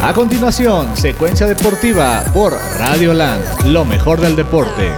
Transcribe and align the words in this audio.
A 0.00 0.14
continuación, 0.14 0.96
secuencia 0.96 1.48
deportiva 1.48 2.22
por 2.32 2.52
Radio 2.52 3.12
Land, 3.12 3.66
lo 3.66 3.84
mejor 3.84 4.20
del 4.20 4.36
deporte. 4.36 4.92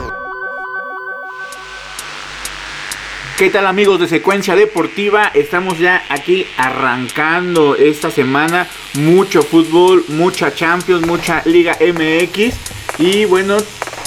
¿Qué 3.38 3.48
tal 3.48 3.66
amigos 3.66 3.98
de 3.98 4.08
Secuencia 4.08 4.54
Deportiva? 4.54 5.28
Estamos 5.32 5.78
ya 5.78 6.02
aquí 6.10 6.46
arrancando 6.58 7.76
esta 7.76 8.10
semana. 8.10 8.68
Mucho 8.92 9.42
fútbol, 9.42 10.04
mucha 10.08 10.54
Champions, 10.54 11.06
mucha 11.06 11.40
Liga 11.46 11.78
MX. 11.80 12.54
Y 12.98 13.24
bueno, 13.24 13.56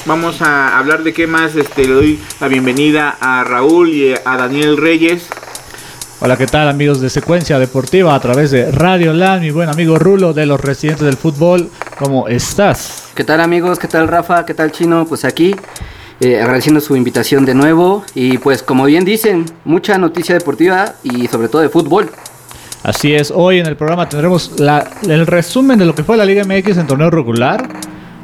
vamos 0.05 0.43
a 0.43 0.77
hablar 0.77 1.01
de 1.01 1.11
qué 1.11 1.25
más. 1.25 1.55
Este, 1.55 1.87
le 1.87 1.93
doy 1.93 2.19
la 2.39 2.47
bienvenida 2.47 3.17
a 3.19 3.43
Raúl 3.43 3.89
y 3.89 4.13
a 4.13 4.37
Daniel 4.37 4.77
Reyes. 4.77 5.27
Hola, 6.25 6.37
¿qué 6.37 6.47
tal 6.47 6.69
amigos 6.69 7.01
de 7.01 7.09
Secuencia 7.09 7.59
Deportiva 7.59 8.15
a 8.15 8.19
través 8.21 8.49
de 8.49 8.71
Radio 8.71 9.11
Land? 9.11 9.41
Mi 9.41 9.51
buen 9.51 9.67
amigo 9.67 9.99
Rulo 9.99 10.31
de 10.31 10.45
los 10.45 10.57
residentes 10.57 11.03
del 11.05 11.17
fútbol, 11.17 11.69
¿cómo 11.99 12.29
estás? 12.29 13.09
¿Qué 13.13 13.25
tal 13.25 13.41
amigos? 13.41 13.77
¿Qué 13.77 13.89
tal 13.89 14.07
Rafa? 14.07 14.45
¿Qué 14.45 14.53
tal 14.53 14.71
Chino? 14.71 15.05
Pues 15.05 15.25
aquí 15.25 15.53
eh, 16.21 16.39
agradeciendo 16.39 16.79
su 16.79 16.95
invitación 16.95 17.43
de 17.43 17.53
nuevo 17.53 18.05
y 18.15 18.37
pues 18.37 18.63
como 18.63 18.85
bien 18.85 19.03
dicen, 19.03 19.43
mucha 19.65 19.97
noticia 19.97 20.33
deportiva 20.33 20.93
y 21.03 21.27
sobre 21.27 21.49
todo 21.49 21.61
de 21.61 21.67
fútbol. 21.67 22.09
Así 22.83 23.13
es, 23.13 23.29
hoy 23.29 23.59
en 23.59 23.65
el 23.65 23.75
programa 23.75 24.07
tendremos 24.07 24.53
el 25.05 25.27
resumen 25.27 25.77
de 25.77 25.83
lo 25.83 25.93
que 25.93 26.05
fue 26.05 26.15
la 26.15 26.23
Liga 26.23 26.45
MX 26.45 26.77
en 26.77 26.87
torneo 26.87 27.09
regular. 27.09 27.67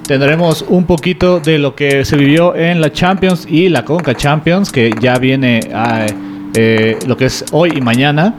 Tendremos 0.08 0.64
un 0.70 0.86
poquito 0.86 1.42
de 1.42 1.58
lo 1.58 1.76
que 1.76 2.06
se 2.06 2.16
vivió 2.16 2.56
en 2.56 2.80
la 2.80 2.94
Champions 2.94 3.46
y 3.46 3.68
la 3.68 3.84
Conca 3.84 4.16
Champions, 4.16 4.72
que 4.72 4.90
ya 5.02 5.18
viene 5.18 5.70
a 5.74 6.06
eh, 6.54 6.98
lo 7.06 7.18
que 7.18 7.26
es 7.26 7.46
hoy 7.52 7.74
y 7.76 7.82
mañana. 7.82 8.36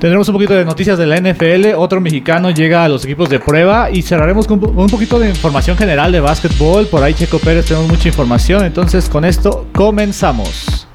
Tendremos 0.00 0.26
un 0.28 0.32
poquito 0.32 0.54
de 0.54 0.64
noticias 0.64 0.96
de 0.96 1.06
la 1.06 1.20
NFL. 1.20 1.74
Otro 1.76 2.00
mexicano 2.00 2.50
llega 2.50 2.84
a 2.84 2.88
los 2.88 3.04
equipos 3.04 3.28
de 3.28 3.38
prueba. 3.38 3.90
Y 3.90 4.00
cerraremos 4.00 4.46
con 4.46 4.64
un 4.64 4.88
poquito 4.88 5.18
de 5.18 5.28
información 5.28 5.76
general 5.76 6.10
de 6.10 6.20
básquetbol. 6.20 6.86
Por 6.86 7.02
ahí 7.02 7.12
Checo 7.12 7.38
Pérez 7.38 7.66
tenemos 7.66 7.86
mucha 7.88 8.08
información. 8.08 8.64
Entonces 8.64 9.10
con 9.10 9.26
esto 9.26 9.66
comenzamos. 9.74 10.86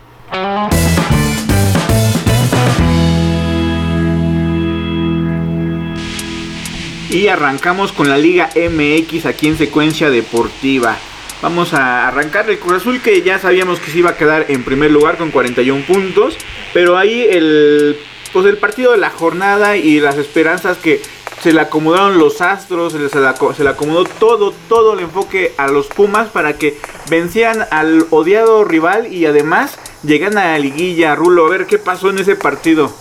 Y 7.12 7.28
arrancamos 7.28 7.92
con 7.92 8.10
la 8.10 8.18
Liga 8.18 8.50
MX 8.56 9.28
aquí 9.28 9.48
en 9.48 9.58
secuencia 9.58 10.10
deportiva. 10.10 10.98
Vamos 11.42 11.74
a 11.74 12.08
arrancar 12.08 12.50
el 12.50 12.60
Cruz 12.60 12.82
Azul 12.82 13.02
que 13.02 13.22
ya 13.22 13.40
sabíamos 13.40 13.80
que 13.80 13.92
se 13.92 14.00
iba 14.00 14.12
a 14.12 14.18
quedar 14.18 14.46
en 14.50 14.64
primer 14.64 14.92
lugar 14.92 15.18
con 15.18 15.32
41 15.32 15.86
puntos. 15.86 16.38
Pero 16.74 16.98
ahí 16.98 17.28
el 17.30 17.98
pues 18.36 18.46
el 18.48 18.58
partido 18.58 18.92
de 18.92 18.98
la 18.98 19.12
jornada 19.12 19.78
y 19.78 20.02
las 20.02 20.18
esperanzas 20.18 20.78
que 20.78 21.02
se 21.42 21.54
le 21.54 21.62
acomodaron 21.62 22.18
los 22.18 22.42
astros, 22.42 22.92
se 22.92 23.00
le, 23.00 23.08
se 23.08 23.64
le 23.64 23.70
acomodó 23.70 24.04
todo, 24.04 24.54
todo 24.68 24.94
el 24.94 25.00
enfoque 25.00 25.54
a 25.58 25.68
los 25.68 25.88
Pumas 25.88 26.28
para 26.28 26.58
que 26.58 26.78
vencían 27.10 27.66
al 27.72 28.06
odiado 28.10 28.66
rival 28.66 29.14
y 29.14 29.26
además 29.26 29.78
llegan 30.04 30.38
a 30.38 30.48
la 30.48 30.60
liguilla. 30.60 31.16
Rulo, 31.16 31.46
a 31.46 31.50
ver 31.50 31.66
qué 31.66 31.78
pasó 31.78 32.10
en 32.10 32.20
ese 32.20 32.36
partido. 32.36 32.92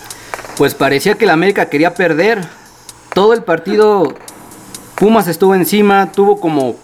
Pues 0.55 0.73
parecía 0.73 1.15
que 1.15 1.25
la 1.25 1.33
América 1.33 1.69
quería 1.69 1.95
perder. 1.95 2.47
Todo 3.13 3.33
el 3.33 3.43
partido 3.43 4.13
Pumas 4.95 5.27
estuvo 5.27 5.53
encima, 5.53 6.13
tuvo 6.13 6.39
como 6.39 6.77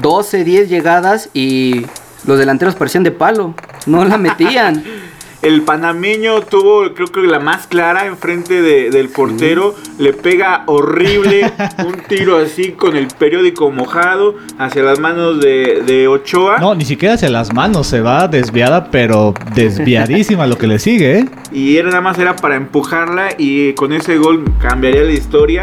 12, 0.00 0.44
10 0.44 0.68
llegadas 0.68 1.30
y 1.34 1.86
los 2.26 2.38
delanteros 2.38 2.74
parecían 2.74 3.04
de 3.04 3.10
palo, 3.10 3.54
no 3.86 4.04
la 4.04 4.18
metían. 4.18 4.84
El 5.42 5.62
panameño 5.62 6.40
tuvo, 6.40 6.92
creo 6.94 7.06
que 7.08 7.20
la 7.20 7.38
más 7.38 7.68
clara 7.68 8.06
enfrente 8.06 8.62
de, 8.62 8.90
del 8.90 9.08
portero. 9.08 9.76
Le 9.98 10.12
pega 10.12 10.64
horrible. 10.66 11.52
un 11.86 11.94
tiro 12.08 12.38
así 12.38 12.72
con 12.72 12.96
el 12.96 13.06
periódico 13.06 13.70
mojado 13.70 14.34
hacia 14.58 14.82
las 14.82 14.98
manos 14.98 15.40
de, 15.40 15.82
de, 15.86 16.08
Ochoa. 16.08 16.58
No, 16.58 16.74
ni 16.74 16.84
siquiera 16.84 17.14
hacia 17.14 17.28
las 17.28 17.52
manos. 17.52 17.86
Se 17.86 18.00
va 18.00 18.26
desviada, 18.26 18.90
pero 18.90 19.34
desviadísima 19.54 20.48
lo 20.48 20.58
que 20.58 20.66
le 20.66 20.80
sigue. 20.80 21.18
¿eh? 21.20 21.28
Y 21.52 21.76
era 21.76 21.90
nada 21.90 22.00
más 22.00 22.18
era 22.18 22.34
para 22.34 22.56
empujarla. 22.56 23.28
Y 23.38 23.74
con 23.74 23.92
ese 23.92 24.16
gol 24.16 24.44
cambiaría 24.58 25.02
la 25.02 25.12
historia. 25.12 25.62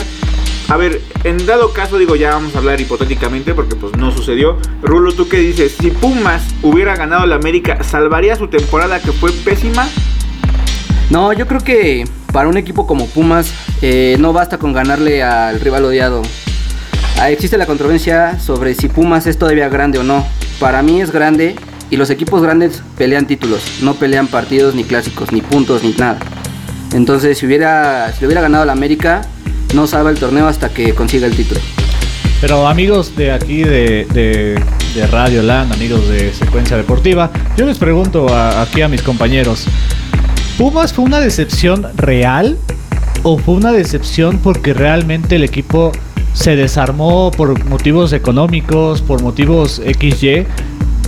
A 0.69 0.78
ver, 0.78 1.01
en 1.24 1.46
dado 1.46 1.74
caso, 1.74 1.97
digo, 1.97 2.16
ya 2.16 2.31
vamos 2.31 2.56
a 2.56 2.59
hablar 2.59 2.79
hipotéticamente 2.79 3.53
porque 3.53 3.75
pues 3.75 3.96
no 3.97 4.12
sucedió. 4.12 4.57
Rulo, 4.81 5.12
¿tú 5.12 5.28
qué 5.28 5.38
dices? 5.38 5.75
Si 5.79 5.91
Pumas 5.91 6.44
hubiera 6.62 6.96
ganado 6.96 7.25
la 7.25 7.35
América, 7.35 7.84
¿salvaría 7.84 8.35
su 8.35 8.47
temporada 8.47 9.00
que 9.01 9.12
fue 9.12 9.31
pésima? 9.31 9.88
No, 11.09 11.34
yo 11.34 11.47
creo 11.47 11.62
que 11.62 12.06
para 12.31 12.47
un 12.47 12.57
equipo 12.57 12.88
como 12.88 13.07
Pumas 13.07 13.53
eh, 13.81 14.16
no 14.19 14.34
basta 14.34 14.57
con 14.57 14.74
ganarle 14.74 15.22
al 15.22 15.59
rival 15.59 15.85
odiado. 15.85 16.24
Ah, 17.19 17.30
existe 17.30 17.57
la 17.57 17.68
controversia 17.68 18.40
sobre 18.40 18.74
si 18.74 18.90
Pumas 18.90 19.28
es 19.28 19.38
todavía 19.38 19.69
grande 19.69 20.00
o 20.00 20.03
no. 20.03 20.25
Para 20.59 20.81
mí 20.81 21.01
es 21.01 21.12
grande 21.12 21.56
y 21.90 21.97
los 21.97 22.09
equipos 22.09 22.41
grandes 22.41 22.81
pelean 22.97 23.28
títulos, 23.28 23.62
no 23.81 23.94
pelean 23.95 24.28
partidos 24.28 24.74
ni 24.74 24.84
clásicos, 24.84 25.31
ni 25.31 25.41
puntos, 25.41 25.84
ni 25.84 25.91
nada. 25.91 26.18
Entonces, 26.94 27.38
si 27.38 27.45
hubiera, 27.45 28.12
si 28.13 28.25
hubiera 28.25 28.41
ganado 28.41 28.66
la 28.66 28.72
América, 28.72 29.22
no 29.73 29.88
sabe 29.88 30.11
el 30.11 30.19
torneo 30.19 30.47
hasta 30.47 30.69
que 30.69 30.94
consiga 30.94 31.28
el 31.28 31.35
título. 31.35 31.59
Pero 32.41 32.67
amigos 32.67 33.16
de 33.16 33.31
aquí 33.31 33.63
de, 33.63 34.06
de, 34.13 35.07
Radio 35.07 35.41
Land, 35.41 35.73
amigos 35.73 36.07
de 36.09 36.34
Secuencia 36.34 36.78
Deportiva, 36.78 37.31
yo 37.57 37.66
les 37.66 37.78
pregunto 37.78 38.28
aquí 38.35 38.81
a 38.81 38.88
mis 38.88 39.01
compañeros, 39.01 39.66
¿Pumas 40.57 40.94
fue 40.94 41.03
una 41.06 41.19
decepción 41.19 41.88
real 41.95 42.57
o 43.23 43.39
fue 43.39 43.56
una 43.56 43.72
decepción 43.72 44.38
porque 44.38 44.73
realmente 44.73 45.38
el 45.38 45.44
equipo 45.44 45.91
se 46.33 46.56
desarmó 46.56 47.31
por 47.31 47.66
motivos 47.66 48.13
económicos, 48.13 49.01
por 49.01 49.23
motivos 49.23 49.81
XY? 49.83 50.45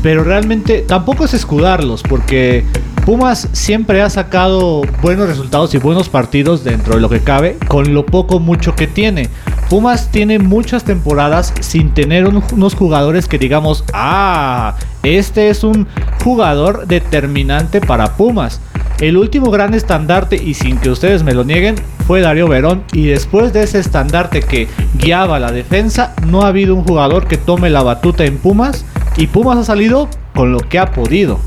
Pero 0.02 0.24
realmente 0.24 0.82
tampoco 0.82 1.26
es 1.26 1.36
escudarlos 1.36 2.02
porque 2.02 2.66
Pumas 3.06 3.50
siempre 3.52 4.02
ha 4.02 4.10
sacado 4.10 4.82
buenos 5.04 5.28
resultados 5.28 5.76
y 5.76 5.78
buenos 5.78 6.10
partidos 6.10 6.64
dentro 6.64 6.96
de 6.96 7.02
lo 7.02 7.08
que 7.08 7.20
cabe 7.20 7.56
con 7.68 7.94
lo 7.94 8.04
poco 8.04 8.40
mucho 8.40 8.74
que 8.74 8.88
tiene. 8.88 9.30
Pumas 9.70 10.10
tiene 10.10 10.40
muchas 10.40 10.86
temporadas 10.86 11.54
sin 11.60 11.94
tener 11.94 12.26
unos 12.26 12.74
jugadores 12.74 13.28
que 13.28 13.38
digamos, 13.38 13.84
ah, 13.94 14.76
este 15.04 15.52
es 15.52 15.64
un 15.64 15.88
jugador 16.24 16.88
determinante 16.88 17.80
para 17.80 18.16
Pumas. 18.16 18.60
El 19.00 19.18
último 19.18 19.52
gran 19.52 19.76
estandarte, 19.76 20.38
y 20.38 20.56
sin 20.56 20.78
que 20.78 20.90
ustedes 20.90 21.22
me 21.22 21.36
lo 21.36 21.44
nieguen, 21.44 21.76
fue 22.08 22.22
Darío 22.22 22.48
Verón. 22.48 22.86
Y 22.92 23.06
después 23.06 23.54
de 23.54 23.62
ese 23.62 23.78
estandarte 23.78 24.42
que 24.42 24.68
guiaba 24.96 25.38
la 25.38 25.52
defensa, 25.52 26.16
no 26.26 26.42
ha 26.42 26.48
habido 26.48 26.74
un 26.74 26.84
jugador 26.84 27.28
que 27.28 27.38
tome 27.38 27.70
la 27.70 27.84
batuta 27.84 28.26
en 28.26 28.40
Pumas. 28.40 28.84
Y 29.16 29.28
Pumas 29.28 29.60
ha 29.60 29.64
salido 29.64 30.10
con 30.34 30.52
lo 30.52 30.60
que 30.60 30.80
ha 30.80 30.92
podido 30.92 31.40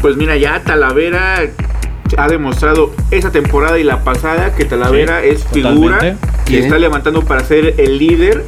pues 0.00 0.16
mira, 0.16 0.36
ya 0.36 0.62
Talavera 0.62 1.42
ha 2.16 2.28
demostrado 2.28 2.92
esa 3.10 3.32
temporada 3.32 3.78
y 3.78 3.84
la 3.84 4.04
pasada 4.04 4.54
que 4.54 4.64
Talavera 4.64 5.24
es 5.24 5.44
figura 5.44 6.16
y 6.46 6.56
está 6.56 6.78
levantando 6.78 7.22
para 7.22 7.44
ser 7.44 7.74
el 7.78 7.98
líder. 7.98 8.44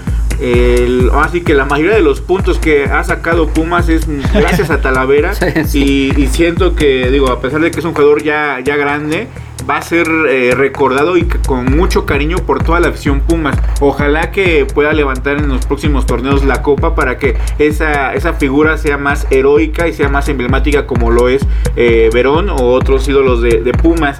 así 1.14 1.40
que 1.40 1.54
la 1.54 1.64
mayoría 1.64 1.94
de 1.94 2.02
los 2.02 2.20
puntos 2.20 2.58
que 2.58 2.84
ha 2.84 3.02
sacado 3.04 3.48
Pumas 3.48 3.88
es 3.88 4.06
gracias 4.34 4.70
a 4.70 4.80
Talavera 4.80 5.32
y, 5.72 6.12
y, 6.20 6.26
siento 6.28 6.74
que 6.74 7.10
digo 7.10 7.30
a 7.30 7.40
pesar 7.40 7.60
de 7.60 7.70
que 7.70 7.80
es 7.80 7.84
un 7.86 7.94
jugador 7.94 8.22
ya, 8.22 8.60
ya 8.62 8.76
grande 8.76 9.28
va 9.68 9.78
a 9.78 9.82
ser 9.82 10.08
eh, 10.28 10.52
recordado 10.54 11.16
y 11.16 11.24
con 11.24 11.76
mucho 11.76 12.06
cariño 12.06 12.38
por 12.38 12.62
toda 12.62 12.80
la 12.80 12.88
afición 12.88 13.20
Pumas. 13.20 13.56
Ojalá 13.80 14.30
que 14.30 14.66
pueda 14.66 14.92
levantar 14.92 15.38
en 15.38 15.48
los 15.48 15.66
próximos 15.66 16.06
torneos 16.06 16.44
la 16.44 16.62
copa 16.62 16.94
para 16.94 17.18
que 17.18 17.36
esa, 17.58 18.14
esa 18.14 18.34
figura 18.34 18.78
sea 18.78 18.98
más 18.98 19.26
heroica 19.30 19.88
y 19.88 19.92
sea 19.92 20.08
más 20.08 20.28
emblemática 20.28 20.86
como 20.86 21.10
lo 21.10 21.28
es 21.28 21.46
eh, 21.76 22.10
Verón 22.12 22.50
o 22.50 22.72
otros 22.72 23.08
ídolos 23.08 23.42
de, 23.42 23.62
de 23.62 23.72
Pumas. 23.72 24.18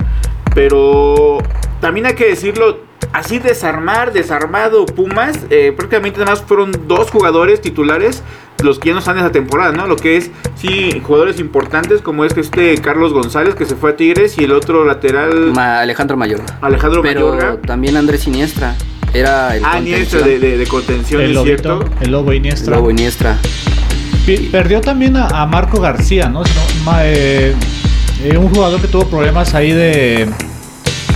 Pero 0.55 1.39
también 1.81 2.07
hay 2.07 2.15
que 2.15 2.27
decirlo, 2.27 2.86
así 3.17 3.39
desarmar, 3.39 4.13
desarmado 4.13 4.85
Pumas, 4.85 5.39
eh, 5.51 5.73
prácticamente 5.75 6.19
nada 6.21 6.33
más 6.33 6.43
fueron 6.43 6.73
dos 6.87 7.11
jugadores 7.11 7.61
titulares 7.63 8.23
los 8.63 8.79
que 8.79 8.89
ya 8.89 8.93
no 8.95 9.01
están 9.01 9.17
en 9.17 9.25
esa 9.25 9.33
temporada, 9.33 9.73
¿no? 9.73 9.87
Lo 9.87 9.97
que 9.97 10.17
es, 10.17 10.31
sí, 10.55 11.01
jugadores 11.03 11.39
importantes 11.41 12.01
como 12.01 12.25
es 12.25 12.33
que 12.33 12.41
este 12.41 12.77
Carlos 12.79 13.13
González 13.13 13.55
que 13.55 13.67
se 13.67 13.77
fue 13.77 13.91
a 13.91 13.97
Tigres 13.97 14.39
y 14.39 14.45
el 14.45 14.53
otro 14.53 14.85
lateral... 14.85 15.53
Alejandro 15.59 16.17
Mayorga. 16.17 16.59
Alejandro 16.63 17.03
Pero 17.03 17.59
también 17.59 17.97
Andrés 17.97 18.23
Siniestra. 18.23 18.75
Era 19.13 19.57
el 19.57 19.63
ah, 19.65 19.79
Iniestra 19.79 20.21
de, 20.21 20.39
de, 20.39 20.67
contención, 20.67 21.23
el 21.23 21.37
es 21.37 21.43
cierto. 21.43 21.85
El 22.01 22.11
Lobo 22.11 22.33
Iniestra. 22.33 22.75
El 22.75 22.81
Lobo 22.81 22.91
Iniestra. 22.91 23.39
Perdió 24.51 24.81
también 24.81 25.17
a, 25.17 25.47
Marco 25.47 25.81
García, 25.81 26.29
¿no? 26.29 26.43
Eh, 27.03 27.55
eh, 28.25 28.37
un 28.37 28.49
jugador 28.49 28.81
que 28.81 28.89
tuvo 28.89 29.07
problemas 29.07 29.55
ahí 29.55 29.73
de 29.73 30.29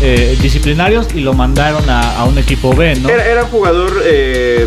eh, 0.02 0.36
disciplinarios 0.40 1.08
y 1.14 1.20
lo 1.20 1.32
mandaron 1.34 1.84
a, 1.88 2.24
un 2.24 2.38
equipo 2.38 2.74
B, 2.74 2.96
¿no? 2.96 3.08
Era, 3.08 3.44
un 3.44 3.50
jugador, 3.50 4.02
eh, 4.04 4.66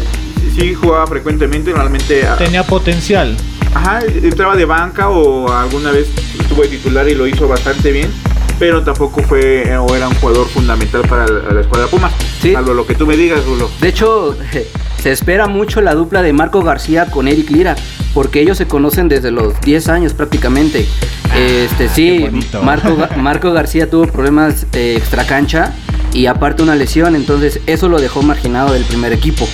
sí 0.55 0.73
jugaba 0.73 1.07
frecuentemente, 1.07 1.71
normalmente... 1.71 2.25
Tenía 2.37 2.63
potencial. 2.63 3.35
Ajá, 3.73 4.01
entraba 4.05 4.55
de 4.55 4.65
banca 4.65 5.09
o 5.09 5.51
alguna 5.51 5.91
vez 5.91 6.07
estuvo 6.39 6.61
de 6.61 6.67
titular 6.67 7.07
y 7.09 7.15
lo 7.15 7.25
hizo 7.27 7.47
bastante 7.47 7.91
bien. 7.91 8.11
pero 8.59 8.83
tampoco 8.83 9.21
fue 9.23 9.75
o 9.77 9.95
era 9.95 10.07
un 10.07 10.15
jugador 10.15 10.47
fundamental 10.47 11.01
para 11.07 11.27
la, 11.27 11.61
escuadra 11.61 11.87
Pumas. 11.87 12.13
Sí. 12.41 12.53
Salvo 12.53 12.73
lo 12.73 12.85
que 12.85 12.93
tú 12.93 13.07
me 13.07 13.17
digas, 13.17 13.43
Rulo. 13.45 13.69
De 13.81 13.89
hecho, 13.89 14.37
se 15.01 15.11
espera 15.11 15.47
mucho 15.47 15.81
la 15.81 15.95
dupla 15.95 16.21
de 16.21 16.33
Marco 16.33 16.61
García 16.61 17.07
con 17.07 17.27
Eric 17.27 17.49
Lira, 17.49 17.75
porque 18.13 18.41
ellos 18.41 18.57
se 18.57 18.67
conocen 18.67 19.09
desde 19.09 19.31
los 19.31 19.59
10 19.61 19.89
años 19.89 20.13
prácticamente. 20.13 20.85
Ah, 21.29 21.37
este 21.37 21.89
sí, 21.89 22.25
Marco, 22.63 22.97
Marco 23.17 23.51
García 23.51 23.89
tuvo 23.89 24.07
problemas 24.07 24.71
de 24.71 24.95
extracancha 24.95 25.73
y 26.13 26.27
aparte 26.27 26.63
una 26.63 26.75
lesión, 26.75 27.15
entonces 27.15 27.59
eso 27.65 27.89
lo 27.89 27.99
dejó 27.99 28.21
marginado 28.21 28.73
del 28.73 28.83
primer 28.83 29.13
equipo. 29.13 29.47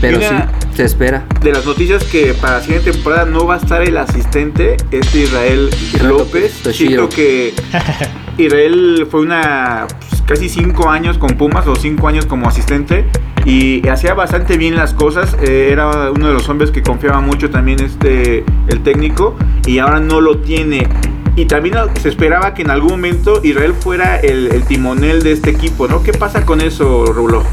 Pero 0.00 0.20
sí, 0.20 0.34
se 0.76 0.84
espera. 0.84 1.26
De 1.42 1.52
las 1.52 1.66
noticias 1.66 2.04
que 2.04 2.32
para 2.34 2.58
la 2.58 2.62
siguiente 2.62 2.92
temporada 2.92 3.24
no 3.24 3.46
va 3.46 3.56
a 3.56 3.58
estar 3.58 3.82
el 3.82 3.96
asistente, 3.96 4.76
este 4.92 5.22
Israel, 5.22 5.70
López. 6.04 6.52
Siento 6.70 7.08
que 7.08 7.52
Israel 8.38 9.08
fue 9.10 9.22
una 9.22 9.88
pues, 9.88 10.07
casi 10.28 10.50
cinco 10.50 10.90
años 10.90 11.16
con 11.16 11.38
Pumas 11.38 11.66
o 11.66 11.74
cinco 11.74 12.06
años 12.06 12.26
como 12.26 12.46
asistente 12.48 13.06
y 13.46 13.88
hacía 13.88 14.12
bastante 14.12 14.58
bien 14.58 14.76
las 14.76 14.92
cosas. 14.92 15.34
Eh, 15.42 15.70
era 15.72 16.10
uno 16.10 16.28
de 16.28 16.34
los 16.34 16.46
hombres 16.50 16.70
que 16.70 16.82
confiaba 16.82 17.22
mucho 17.22 17.48
también 17.48 17.80
este 17.80 18.44
el 18.68 18.82
técnico 18.82 19.36
y 19.66 19.78
ahora 19.78 20.00
no 20.00 20.20
lo 20.20 20.38
tiene. 20.38 20.86
Y 21.34 21.46
también 21.46 21.76
se 22.00 22.10
esperaba 22.10 22.52
que 22.52 22.62
en 22.62 22.70
algún 22.70 22.90
momento 22.90 23.40
Israel 23.42 23.72
fuera 23.72 24.18
el, 24.18 24.48
el 24.52 24.64
timonel 24.64 25.22
de 25.22 25.32
este 25.32 25.50
equipo, 25.50 25.88
¿no? 25.88 26.02
¿Qué 26.02 26.12
pasa 26.12 26.44
con 26.44 26.60
eso, 26.60 27.06
Rulo? 27.06 27.44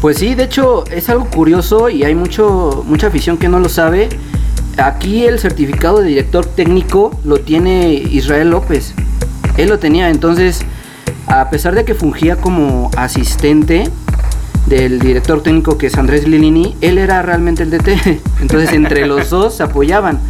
Pues 0.00 0.18
sí, 0.18 0.34
de 0.36 0.44
hecho 0.44 0.84
es 0.92 1.08
algo 1.08 1.24
curioso 1.24 1.88
y 1.88 2.04
hay 2.04 2.14
mucho, 2.14 2.84
mucha 2.86 3.08
afición 3.08 3.36
que 3.36 3.48
no 3.48 3.58
lo 3.58 3.68
sabe. 3.68 4.08
Aquí 4.76 5.24
el 5.24 5.40
certificado 5.40 6.00
de 6.00 6.08
director 6.08 6.46
técnico 6.46 7.18
lo 7.24 7.38
tiene 7.38 7.94
Israel 7.94 8.50
López. 8.50 8.94
Él 9.56 9.70
lo 9.70 9.78
tenía, 9.78 10.08
entonces 10.10 10.64
a 11.26 11.50
pesar 11.50 11.74
de 11.74 11.84
que 11.84 11.94
fungía 11.94 12.36
como 12.36 12.90
asistente 12.96 13.90
del 14.66 15.00
director 15.00 15.42
técnico 15.42 15.76
que 15.76 15.88
es 15.88 15.96
Andrés 15.96 16.26
Lilini, 16.26 16.76
él 16.80 16.98
era 16.98 17.22
realmente 17.22 17.62
el 17.62 17.70
DT. 17.70 18.20
Entonces 18.40 18.72
entre 18.72 19.06
los 19.06 19.30
dos 19.30 19.56
se 19.56 19.62
apoyaban. 19.62 20.20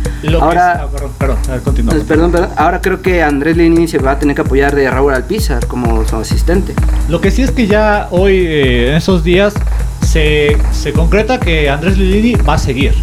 ahora, 0.40 0.88
perdón, 1.18 1.36
perdón, 2.06 2.06
perdón, 2.06 2.48
ahora 2.56 2.80
creo 2.80 3.02
que 3.02 3.22
Andrés 3.22 3.56
Lilini 3.56 3.88
se 3.88 3.98
va 3.98 4.12
a 4.12 4.18
tener 4.18 4.34
que 4.34 4.42
apoyar 4.42 4.74
de 4.74 4.90
Raúl 4.90 5.14
Alpizar 5.14 5.66
como 5.66 6.06
su 6.06 6.16
asistente. 6.16 6.74
Lo 7.08 7.20
que 7.20 7.30
sí 7.30 7.42
es 7.42 7.50
que 7.50 7.66
ya 7.66 8.08
hoy, 8.10 8.46
eh, 8.46 8.90
en 8.90 8.94
esos 8.96 9.22
días, 9.22 9.54
se, 10.00 10.56
se 10.72 10.92
concreta 10.92 11.38
que 11.38 11.70
Andrés 11.70 11.98
Lilini 11.98 12.34
va 12.42 12.54
a 12.54 12.58
seguir. 12.58 12.94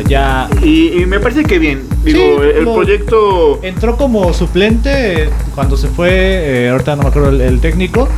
Ya... 0.00 0.48
Y, 0.62 1.04
me 1.06 1.20
parece 1.20 1.44
que 1.44 1.58
bien. 1.58 1.82
Digo, 2.04 2.42
el 2.42 2.64
proyecto... 2.64 3.60
Entró 3.62 3.96
como 3.96 4.32
suplente 4.32 5.28
cuando 5.54 5.76
se 5.76 5.88
fue, 5.88 6.10
eh, 6.10 6.68
ahorita 6.70 6.96
no 6.96 7.02
me 7.04 7.08
acuerdo 7.08 7.30
el, 7.30 7.60
técnico, 7.60 8.08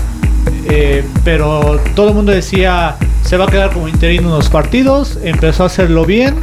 eh, 0.69 1.05
pero 1.25 1.81
todo 1.95 2.09
el 2.09 2.15
mundo 2.15 2.33
decía, 2.33 2.97
se 3.23 3.37
va 3.37 3.45
a 3.45 3.49
quedar 3.49 3.73
como 3.73 3.89
interino 3.89 4.29
unos 4.29 4.49
partidos, 4.49 5.19
empezó 5.23 5.65
a 5.65 5.67
hacerlo 5.67 6.05
bien 6.05 6.35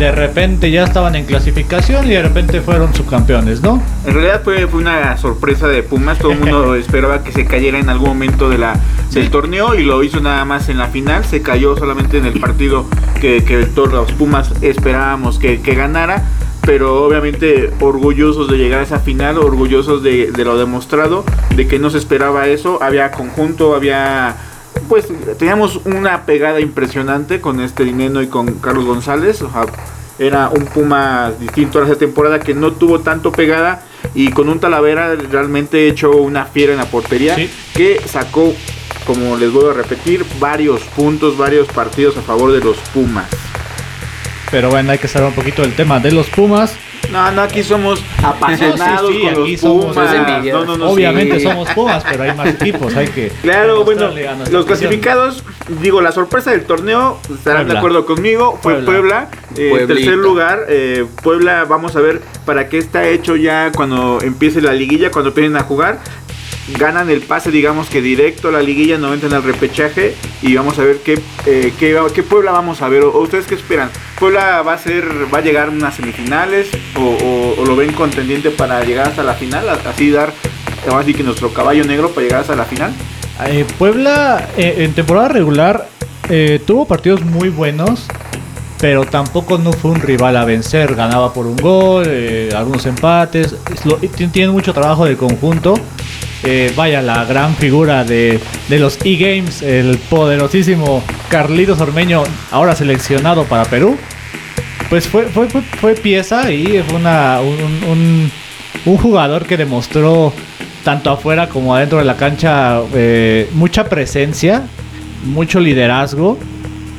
de 0.00 0.12
repente 0.12 0.70
ya 0.70 0.84
estaban 0.84 1.14
en 1.14 1.26
clasificación 1.26 2.06
y 2.06 2.14
de 2.14 2.22
repente 2.22 2.62
fueron 2.62 2.94
subcampeones, 2.94 3.60
¿no? 3.60 3.82
En 4.06 4.14
realidad 4.14 4.40
fue, 4.42 4.66
fue 4.66 4.80
una 4.80 5.18
sorpresa 5.18 5.68
de 5.68 5.82
Pumas, 5.82 6.18
todo 6.18 6.32
el 6.32 6.38
mundo 6.38 6.74
esperaba 6.76 7.22
que 7.22 7.32
se 7.32 7.44
cayera 7.44 7.78
en 7.78 7.90
algún 7.90 8.08
momento 8.08 8.48
de 8.48 8.56
la, 8.56 8.80
del 9.12 9.28
torneo 9.28 9.74
y 9.74 9.84
lo 9.84 10.02
hizo 10.02 10.20
nada 10.20 10.46
más 10.46 10.70
en 10.70 10.78
la 10.78 10.86
final, 10.86 11.26
se 11.26 11.42
cayó 11.42 11.76
solamente 11.76 12.16
en 12.16 12.24
el 12.24 12.40
partido 12.40 12.86
que, 13.20 13.44
que 13.44 13.66
todos 13.66 13.92
los 13.92 14.12
Pumas 14.12 14.50
esperábamos 14.62 15.38
que, 15.38 15.58
ganara 15.58 16.24
pero 16.62 17.04
obviamente 17.04 17.70
orgullosos 17.80 18.50
de 18.50 18.56
llegar 18.56 18.80
a 18.80 18.82
esa 18.84 19.00
final, 19.00 19.38
orgullosos 19.38 20.02
de, 20.02 20.30
de, 20.30 20.44
lo 20.44 20.56
demostrado, 20.56 21.24
de 21.56 21.66
que 21.66 21.78
no 21.78 21.90
se 21.90 21.98
esperaba 21.98 22.48
eso, 22.48 22.82
había 22.82 23.10
conjunto, 23.10 23.74
había 23.74 24.36
pues 24.88 25.06
teníamos 25.38 25.80
una 25.84 26.26
pegada 26.26 26.60
impresionante 26.60 27.40
con 27.40 27.60
este 27.60 27.84
Dineno 27.84 28.22
y 28.22 28.26
con 28.26 28.54
Carlos 28.54 28.84
González. 28.84 29.42
era 30.18 30.48
un 30.48 30.66
Puma 30.66 31.32
distinto 31.38 31.80
a 31.80 31.84
esa 31.84 31.96
temporada 31.96 32.40
que 32.40 32.54
no 32.54 32.72
tuvo 32.72 33.00
tanto 33.00 33.32
pegada 33.32 33.82
y 34.14 34.30
con 34.30 34.48
un 34.48 34.58
Talavera 34.58 35.14
realmente 35.14 35.88
echó 35.88 36.10
una 36.12 36.44
fiera 36.44 36.72
en 36.72 36.78
la 36.78 36.86
portería 36.86 37.36
que 37.74 38.00
sacó, 38.06 38.52
como 39.06 39.36
les 39.36 39.52
voy 39.52 39.70
a 39.70 39.74
repetir, 39.74 40.24
varios 40.38 40.82
puntos, 40.82 41.36
varios 41.36 41.68
partidos 41.68 42.16
a 42.16 42.22
favor 42.22 42.52
de 42.52 42.60
los 42.60 42.76
Pumas. 42.92 43.28
Pero 44.50 44.70
bueno, 44.70 44.90
hay 44.90 44.98
que 44.98 45.06
saber 45.06 45.28
un 45.28 45.34
poquito 45.34 45.62
del 45.62 45.74
tema 45.74 46.00
de 46.00 46.10
los 46.10 46.28
Pumas. 46.28 46.74
No, 47.10 47.30
no, 47.32 47.42
aquí 47.42 47.62
somos 47.62 48.02
apasionados 48.22 49.10
con 49.10 49.34
los 49.34 49.60
Pumas. 49.60 50.82
Obviamente 50.82 51.40
somos 51.40 51.68
Pumas, 51.70 52.04
pero 52.08 52.22
hay 52.22 52.34
más 52.34 52.48
equipos, 52.48 52.94
hay 52.96 53.08
que. 53.08 53.32
Claro, 53.42 53.84
bueno, 53.84 54.10
los 54.50 54.66
clasificados, 54.66 55.44
digo, 55.80 56.00
la 56.00 56.12
sorpresa 56.12 56.50
del 56.50 56.64
torneo, 56.64 57.18
estarán 57.32 57.68
de 57.68 57.76
acuerdo 57.76 58.06
conmigo, 58.06 58.58
fue 58.62 58.76
Puebla, 58.82 59.28
eh, 59.56 59.84
tercer 59.86 60.16
lugar. 60.16 60.66
Eh, 60.68 61.06
Puebla, 61.22 61.64
vamos 61.64 61.96
a 61.96 62.00
ver 62.00 62.20
para 62.44 62.68
qué 62.68 62.78
está 62.78 63.06
hecho 63.08 63.36
ya 63.36 63.72
cuando 63.74 64.18
empiece 64.22 64.60
la 64.60 64.72
liguilla, 64.72 65.10
cuando 65.10 65.30
empiecen 65.30 65.56
a 65.56 65.62
jugar 65.62 65.98
ganan 66.78 67.10
el 67.10 67.20
pase, 67.20 67.50
digamos 67.50 67.88
que 67.88 68.00
directo 68.00 68.48
a 68.48 68.52
la 68.52 68.62
liguilla, 68.62 68.98
no 68.98 69.12
entran 69.12 69.32
al 69.32 69.42
repechaje 69.42 70.14
y 70.42 70.54
vamos 70.54 70.78
a 70.78 70.84
ver 70.84 70.98
qué, 70.98 71.18
eh, 71.46 71.72
qué, 71.78 72.22
Puebla 72.22 72.52
vamos 72.52 72.82
a 72.82 72.88
ver. 72.88 73.04
O, 73.04 73.18
ustedes 73.20 73.46
qué 73.46 73.54
esperan? 73.54 73.90
¿Puebla 74.18 74.62
va 74.62 74.74
a 74.74 74.78
ser, 74.78 75.04
va 75.32 75.38
a 75.38 75.40
llegar 75.40 75.68
a 75.68 75.70
unas 75.70 75.94
semifinales 75.94 76.68
o, 76.96 77.64
lo 77.64 77.76
ven 77.76 77.92
contendiente 77.92 78.50
para 78.50 78.82
llegar 78.84 79.08
hasta 79.08 79.22
la 79.22 79.34
final? 79.34 79.68
Así 79.68 80.10
dar, 80.10 80.32
así 80.92 81.14
que 81.14 81.22
nuestro 81.22 81.52
caballo 81.52 81.84
negro 81.84 82.10
para 82.10 82.22
llegar 82.22 82.40
hasta 82.40 82.56
la 82.56 82.64
final. 82.64 82.92
Eh, 83.46 83.64
Puebla 83.78 84.48
eh, 84.56 84.76
en 84.78 84.92
temporada 84.92 85.28
regular 85.28 85.88
tuvo 86.64 86.86
partidos 86.86 87.22
muy 87.22 87.48
buenos 87.48 88.06
pero 88.78 89.04
tampoco 89.04 89.58
no 89.58 89.72
fue 89.72 89.90
un 89.90 90.00
rival 90.00 90.36
a 90.36 90.44
vencer. 90.46 90.94
Ganaba 90.94 91.34
por 91.34 91.44
un 91.44 91.56
gol, 91.56 92.08
algunos 92.54 92.86
empates. 92.86 93.54
tiene 94.32 94.48
mucho 94.48 94.72
trabajo 94.72 95.04
de 95.04 95.18
conjunto. 95.18 95.74
Eh, 96.42 96.72
vaya, 96.74 97.02
la 97.02 97.24
gran 97.26 97.54
figura 97.54 98.04
de, 98.04 98.40
los 98.70 98.98
e-games, 99.04 99.60
el 99.62 99.98
poderosísimo 99.98 101.02
Carlitos 101.28 101.80
Ormeño, 101.80 102.22
ahora 102.50 102.74
seleccionado 102.74 103.44
para 103.44 103.64
Perú. 103.64 103.98
Pues 104.88 105.06
fue, 105.06 105.26
fue, 105.26 105.48
fue, 105.48 105.94
pieza 105.94 106.50
y 106.50 106.82
fue 106.88 106.98
una, 106.98 107.40
un, 107.40 108.30
jugador 108.84 109.44
que 109.46 109.56
demostró 109.56 110.32
tanto 110.82 111.10
afuera 111.10 111.48
como 111.48 111.76
adentro 111.76 111.98
de 111.98 112.04
la 112.04 112.16
cancha 112.16 112.80
eh, 112.94 113.48
mucha 113.52 113.88
presencia, 113.88 114.62
mucho 115.24 115.60
liderazgo. 115.60 116.38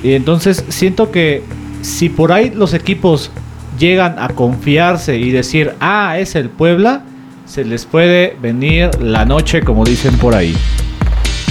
Y 0.04 0.14
entonces 0.14 0.64
siento 0.70 1.12
que 1.12 1.44
si 1.82 2.10
por 2.10 2.32
ahí 2.32 2.52
los 2.56 2.74
equipos 2.74 3.32
llegan 3.80 4.20
a 4.20 4.30
confiarse 4.30 5.18
y 5.18 5.32
decir, 5.32 5.74
ah, 5.80 6.20
es 6.20 6.36
el 6.36 6.50
Puebla, 6.50 7.04
se 7.52 7.66
les 7.66 7.86
puede 7.86 8.38
venir 8.42 8.90
la 9.02 9.26
noche, 9.26 9.62
como 9.62 9.84
dicen 9.84 10.18
por 10.18 10.34
ahí. 10.36 10.56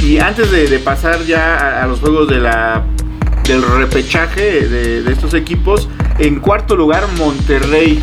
Y 0.03 0.17
antes 0.17 0.51
de, 0.51 0.79
pasar 0.79 1.27
ya 1.27 1.83
a, 1.83 1.87
los 1.87 2.01
juegos 2.01 2.27
de 2.29 2.41
la, 2.41 2.85
del 3.45 3.63
repechaje 3.63 4.67
de, 4.67 5.13
estos 5.13 5.35
equipos, 5.35 5.91
en 6.19 6.41
cuarto 6.41 6.75
lugar 6.75 7.07
Monterrey. 7.19 8.03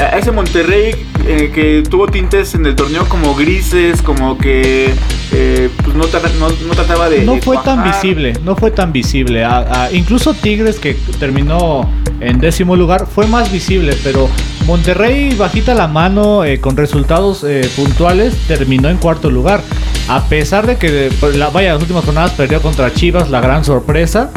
A 0.00 0.16
ese 0.18 0.32
Monterrey 0.32 0.94
eh, 1.26 1.52
que 1.54 1.82
tuvo 1.88 2.06
tintes 2.08 2.54
en 2.54 2.64
el 2.64 2.74
torneo 2.74 3.06
como 3.10 3.34
grises, 3.34 4.00
como 4.00 4.38
que 4.38 4.94
eh, 5.32 5.68
pues 5.84 5.94
no, 5.94 6.06
trataba 6.06 7.10
de... 7.10 7.26
No 7.26 7.36
fue 7.42 7.58
tan 7.58 7.84
visible, 7.84 8.32
no 8.42 8.56
fue 8.56 8.70
tan 8.70 8.90
visible. 8.90 9.46
incluso 9.92 10.32
Tigres 10.32 10.78
que 10.78 10.94
terminó 11.20 11.88
en 12.20 12.40
décimo 12.40 12.74
lugar 12.74 13.06
fue 13.06 13.26
más 13.26 13.52
visible, 13.52 13.94
pero 14.02 14.30
Monterrey 14.66 15.34
bajita 15.34 15.74
la 15.74 15.88
mano 15.88 16.44
eh, 16.44 16.58
con 16.58 16.76
resultados 16.76 17.44
eh, 17.44 17.68
puntuales, 17.76 18.34
terminó 18.48 18.88
en 18.88 18.96
cuarto 18.96 19.30
lugar. 19.30 19.62
A 20.08 20.24
pesar 20.28 20.66
de 20.66 20.76
que 20.76 21.10
la, 21.34 21.50
vaya, 21.50 21.74
las 21.74 21.82
últimas 21.82 22.04
jornadas 22.04 22.32
perdió 22.32 22.62
contra 22.62 22.92
Chivas, 22.92 23.30
la 23.30 23.40
gran 23.40 23.64
sorpresa. 23.64 24.30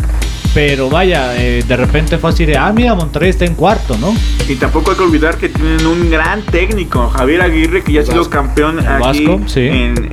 Pero 0.53 0.89
vaya, 0.89 1.35
eh, 1.37 1.63
de 1.67 1.77
repente 1.77 2.17
fue 2.17 2.31
así 2.31 2.45
de, 2.45 2.57
ah, 2.57 2.71
mira, 2.73 2.95
Monterrey 2.95 3.29
está 3.29 3.45
en 3.45 3.53
cuarto, 3.53 3.97
¿no? 3.97 4.13
Y 4.49 4.55
tampoco 4.55 4.91
hay 4.91 4.97
que 4.97 5.03
olvidar 5.03 5.37
que 5.37 5.49
tienen 5.49 5.85
un 5.85 6.09
gran 6.09 6.41
técnico, 6.41 7.09
Javier 7.09 7.41
Aguirre, 7.41 7.83
que 7.83 7.93
ya 7.93 8.01
ha 8.01 8.05
sido 8.05 8.27
campeón 8.29 8.79
aquí 8.79 9.27
en, 9.55 10.11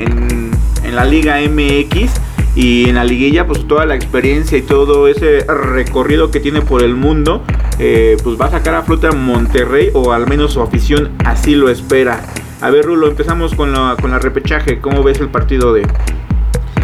en 0.84 0.94
la 0.94 1.04
Liga 1.04 1.38
MX 1.40 2.10
y 2.54 2.88
en 2.88 2.94
la 2.94 3.04
liguilla 3.04 3.46
pues 3.46 3.66
toda 3.66 3.84
la 3.84 3.94
experiencia 3.94 4.56
y 4.56 4.62
todo 4.62 5.08
ese 5.08 5.44
recorrido 5.44 6.30
que 6.30 6.40
tiene 6.40 6.60
por 6.60 6.82
el 6.82 6.94
mundo 6.94 7.42
eh, 7.78 8.16
pues 8.22 8.40
va 8.40 8.46
a 8.46 8.50
sacar 8.50 8.74
a 8.74 8.82
flote 8.82 9.08
a 9.08 9.12
Monterrey 9.12 9.90
o 9.94 10.12
al 10.12 10.26
menos 10.26 10.52
su 10.52 10.62
afición 10.62 11.12
así 11.24 11.54
lo 11.54 11.68
espera. 11.68 12.20
A 12.60 12.70
ver 12.70 12.84
Rulo, 12.84 13.08
empezamos 13.08 13.54
con 13.54 13.72
la, 13.72 13.96
con 14.00 14.10
la 14.10 14.18
repechaje, 14.18 14.80
¿cómo 14.80 15.02
ves 15.02 15.20
el 15.20 15.28
partido 15.28 15.72
de... 15.74 15.86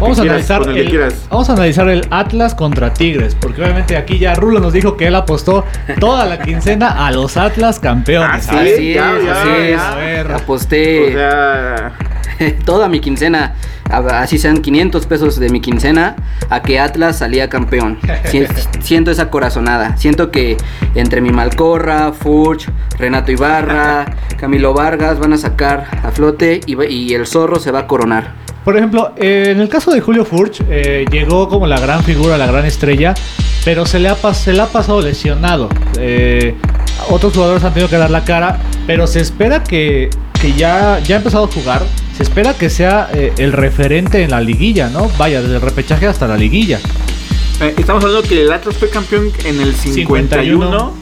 Vamos 0.01 0.19
a, 0.19 0.23
analizar 0.23 0.67
el, 0.67 1.13
vamos 1.29 1.49
a 1.49 1.53
analizar 1.53 1.87
el 1.87 2.07
Atlas 2.09 2.55
contra 2.55 2.93
Tigres, 2.93 3.35
porque 3.35 3.61
obviamente 3.61 3.95
aquí 3.95 4.17
ya 4.17 4.33
Rulo 4.33 4.59
nos 4.59 4.73
dijo 4.73 4.97
que 4.97 5.07
él 5.07 5.15
apostó 5.15 5.63
toda 5.99 6.25
la 6.25 6.39
quincena 6.39 7.05
a 7.05 7.11
los 7.11 7.37
Atlas 7.37 7.79
campeones. 7.79 8.47
Ah, 8.49 8.63
sí, 8.65 8.75
sí, 8.77 8.97
A 8.97 9.95
ver, 9.95 10.31
aposté. 10.31 11.09
O 11.09 11.11
sea, 11.13 11.93
toda 12.65 12.87
mi 12.87 12.99
quincena, 12.99 13.53
así 13.89 14.37
sean 14.37 14.61
500 14.61 15.05
pesos 15.05 15.39
de 15.39 15.49
mi 15.49 15.61
quincena, 15.61 16.15
a 16.49 16.61
que 16.61 16.79
Atlas 16.79 17.19
salía 17.19 17.49
campeón. 17.49 17.99
Siento 18.81 19.11
esa 19.11 19.29
corazonada. 19.29 19.97
Siento 19.97 20.31
que 20.31 20.57
entre 20.95 21.21
mi 21.21 21.31
Malcorra, 21.31 22.11
Furch, 22.13 22.69
Renato 22.97 23.31
Ibarra, 23.31 24.05
Camilo 24.37 24.73
Vargas 24.73 25.19
van 25.19 25.33
a 25.33 25.37
sacar 25.37 25.87
a 26.03 26.11
flote 26.11 26.61
y, 26.65 27.13
el 27.13 27.27
zorro 27.27 27.59
se 27.59 27.71
va 27.71 27.79
a 27.79 27.87
coronar. 27.87 28.33
Por 28.63 28.77
ejemplo, 28.77 29.13
eh, 29.17 29.49
en 29.49 29.59
el 29.59 29.69
caso 29.69 29.91
de 29.91 30.01
Julio 30.01 30.25
Furch, 30.25 30.61
eh, 30.69 31.05
llegó 31.11 31.49
como 31.49 31.65
la 31.65 31.79
gran 31.79 32.03
figura, 32.03 32.37
la 32.37 32.45
gran 32.45 32.65
estrella, 32.65 33.13
pero 33.63 33.85
se 33.85 33.99
le 33.99 34.09
ha, 34.09 34.33
se 34.33 34.53
le 34.53 34.61
ha 34.61 34.67
pasado 34.67 35.01
lesionado. 35.01 35.69
Eh, 35.97 36.55
otros 37.09 37.33
jugadores 37.33 37.63
han 37.63 37.73
tenido 37.73 37.89
que 37.89 37.97
dar 37.97 38.09
la 38.09 38.23
cara, 38.23 38.59
pero 38.87 39.07
se 39.07 39.19
espera 39.19 39.63
que, 39.63 40.09
ya, 40.57 40.99
ya 40.99 41.15
ha 41.15 41.17
empezado 41.17 41.45
a 41.45 41.47
jugar. 41.47 41.83
Se 42.15 42.23
espera 42.23 42.53
que 42.53 42.69
sea 42.69 43.09
eh, 43.13 43.33
el 43.37 43.51
referente 43.51 44.23
en 44.23 44.31
la 44.31 44.41
liguilla, 44.41 44.89
¿no? 44.89 45.09
Vaya, 45.17 45.41
desde 45.41 45.55
el 45.55 45.61
repechaje 45.61 46.07
hasta 46.07 46.27
la 46.27 46.37
liguilla. 46.37 46.79
Eh, 47.61 47.73
estamos 47.77 48.03
hablando 48.03 48.27
que 48.27 48.41
el 48.41 48.51
Atlas 48.51 48.75
fue 48.77 48.89
campeón 48.89 49.31
en 49.45 49.61
el 49.61 49.75
51. 49.75 50.93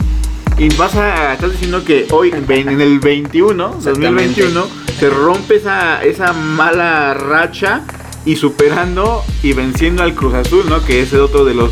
Y 0.57 0.67
vas 0.75 0.93
a 0.95 1.33
estar 1.33 1.49
diciendo 1.49 1.83
que 1.85 2.05
hoy, 2.11 2.33
en 2.49 2.81
el 2.81 2.99
21, 2.99 3.75
2021, 3.81 4.67
se 4.99 5.09
rompe 5.09 5.55
esa, 5.55 6.03
esa 6.03 6.33
mala 6.33 7.13
racha 7.13 7.81
y 8.25 8.35
superando 8.35 9.23
y 9.41 9.53
venciendo 9.53 10.03
al 10.03 10.13
Cruz 10.13 10.33
Azul, 10.33 10.65
¿no? 10.67 10.83
Que 10.83 11.01
es 11.01 11.13
otro 11.13 11.45
de 11.45 11.53
los 11.53 11.71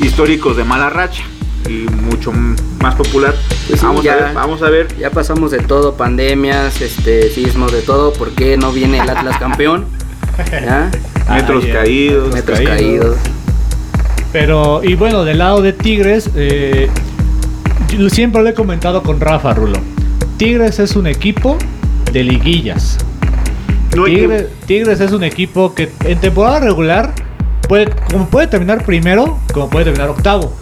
históricos 0.00 0.56
de 0.56 0.64
mala 0.64 0.88
racha 0.88 1.24
y 1.68 1.86
mucho 1.90 2.32
más 2.80 2.94
popular. 2.94 3.34
Pues 3.68 3.82
vamos, 3.82 4.06
a 4.06 4.16
ver, 4.16 4.34
vamos 4.34 4.62
a 4.62 4.70
ver. 4.70 4.96
Ya 4.96 5.10
pasamos 5.10 5.50
de 5.50 5.58
todo, 5.58 5.94
pandemias, 5.94 6.80
este, 6.80 7.28
sismos, 7.28 7.70
de 7.70 7.82
todo. 7.82 8.14
¿Por 8.14 8.30
qué 8.30 8.56
no 8.56 8.72
viene 8.72 8.98
el 8.98 9.10
Atlas 9.10 9.38
campeón? 9.38 9.84
Metros 11.30 11.66
caídos. 11.66 12.34
Metros 12.34 12.60
caídos. 12.60 13.16
Pero, 14.32 14.82
y 14.82 14.94
bueno, 14.94 15.24
del 15.24 15.38
lado 15.38 15.60
de 15.60 15.74
Tigres, 15.74 16.30
eh, 16.34 16.88
siempre 18.08 18.42
lo 18.42 18.48
he 18.48 18.54
comentado 18.54 19.02
con 19.02 19.20
Rafa 19.20 19.52
Rulo. 19.52 19.78
Tigres 20.38 20.78
es 20.78 20.96
un 20.96 21.06
equipo 21.06 21.58
de 22.12 22.24
liguillas. 22.24 22.98
Tigres 24.66 25.00
es 25.00 25.12
un 25.12 25.24
equipo 25.24 25.74
que 25.74 25.90
en 26.04 26.18
temporada 26.20 26.60
regular 26.60 27.12
puede, 27.68 27.90
como 28.10 28.26
puede 28.28 28.46
terminar 28.46 28.84
primero, 28.84 29.38
como 29.52 29.68
puede 29.68 29.86
terminar 29.86 30.10
octavo. 30.10 30.54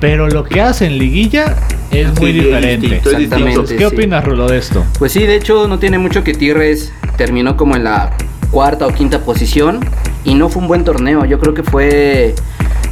Pero 0.00 0.28
lo 0.28 0.44
que 0.44 0.60
hace 0.60 0.86
en 0.86 0.98
liguilla 0.98 1.56
es 1.90 2.18
muy 2.20 2.32
diferente. 2.32 2.96
Exactamente. 2.96 3.76
¿Qué 3.76 3.86
opinas, 3.86 4.24
Rulo, 4.24 4.46
de 4.46 4.58
esto? 4.58 4.84
Pues 4.98 5.12
sí, 5.12 5.24
de 5.24 5.36
hecho, 5.36 5.66
no 5.66 5.78
tiene 5.78 5.98
mucho 5.98 6.22
que 6.22 6.34
Tigres 6.34 6.92
terminó 7.16 7.56
como 7.56 7.76
en 7.76 7.84
la 7.84 8.10
cuarta 8.50 8.86
o 8.86 8.92
quinta 8.92 9.20
posición 9.20 9.80
y 10.24 10.34
no 10.34 10.48
fue 10.48 10.62
un 10.62 10.68
buen 10.68 10.84
torneo. 10.84 11.24
Yo 11.24 11.38
creo 11.40 11.54
que 11.54 11.62
fue, 11.62 12.34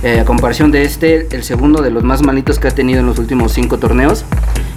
eh, 0.02 0.20
a 0.20 0.24
comparación 0.24 0.70
de 0.70 0.84
este, 0.84 1.28
el 1.34 1.44
segundo 1.44 1.82
de 1.82 1.90
los 1.90 2.02
más 2.02 2.22
malitos 2.22 2.58
que 2.58 2.68
ha 2.68 2.70
tenido 2.70 3.00
en 3.00 3.06
los 3.06 3.18
últimos 3.18 3.52
cinco 3.52 3.78
torneos. 3.78 4.24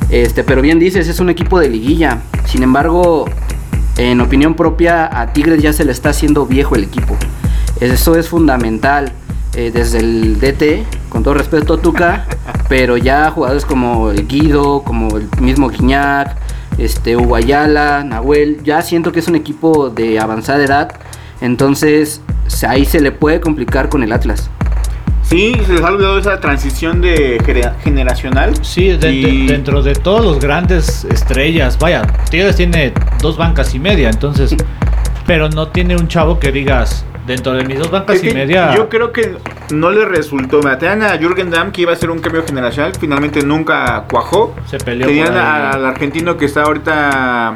Este, 0.09 0.43
pero 0.43 0.61
bien 0.61 0.79
dices, 0.79 1.07
es 1.07 1.19
un 1.19 1.29
equipo 1.29 1.59
de 1.59 1.69
liguilla. 1.69 2.19
Sin 2.45 2.63
embargo, 2.63 3.25
en 3.97 4.21
opinión 4.21 4.55
propia, 4.55 5.19
a 5.19 5.33
Tigres 5.33 5.61
ya 5.61 5.73
se 5.73 5.85
le 5.85 5.91
está 5.91 6.09
haciendo 6.09 6.45
viejo 6.45 6.75
el 6.75 6.83
equipo. 6.83 7.17
Eso 7.79 8.15
es 8.15 8.29
fundamental. 8.29 9.11
Eh, 9.55 9.71
desde 9.73 9.99
el 9.99 10.37
DT, 10.37 10.83
con 11.07 11.23
todo 11.23 11.33
respeto, 11.33 11.77
Tuca, 11.77 12.25
pero 12.67 12.97
ya 12.97 13.31
jugadores 13.31 13.63
como 13.63 14.11
el 14.11 14.27
Guido, 14.27 14.83
como 14.83 15.15
el 15.15 15.29
mismo 15.39 15.69
Guiñac, 15.69 16.35
este, 16.77 17.15
Uguayala, 17.15 18.03
Nahuel, 18.03 18.61
ya 18.63 18.81
siento 18.81 19.13
que 19.13 19.19
es 19.19 19.29
un 19.29 19.35
equipo 19.35 19.89
de 19.89 20.19
avanzada 20.19 20.61
edad, 20.61 20.91
entonces 21.39 22.19
ahí 22.67 22.83
se 22.83 22.99
le 22.99 23.13
puede 23.13 23.39
complicar 23.39 23.87
con 23.87 24.03
el 24.03 24.11
Atlas. 24.11 24.49
Sí, 25.27 25.53
se 25.65 25.73
les 25.73 25.81
ha 25.81 25.87
olvidado 25.87 26.19
esa 26.19 26.39
transición 26.39 27.01
de 27.01 27.41
generacional. 27.83 28.53
Sí, 28.63 28.95
dentro 28.97 29.81
de 29.81 29.93
todos 29.93 30.23
los 30.23 30.39
grandes 30.39 31.03
estrellas, 31.05 31.79
vaya, 31.79 32.03
Tigres 32.29 32.55
tiene 32.55 32.93
dos 33.21 33.37
bancas 33.37 33.73
y 33.73 33.79
media, 33.79 34.09
entonces, 34.09 34.55
pero 35.25 35.49
no 35.49 35.69
tiene 35.69 35.95
un 35.95 36.07
chavo 36.07 36.39
que 36.39 36.51
digas, 36.51 37.05
dentro 37.25 37.53
de 37.53 37.63
mis 37.63 37.79
dos 37.79 37.89
bancas 37.89 38.23
y 38.23 38.33
media. 38.33 38.75
Yo 38.75 38.87
creo 38.87 39.11
que 39.11 39.37
no 39.71 39.89
le 39.89 40.05
resultó. 40.05 40.61
Me 40.61 40.75
tenían 40.75 41.01
a 41.03 41.17
Jürgen 41.17 41.49
Damm 41.49 41.71
que 41.71 41.81
iba 41.81 41.93
a 41.93 41.95
ser 41.95 42.11
un 42.11 42.19
cambio 42.19 42.45
generacional. 42.45 42.93
Finalmente 42.99 43.43
nunca 43.43 44.05
cuajó. 44.09 44.55
Se 44.67 44.77
peleó. 44.77 45.07
Tenían 45.07 45.35
al 45.35 45.85
argentino 45.85 46.37
que 46.37 46.45
está 46.45 46.63
ahorita 46.63 47.55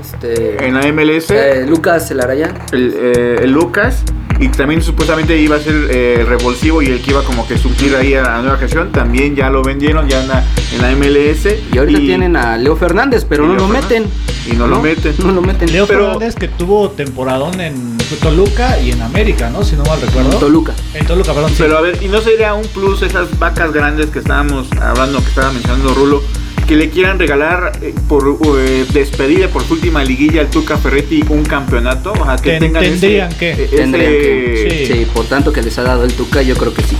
este, 0.00 0.64
en 0.64 0.74
la 0.74 0.86
MLS. 0.92 1.30
Eh, 1.30 1.66
Lucas 1.66 2.10
Elaraya. 2.10 2.54
El, 2.72 2.94
eh, 2.96 3.36
el 3.42 3.50
Lucas 3.50 4.04
y 4.40 4.48
también 4.48 4.82
supuestamente 4.82 5.36
iba 5.38 5.56
a 5.56 5.60
ser 5.60 5.88
eh, 5.90 6.24
revulsivo 6.26 6.80
y 6.80 6.86
el 6.86 7.02
que 7.02 7.10
iba 7.10 7.22
como 7.22 7.46
que 7.46 7.58
surgir 7.58 7.94
ahí 7.94 8.14
a 8.14 8.22
la 8.22 8.40
nueva 8.40 8.56
gestión, 8.56 8.90
también 8.90 9.36
ya 9.36 9.50
lo 9.50 9.62
vendieron, 9.62 10.08
ya 10.08 10.22
en 10.22 10.28
la, 10.28 10.44
en 10.72 10.80
la 10.80 10.90
MLS. 10.96 11.46
Y 11.72 11.78
ahorita 11.78 11.98
tienen 12.00 12.36
a 12.36 12.56
Leo 12.56 12.74
Fernández, 12.74 13.26
pero 13.28 13.46
no 13.46 13.54
lo 13.54 13.68
meten. 13.68 14.06
Y 14.50 14.54
no, 14.54 14.66
lo 14.66 14.80
meten. 14.80 15.14
No 15.18 15.32
lo 15.32 15.42
meten. 15.42 15.70
Leo 15.70 15.86
Fernández 15.86 16.34
que 16.34 16.48
tuvo 16.48 16.90
temporadón 16.90 17.60
en 17.60 17.98
Toluca 18.22 18.80
y 18.80 18.92
en 18.92 19.02
América, 19.02 19.50
¿no? 19.50 19.62
Si 19.62 19.76
no 19.76 19.84
mal 19.84 20.00
recuerdo. 20.00 20.32
En 20.32 20.38
Toluca. 20.38 20.74
En 20.94 21.06
Toluca, 21.06 21.34
perdón. 21.34 21.52
Pero 21.58 21.76
a 21.76 21.82
ver, 21.82 22.02
¿y 22.02 22.08
no 22.08 22.20
sería 22.22 22.54
un 22.54 22.66
plus 22.68 23.02
esas 23.02 23.38
vacas 23.38 23.72
grandes 23.72 24.06
que 24.06 24.20
estábamos 24.20 24.72
hablando, 24.80 25.20
que 25.20 25.28
estaba 25.28 25.52
mencionando 25.52 25.92
Rulo? 25.92 26.22
Que 26.70 26.76
le 26.76 26.88
quieran 26.88 27.18
regalar 27.18 27.72
eh, 27.82 27.92
por 28.08 28.38
eh, 28.56 28.86
despedida 28.92 29.48
por 29.48 29.64
su 29.64 29.74
última 29.74 30.04
liguilla 30.04 30.42
al 30.42 30.50
Tuca 30.50 30.76
Ferretti 30.76 31.24
un 31.28 31.42
campeonato. 31.42 32.12
O 32.12 32.24
sea, 32.24 32.36
que 32.36 32.60
tengan 32.60 32.84
tendrían 32.84 33.28
que. 33.32 33.68
Tendrían 33.68 34.12
que. 34.12 34.84
Sí. 34.86 35.06
por 35.12 35.24
tanto 35.24 35.52
que 35.52 35.62
les 35.62 35.76
ha 35.80 35.82
dado 35.82 36.04
el 36.04 36.12
Tuca, 36.12 36.42
yo 36.42 36.54
creo 36.54 36.72
que 36.72 36.82
sí. 36.82 36.96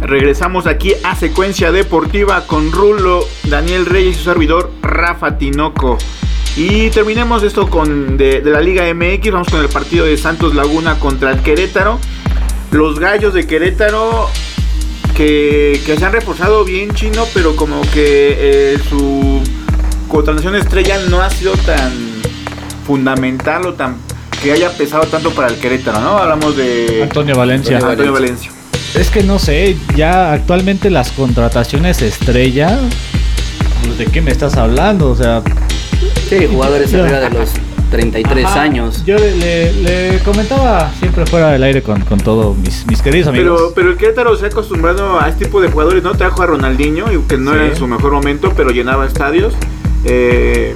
Regresamos 0.00 0.68
aquí 0.68 0.92
a 1.02 1.16
secuencia 1.16 1.72
deportiva 1.72 2.46
con 2.46 2.70
Rulo, 2.70 3.26
Daniel 3.48 3.86
Reyes 3.86 4.14
y 4.14 4.18
su 4.20 4.24
servidor 4.26 4.70
Rafa 4.80 5.38
Tinoco. 5.38 5.98
Y 6.56 6.90
terminemos 6.90 7.42
esto 7.42 7.68
con 7.68 8.16
de, 8.16 8.42
de, 8.42 8.50
la 8.52 8.60
Liga 8.60 8.84
MX. 8.94 9.32
Vamos 9.32 9.48
con 9.48 9.60
el 9.60 9.68
partido 9.68 10.06
de 10.06 10.16
Santos 10.16 10.54
Laguna 10.54 11.00
contra 11.00 11.32
el 11.32 11.40
Querétaro. 11.40 11.98
Los 12.70 13.00
gallos 13.00 13.34
de 13.34 13.44
Querétaro 13.44 14.28
que, 15.14 15.80
se 15.84 16.04
han 16.04 16.12
reforzado 16.12 16.64
bien 16.64 16.92
chino, 16.94 17.26
pero 17.34 17.56
como 17.56 17.80
que 17.92 18.74
eh, 18.74 18.78
su 18.88 19.40
contratación 20.08 20.56
estrella 20.56 20.98
no 21.08 21.20
ha 21.20 21.30
sido 21.30 21.52
tan 21.54 21.92
fundamental 22.86 23.66
o 23.66 23.74
tan 23.74 23.96
que 24.42 24.52
haya 24.52 24.70
pesado 24.70 25.04
tanto 25.04 25.32
para 25.32 25.48
el 25.48 25.56
Querétaro, 25.56 26.00
¿no? 26.00 26.18
Hablamos 26.18 26.56
de 26.56 27.00
Antonio 27.02 27.36
Valencia. 27.36 27.78
Antonio 27.78 28.12
Valencia. 28.12 28.52
Es 28.94 29.10
que 29.10 29.22
no 29.22 29.38
sé, 29.38 29.76
ya 29.96 30.32
actualmente 30.32 30.90
las 30.90 31.10
contrataciones 31.10 32.00
estrella, 32.00 32.78
pues, 33.84 33.98
¿de 33.98 34.06
qué 34.06 34.22
me 34.22 34.30
estás 34.30 34.56
hablando? 34.56 35.10
O 35.10 35.16
sea, 35.16 35.42
sí, 36.28 36.46
jugadores 36.50 36.94
arriba 36.94 37.20
de 37.20 37.30
los 37.30 37.50
33 37.90 38.46
años. 38.46 39.04
Yo 39.04 39.16
le, 39.16 40.18
comentaba 40.24 40.90
siempre 40.98 41.26
fuera 41.26 41.50
del 41.50 41.62
aire 41.62 41.82
con, 41.82 42.00
con 42.02 42.18
todos 42.18 42.56
mis, 42.56 42.86
mis, 42.86 43.02
queridos 43.02 43.28
amigos. 43.28 43.60
Pero, 43.60 43.74
pero 43.74 43.90
el 43.90 43.96
Querétaro 43.96 44.36
se 44.36 44.46
ha 44.46 44.48
acostumbrado 44.48 45.20
a 45.20 45.28
este 45.28 45.46
tipo 45.46 45.60
de 45.60 45.70
jugadores, 45.70 46.02
¿no? 46.02 46.14
Trajo 46.14 46.42
a 46.42 46.46
Ronaldinho, 46.46 47.06
que 47.26 47.36
no 47.36 47.54
era 47.54 47.66
en 47.66 47.76
su 47.76 47.86
mejor 47.86 48.12
momento, 48.12 48.52
pero 48.56 48.70
llenaba 48.70 49.06
estadios. 49.06 49.54
Eh, 50.04 50.74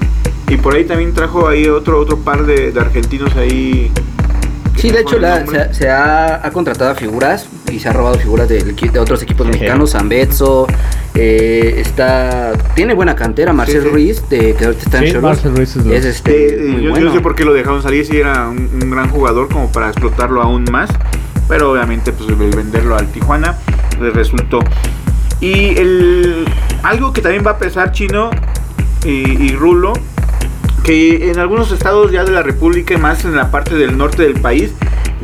y 0.48 0.56
por 0.56 0.74
ahí 0.74 0.84
también 0.84 1.14
trajo 1.14 1.48
ahí 1.48 1.66
otro, 1.66 1.98
otro 1.98 2.18
par 2.18 2.44
de, 2.44 2.72
de 2.72 2.80
argentinos 2.80 3.34
ahí 3.36 3.90
Sí, 4.82 4.90
de 4.90 5.02
hecho 5.02 5.16
se, 5.70 5.88
ha, 5.88 6.50
contratado 6.52 6.90
a 6.90 6.96
figuras 6.96 7.46
y 7.70 7.78
se 7.78 7.88
ha 7.88 7.92
robado 7.92 8.16
figuras 8.16 8.48
de, 8.48 8.64
de 8.64 8.98
otros 8.98 9.22
equipos 9.22 9.46
mexicanos, 9.46 9.92
Zambetso, 9.92 10.66
eh, 11.14 11.74
está, 11.76 12.52
tiene 12.74 12.92
buena 12.92 13.14
cantera, 13.14 13.52
Marcel 13.52 13.88
Ruiz, 13.88 14.28
de, 14.28 14.54
que 14.54 14.64
ahorita 14.64 14.82
está 14.82 14.98
en 14.98 15.12
sí, 15.12 15.18
Marcel 15.18 15.54
Ruiz 15.54 15.76
es, 15.76 16.04
este, 16.04 16.82
yo, 16.82 16.98
no 16.98 17.12
sé 17.12 17.20
por 17.20 17.36
qué 17.36 17.44
lo 17.44 17.54
dejaron 17.54 17.80
salir, 17.80 18.04
si 18.04 18.16
era 18.16 18.48
un, 18.48 18.90
gran 18.90 19.08
jugador 19.08 19.46
como 19.46 19.70
para 19.70 19.86
explotarlo 19.86 20.42
aún 20.42 20.64
más, 20.64 20.90
pero 21.46 21.70
obviamente 21.70 22.10
pues 22.10 22.28
el 22.28 22.34
venderlo 22.34 22.96
al 22.96 23.06
Tijuana 23.06 23.58
le 24.00 24.10
resultó. 24.10 24.58
Y 25.40 25.78
el, 25.78 26.44
algo 26.82 27.12
que 27.12 27.20
también 27.20 27.46
va 27.46 27.52
a 27.52 27.58
pesar 27.58 27.92
Chino 27.92 28.30
y, 29.04 29.44
y 29.44 29.54
Rulo 29.54 29.92
que 30.82 31.30
en 31.30 31.38
algunos 31.38 31.70
estados 31.72 32.10
ya 32.10 32.24
de 32.24 32.32
la 32.32 32.42
República 32.42 32.94
y 32.94 32.96
más 32.96 33.24
en 33.24 33.36
la 33.36 33.50
parte 33.50 33.74
del 33.74 33.96
norte 33.96 34.22
del 34.22 34.40
país 34.40 34.72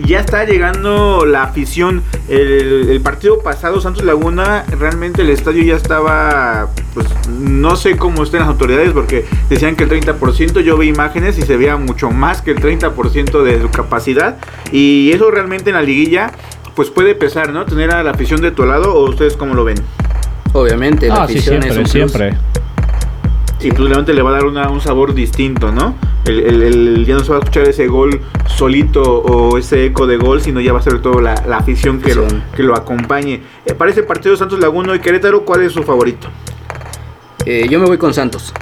ya 0.06 0.20
está 0.20 0.44
llegando 0.44 1.26
la 1.26 1.42
afición. 1.42 2.02
El, 2.28 3.00
partido 3.02 3.40
pasado, 3.40 3.80
Santos 3.80 4.04
Laguna, 4.04 4.64
realmente 4.78 5.22
el 5.22 5.30
estadio 5.30 5.62
ya 5.64 5.76
estaba, 5.76 6.68
pues 6.94 7.06
no 7.28 7.76
sé 7.76 7.96
cómo 7.96 8.22
estén 8.22 8.40
las 8.40 8.48
autoridades 8.48 8.92
porque 8.92 9.24
decían 9.48 9.76
que 9.76 9.84
el 9.84 9.90
30%, 9.90 10.60
yo 10.60 10.76
vi 10.76 10.88
imágenes 10.88 11.38
y 11.38 11.42
se 11.42 11.56
veía 11.56 11.76
mucho 11.76 12.10
más 12.10 12.42
que 12.42 12.50
el 12.50 12.60
30% 12.60 13.42
de 13.42 13.60
su 13.60 13.70
capacidad. 13.70 14.38
Y 14.72 15.10
eso 15.12 15.30
realmente 15.30 15.70
en 15.70 15.76
la 15.76 15.82
liguilla, 15.82 16.32
pues 16.74 16.90
puede 16.90 17.14
pesar, 17.14 17.52
¿no? 17.52 17.64
Tener 17.64 17.90
a 17.90 18.02
la 18.02 18.10
afición 18.10 18.40
de 18.40 18.50
tu 18.50 18.64
lado 18.66 18.94
o 18.94 19.08
ustedes 19.08 19.36
cómo 19.36 19.54
lo 19.54 19.64
ven. 19.64 19.78
Obviamente, 20.52 21.08
la 21.08 21.16
ah, 21.16 21.22
afición 21.24 21.62
siempre, 21.62 21.86
siempre 21.86 22.36
y 23.60 23.70
pues 23.70 24.08
le 24.08 24.22
va 24.22 24.30
a 24.30 24.32
dar 24.32 24.70
un 24.70 24.80
sabor 24.80 25.14
distinto, 25.14 25.72
¿no? 25.72 25.94
el, 26.28 27.04
ya 27.06 27.14
no 27.14 27.24
se 27.24 27.30
va 27.30 27.36
a 27.36 27.38
escuchar 27.40 27.68
ese 27.68 27.86
gol 27.86 28.20
solito 28.46 29.02
o 29.02 29.58
ese 29.58 29.86
eco 29.86 30.06
de 30.06 30.16
gol, 30.16 30.40
sino 30.40 30.60
ya 30.60 30.72
va 30.72 30.80
a 30.80 30.82
ser 30.82 31.00
todo 31.00 31.20
la, 31.20 31.34
afición 31.34 32.00
que 32.00 32.14
lo, 32.14 32.26
que 32.54 32.62
lo 32.62 32.74
acompañe. 32.74 33.40
Eh, 33.64 33.74
para 33.74 33.90
ese 33.90 34.02
partido 34.02 34.36
Santos 34.36 34.60
Laguna 34.60 34.94
y 34.94 35.00
Querétaro, 35.00 35.44
¿cuál 35.44 35.62
es 35.62 35.72
su 35.72 35.82
favorito? 35.82 36.28
Eh, 37.44 37.66
yo 37.70 37.80
me 37.80 37.86
voy 37.86 37.98
con 37.98 38.12
Santos. 38.12 38.52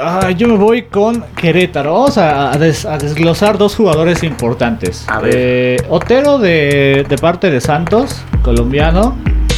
Ah, 0.00 0.30
yo 0.32 0.48
me 0.48 0.56
voy 0.56 0.82
con 0.82 1.24
Querétaro. 1.36 1.92
Vamos 1.92 2.18
a, 2.18 2.56
desglosar 2.58 3.58
dos 3.58 3.76
jugadores 3.76 4.22
importantes. 4.22 5.06
Eh, 5.24 5.76
Otero 5.88 6.38
de, 6.38 7.06
de, 7.08 7.16
parte 7.16 7.50
de 7.50 7.60
Santos, 7.60 8.20
colombiano, 8.42 9.16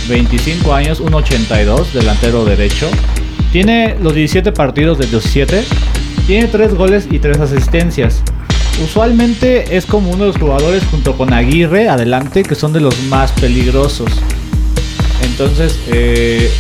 25 0.09 0.75
años, 0.75 1.03
1.82, 1.03 1.93
delantero 1.93 2.45
derecho. 2.45 2.89
Tiene 3.53 3.97
los 4.01 4.15
17 4.15 4.53
partidos 4.53 4.99
de 4.99 5.07
17. 5.07 5.65
Tiene 6.27 6.49
3 6.49 6.75
goles 6.75 7.09
y 7.11 7.19
3 7.19 7.39
asistencias. 7.39 8.23
Usualmente 8.85 9.77
es 9.77 9.87
como 9.87 10.11
uno 10.11 10.25
de 10.25 10.33
los 10.33 10.39
jugadores 10.39 10.85
junto 10.91 11.17
con 11.17 11.33
Aguirre 11.33 11.89
adelante 11.89 12.43
que 12.43 12.55
son 12.55 12.73
de 12.73 12.81
los 12.81 12.99
más 13.05 13.33
peligrosos. 13.33 14.11
Entonces, 15.23 15.79
eh, 15.89 16.51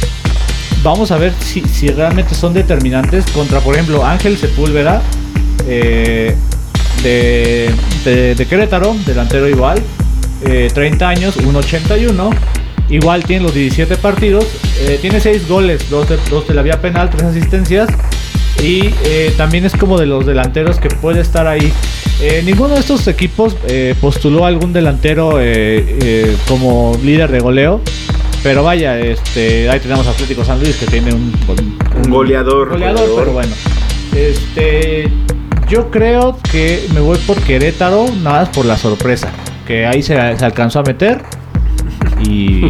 vamos 0.83 1.11
a 1.11 1.19
ver 1.19 1.33
si, 1.41 1.89
realmente 1.89 2.35
son 2.35 2.55
determinantes 2.55 3.27
contra, 3.27 3.61
por 3.61 3.75
ejemplo, 3.75 4.05
Ángel 4.05 4.37
Sepúlveda 4.39 5.03
eh, 5.67 6.35
de, 7.03 8.35
de, 8.35 8.47
Querétaro, 8.47 8.97
delantero 9.05 9.49
igual, 9.49 9.83
30 10.43 10.85
eh, 10.85 11.09
años, 11.09 11.37
1.81. 11.39 12.31
Igual 12.89 13.25
tiene 13.25 13.43
los 13.43 13.55
17 13.55 13.97
partidos, 13.97 14.47
eh, 14.81 14.99
tiene 15.01 15.21
6 15.21 15.49
goles, 15.49 15.91
2 15.91 16.09
de, 16.49 16.55
la 16.55 16.63
vía 16.63 16.81
penal, 16.81 17.11
3 17.11 17.23
asistencias. 17.25 17.89
Y 18.63 18.89
también 19.37 19.67
es 19.67 19.77
como 19.77 19.99
de 19.99 20.07
los 20.07 20.25
delanteros 20.25 20.79
que 20.79 20.89
puede 20.89 21.21
estar 21.21 21.47
ahí. 21.47 21.71
ninguno 22.47 22.73
de 22.75 22.81
estos 22.81 23.07
equipos 23.07 23.55
postuló 24.01 24.47
algún 24.47 24.73
delantero 24.73 25.39
como 26.49 26.99
líder 27.03 27.31
de 27.31 27.41
goleo. 27.41 27.83
Pero 28.47 28.63
vaya, 28.63 28.99
este, 29.01 29.69
ahí 29.69 29.81
tenemos 29.81 30.07
Atlético 30.07 30.45
San 30.45 30.61
Luis 30.61 30.77
que 30.77 30.87
tiene 30.87 31.13
un, 31.13 31.33
goleador. 32.09 32.71
Goleador, 32.71 33.11
pero 33.19 33.33
bueno. 33.33 33.53
Este, 34.15 35.11
yo 35.69 35.91
creo 35.91 36.39
que 36.53 36.87
me 36.95 37.01
voy 37.01 37.19
por 37.19 37.41
Querétaro, 37.43 38.07
nada 38.23 38.43
más 38.43 38.49
por 38.51 38.65
la 38.65 38.77
sorpresa. 38.77 39.33
Que 39.67 39.85
ahí 39.85 40.01
se, 40.01 40.17
alcanzó 40.17 40.79
a 40.79 40.83
meter. 40.85 41.23
Y, 42.21 42.69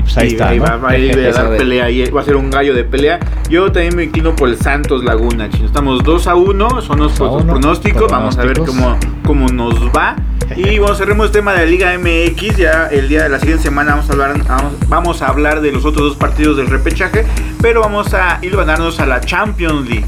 pues 0.00 0.16
ahí 0.16 0.28
está. 0.28 0.52
va, 0.54 0.88
a 0.88 0.98
ir 0.98 1.18
a 1.18 1.32
dar 1.32 1.56
pelea. 1.56 1.86
va 2.10 2.20
a 2.20 2.24
ser 2.24 2.36
un 2.36 2.50
gallo 2.50 2.74
de 2.74 2.84
pelea. 2.84 3.20
Yo 3.48 3.70
también 3.70 3.96
me 3.96 4.04
inclino 4.04 4.34
por 4.34 4.48
el 4.48 4.56
Santos 4.58 5.04
Laguna. 5.04 5.46
Estamos 5.46 6.02
2 6.02 6.26
a 6.26 6.34
1. 6.34 6.82
Son 6.82 6.98
los 6.98 7.12
pronósticos. 7.12 8.10
Vamos 8.10 8.38
a 8.38 8.44
ver 8.44 8.58
cómo, 8.60 8.98
cómo 9.24 9.48
nos 9.48 9.74
va. 9.90 10.16
Y 10.56 10.78
bueno, 10.78 10.94
cerremos 10.94 11.26
el 11.26 11.32
tema 11.32 11.52
de 11.52 11.58
la 11.58 11.66
Liga 11.66 11.98
MX. 11.98 12.56
Ya 12.56 12.88
el 12.88 13.08
día 13.08 13.24
de 13.24 13.28
la 13.28 13.38
siguiente 13.38 13.64
semana 13.64 13.92
vamos 13.92 14.08
a 14.10 14.12
hablar, 14.12 14.78
vamos, 14.88 15.22
a 15.22 15.28
hablar 15.28 15.60
de 15.60 15.72
los 15.72 15.84
otros 15.84 16.08
dos 16.08 16.16
partidos 16.16 16.56
del 16.56 16.68
repechaje. 16.68 17.24
Pero 17.60 17.80
vamos 17.80 18.12
a 18.14 18.38
ir 18.42 18.56
ganarnos 18.56 19.00
a 19.00 19.06
la 19.06 19.20
Champions 19.20 19.88
League. 19.88 20.06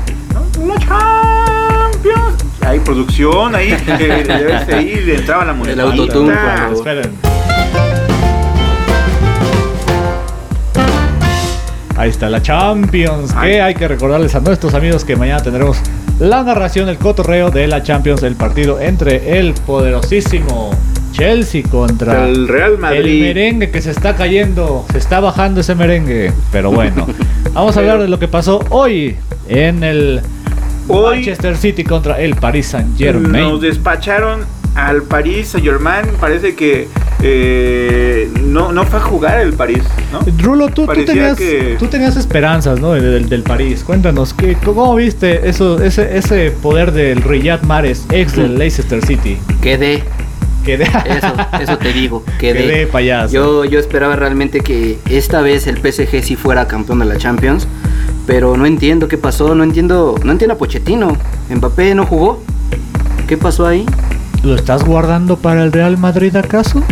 La 0.67 0.79
Champions. 0.79 2.45
Hay 2.67 2.81
producción 2.81 3.55
ahí. 3.55 3.77
Debe 3.87 4.83
ir, 4.83 5.11
entraba 5.11 5.45
la 5.45 5.53
moneda. 5.53 5.75
El 5.75 5.81
autotune. 5.81 6.35
Esperen. 6.73 7.44
Ahí 12.05 12.11
está 12.11 12.29
la 12.29 12.43
Champions. 12.43 13.33
Que 13.33 13.63
hay 13.63 13.75
que 13.75 13.89
recordarles 13.89 14.35
a 14.35 14.41
nuestros 14.41 14.75
amigos 14.75 15.07
que 15.07 15.17
mañana 15.17 15.43
tendremos 15.43 15.79
la 16.21 16.43
narración, 16.43 16.91
el 16.91 16.99
cotorreo 16.99 17.51
de 17.51 17.67
la 17.67 17.83
Champions, 17.83 18.21
del 18.21 18.35
partido 18.35 18.79
entre 18.79 19.39
el 19.39 19.55
poderosísimo 19.55 20.73
Chelsea 21.13 21.63
contra 21.63 22.29
el 22.29 22.47
Real 22.47 22.77
Madrid. 22.77 22.99
El 22.99 23.21
merengue 23.21 23.71
que 23.71 23.81
se 23.81 23.91
está 23.91 24.17
cayendo, 24.17 24.85
se 24.93 24.99
está 24.99 25.21
bajando 25.21 25.63
ese 25.63 25.75
merengue. 25.75 26.31
Pero 26.53 26.71
bueno, 26.71 27.07
vamos 27.55 27.75
a 27.75 27.81
hablar 27.81 27.99
de 27.99 28.09
lo 28.09 28.19
que 28.19 28.29
pasó 28.29 28.63
hoy 28.69 29.17
en 29.49 29.83
el 29.83 30.21
Manchester 30.87 31.57
City 31.57 31.85
contra 31.85 32.21
el 32.21 32.35
Paris 32.35 32.67
Saint 32.67 32.99
Germain. 32.99 33.45
Nos 33.45 33.63
despacharon 33.63 34.41
al 34.75 35.05
Paris 35.05 35.49
Saint 35.49 35.65
Germain. 35.65 36.05
Parece 36.21 36.55
que 36.55 36.87
eh, 37.27 38.31
no, 38.43 38.71
no 38.71 38.85
fue 38.85 38.99
a 38.99 39.03
jugar 39.03 39.41
el 39.41 39.55
París, 39.55 39.83
¿no? 40.13 40.21
Rulo, 40.43 40.69
tú, 40.69 40.87
tenías, 40.87 41.39
tú 41.79 41.87
tenías 41.87 42.17
esperanzas, 42.17 42.79
¿no? 42.81 42.93
Del, 42.93 43.29
del 43.29 43.43
París. 43.43 43.83
Cuéntanos, 43.83 44.35
¿qué, 44.35 44.57
¿cómo 44.63 44.95
viste 44.95 45.49
eso, 45.49 45.83
ese, 45.83 46.19
ese 46.19 46.51
poder 46.51 46.93
del 46.93 47.23
Riyad 47.23 47.63
Mahrez, 47.63 48.05
ex 48.11 48.37
del 48.37 48.59
Leicester 48.59 49.05
City? 49.05 49.39
Quedé. 49.63 50.05
Quedé. 50.67 50.85
Eso, 50.85 51.35
eso 51.61 51.79
te 51.79 51.93
digo, 51.93 52.25
quedé. 52.39 52.67
Quedé 52.67 52.87
payaso. 52.87 53.33
Yo, 53.33 53.65
yo 53.65 53.79
esperaba 53.79 54.17
realmente 54.17 54.61
que 54.61 54.99
esta 55.09 55.41
vez 55.41 55.67
el 55.67 55.79
PSG 55.79 56.23
sí 56.23 56.37
fuera 56.37 56.67
campeón 56.67 56.99
de 56.99 57.07
la 57.07 57.17
Champions, 57.17 57.67
pero 58.27 58.57
no 58.57 58.67
entiendo 58.67 59.09
qué 59.09 59.17
pasó, 59.19 59.55
no 59.55 59.65
entiendo, 59.65 60.15
no 60.23 60.33
entiendo 60.33 60.55
a 60.55 60.59
Pochettino. 60.59 61.17
Mbappé 61.51 61.95
no 61.95 62.05
jugó. 62.05 62.43
¿Qué 63.27 63.39
pasó 63.39 63.67
ahí? 63.67 63.87
¿Lo 64.43 64.55
estás 64.55 64.85
guardando 64.85 65.37
para 65.39 65.63
el 65.63 65.73
Real 65.73 65.97
Madrid 65.97 66.37
acaso? 66.37 66.83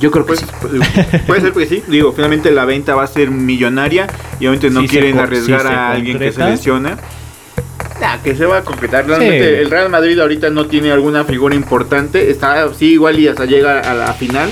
Yo 0.00 0.10
creo 0.10 0.24
que 0.24 0.36
sí. 0.36 0.46
Puede 1.26 1.40
ser 1.42 1.52
que 1.52 1.66
sí. 1.66 1.82
Digo, 1.86 2.12
finalmente 2.12 2.50
la 2.50 2.64
venta 2.64 2.94
va 2.94 3.04
a 3.04 3.06
ser 3.06 3.30
millonaria 3.30 4.06
y 4.40 4.46
obviamente 4.46 4.70
no 4.70 4.86
quieren 4.86 5.18
arriesgar 5.18 5.66
a 5.66 5.92
alguien 5.92 6.18
que 6.18 6.32
se 6.32 6.42
lesiona. 6.42 6.98
que 8.24 8.34
se 8.34 8.46
va 8.46 8.58
a 8.58 8.64
concretar. 8.64 9.06
Realmente 9.06 9.60
el 9.60 9.70
Real 9.70 9.90
Madrid 9.90 10.18
ahorita 10.18 10.48
no 10.48 10.66
tiene 10.66 10.90
alguna 10.90 11.24
figura 11.24 11.54
importante. 11.54 12.30
Está 12.30 12.72
sí 12.72 12.92
igual 12.92 13.18
y 13.18 13.28
hasta 13.28 13.44
llega 13.44 13.80
a 13.80 13.94
la 13.94 14.14
final, 14.14 14.50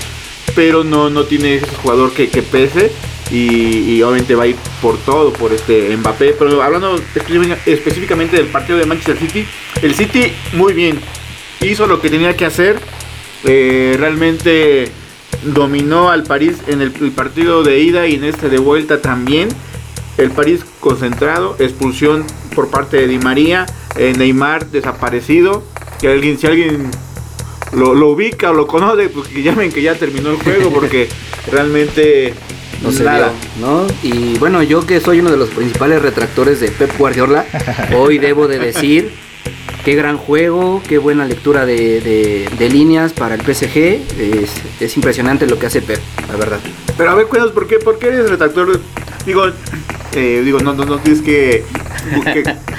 pero 0.55 0.85
no, 0.85 1.09
no 1.09 1.25
tiene 1.25 1.57
ese 1.57 1.75
jugador 1.77 2.13
que, 2.13 2.27
pese. 2.43 2.93
Y, 3.31 4.01
obviamente 4.03 4.35
va 4.35 4.45
a 4.45 4.47
ir 4.49 4.57
por 4.83 4.99
todo, 4.99 5.33
por 5.33 5.53
este 5.53 5.97
Mbappé. 5.97 6.35
Pero 6.39 6.63
hablando 6.63 7.01
específicamente 7.65 8.37
del 8.37 8.47
partido 8.47 8.79
de 8.79 8.85
Manchester 8.85 9.17
City, 9.17 9.47
el 9.81 9.95
City 9.95 10.31
muy 10.53 10.75
bien. 10.75 11.01
Hizo 11.63 11.87
lo 11.87 12.03
que 12.03 12.11
tenía 12.11 12.37
que 12.37 12.45
hacer. 12.45 12.79
Eh, 13.45 13.97
realmente 13.99 14.91
dominó 15.43 16.11
al 16.11 16.25
París 16.25 16.57
en 16.67 16.81
el, 16.83 16.91
partido 17.13 17.63
de 17.63 17.81
ida 17.81 18.07
y 18.07 18.15
en 18.15 18.25
este 18.25 18.49
de 18.49 18.59
vuelta 18.59 19.01
también. 19.01 19.49
El 20.17 20.31
París 20.31 20.65
concentrado, 20.81 21.55
expulsión 21.59 22.25
por 22.55 22.71
parte 22.71 22.97
de 22.97 23.07
Di 23.07 23.19
María, 23.19 23.67
eh, 23.97 24.15
Neymar 24.17 24.67
desaparecido. 24.67 25.63
Que 26.01 26.09
alguien, 26.09 26.39
si 26.39 26.47
alguien 26.47 26.91
lo, 27.73 27.93
ubica 28.09 28.51
o 28.51 28.55
lo 28.55 28.67
conoce, 28.67 29.09
pues 29.09 29.29
que 29.29 29.43
llamen 29.43 29.71
que 29.71 29.83
ya 29.83 29.95
terminó 29.95 30.31
el 30.31 30.37
juego 30.37 30.73
porque 30.73 31.09
realmente 31.53 32.35
no 32.83 32.91
se 32.91 33.05
nada. 33.05 33.33
¿no? 33.61 33.87
Y 34.03 34.39
bueno, 34.39 34.63
yo 34.63 34.85
que 34.87 35.01
soy 35.01 35.21
uno 35.21 35.31
de 35.31 35.37
los 35.37 35.51
principales 35.51 36.03
retractores 36.03 36.61
de 36.61 36.69
Pep 36.69 36.97
Guardiola, 36.99 37.47
hoy 37.97 38.19
debo 38.19 38.49
de 38.49 38.59
decir 38.59 39.28
qué 39.85 39.95
gran 39.95 40.19
juego, 40.19 40.83
qué 40.87 40.99
buena 40.99 41.25
lectura 41.25 41.67
de, 41.67 42.49
líneas 42.71 43.13
para 43.13 43.35
el 43.35 43.41
PSG. 43.43 44.01
Es, 44.81 44.97
impresionante 44.97 45.47
lo 45.47 45.59
que 45.59 45.67
hace 45.67 45.83
Pep, 45.83 46.01
la 46.29 46.37
verdad. 46.37 46.59
Pero 46.97 47.11
a 47.11 47.15
ver, 47.15 47.27
cuéntanos, 47.27 47.55
¿por 47.55 47.67
qué, 47.67 47.79
por 47.79 48.03
eres 48.03 48.29
redactor? 48.29 48.81
Digo, 49.25 49.45
eh, 50.13 50.43
digo 50.45 50.59
no, 50.61 50.73
no, 50.73 50.85
no 50.85 50.99
tienes 50.99 51.23
que, 51.23 51.65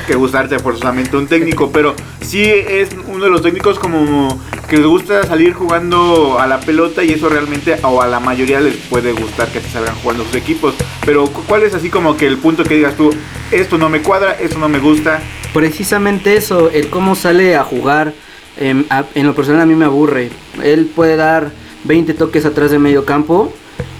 que, 0.07 0.15
gustarte 0.15 0.57
forzosamente 0.59 1.15
un 1.15 1.27
técnico, 1.27 1.71
pero 1.71 1.95
sí 2.21 2.43
es 2.43 2.89
uno 3.07 3.25
de 3.25 3.29
los 3.29 3.41
técnicos 3.41 3.77
como 3.77 4.41
que 4.67 4.77
les 4.77 4.85
gusta 4.85 5.23
salir 5.23 5.53
jugando 5.53 6.39
a 6.39 6.47
la 6.47 6.59
pelota 6.59 7.03
y 7.03 7.11
eso 7.11 7.29
realmente 7.29 7.77
o 7.83 8.01
a 8.01 8.07
la 8.07 8.19
mayoría 8.19 8.59
les 8.59 8.75
puede 8.75 9.11
gustar 9.11 9.47
que 9.51 9.61
se 9.61 9.69
salgan 9.69 9.95
jugando 9.95 10.25
sus 10.25 10.35
equipos. 10.35 10.75
Pero 11.05 11.27
¿cuál 11.27 11.63
es 11.63 11.73
así 11.73 11.89
como 11.89 12.17
que 12.17 12.27
el 12.27 12.37
punto 12.37 12.63
que 12.63 12.75
digas 12.75 12.95
tú, 12.95 13.11
esto 13.51 13.77
no 13.77 13.89
me 13.89 14.01
cuadra, 14.01 14.33
esto 14.33 14.57
no 14.57 14.69
me 14.69 14.79
gusta? 14.79 15.21
Precisamente 15.53 16.35
eso, 16.35 16.69
el 16.69 16.89
cómo 16.89 17.15
sale 17.15 17.55
a 17.55 17.63
jugar, 17.63 18.13
em, 18.57 18.85
en 19.15 19.25
lo 19.25 19.35
personal 19.35 19.61
a 19.61 19.65
mí 19.65 19.75
me 19.75 19.85
aburre. 19.85 20.29
Él 20.63 20.85
puede 20.85 21.15
dar 21.15 21.51
20 21.85 22.13
toques 22.13 22.45
atrás 22.45 22.71
de 22.71 22.79
medio 22.79 23.05
campo 23.05 23.51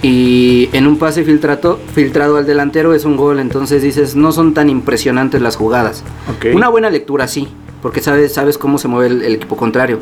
y 0.02 0.70
en 0.74 0.88
un 0.88 0.98
pase 0.98 1.24
filtrado, 1.24 1.80
filtrado 1.94 2.38
al 2.38 2.46
delantero 2.46 2.94
es 2.94 3.06
un 3.06 3.18
gol. 3.18 3.40
Entonces 3.40 3.82
dices, 3.82 4.16
no 4.16 4.32
son 4.32 4.54
tan 4.54 4.70
impresionantes 4.70 5.42
las 5.42 5.56
jugadas. 5.56 6.04
Una 6.54 6.70
buena 6.70 6.90
lectura 6.90 7.28
sí, 7.28 7.48
porque 7.82 8.02
sabes, 8.02 8.34
sabes 8.34 8.58
cómo 8.58 8.78
se 8.78 8.88
mueve 8.88 9.08
el, 9.26 9.36
equipo 9.36 9.58
contrario. 9.58 10.00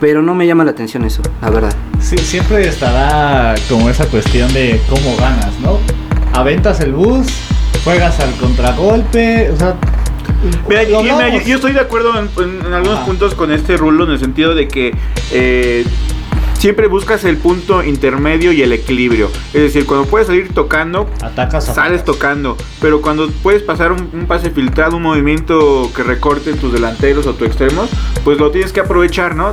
Pero 0.00 0.22
no 0.22 0.34
me 0.34 0.46
llama 0.46 0.64
la 0.64 0.70
atención 0.70 1.04
eso, 1.04 1.22
la 1.42 1.50
verdad. 1.50 1.74
Sí, 2.00 2.16
siempre 2.18 2.66
estará 2.66 3.56
como 3.68 3.90
esa 3.90 4.06
cuestión 4.06 4.52
de 4.52 4.80
cómo 4.88 5.16
ganas, 5.16 5.58
¿no? 5.60 5.78
Aventas 6.32 6.80
el 6.80 6.92
bus, 6.92 7.26
juegas 7.82 8.20
al 8.20 8.32
contragolpe, 8.36 9.50
o 9.50 9.56
sea, 9.56 9.74
yo, 11.46 11.54
estoy 11.56 11.72
de 11.72 11.80
acuerdo 11.80 12.12
en, 12.18 12.72
algunos 12.72 13.00
puntos 13.00 13.34
con 13.34 13.52
este 13.52 13.76
rulo 13.76 14.04
en 14.04 14.12
el 14.12 14.18
sentido 14.18 14.54
de 14.54 14.68
que 14.68 14.94
eh, 15.32 15.84
siempre 16.58 16.88
buscas 16.88 17.24
el 17.24 17.36
punto 17.36 17.82
intermedio 17.82 18.52
y 18.52 18.62
el 18.62 18.72
equilibrio. 18.72 19.30
Es 19.54 19.62
decir, 19.62 19.86
cuando 19.86 20.06
puedes 20.06 20.26
salir 20.26 20.52
tocando, 20.52 21.08
Atacas, 21.22 21.64
sales 21.66 22.04
tocando. 22.04 22.56
Pero 22.80 23.00
cuando 23.00 23.30
puedes 23.42 23.62
pasar 23.62 23.92
un, 23.92 24.10
un, 24.12 24.26
pase 24.26 24.50
filtrado, 24.50 24.96
un 24.96 25.02
movimiento 25.02 25.90
que 25.94 26.02
recorte 26.02 26.52
tus 26.54 26.72
delanteros 26.72 27.26
o 27.26 27.34
tus 27.34 27.48
extremos, 27.48 27.88
pues 28.24 28.38
lo 28.38 28.50
tienes 28.50 28.72
que 28.72 28.80
aprovechar, 28.80 29.34
¿no? 29.36 29.52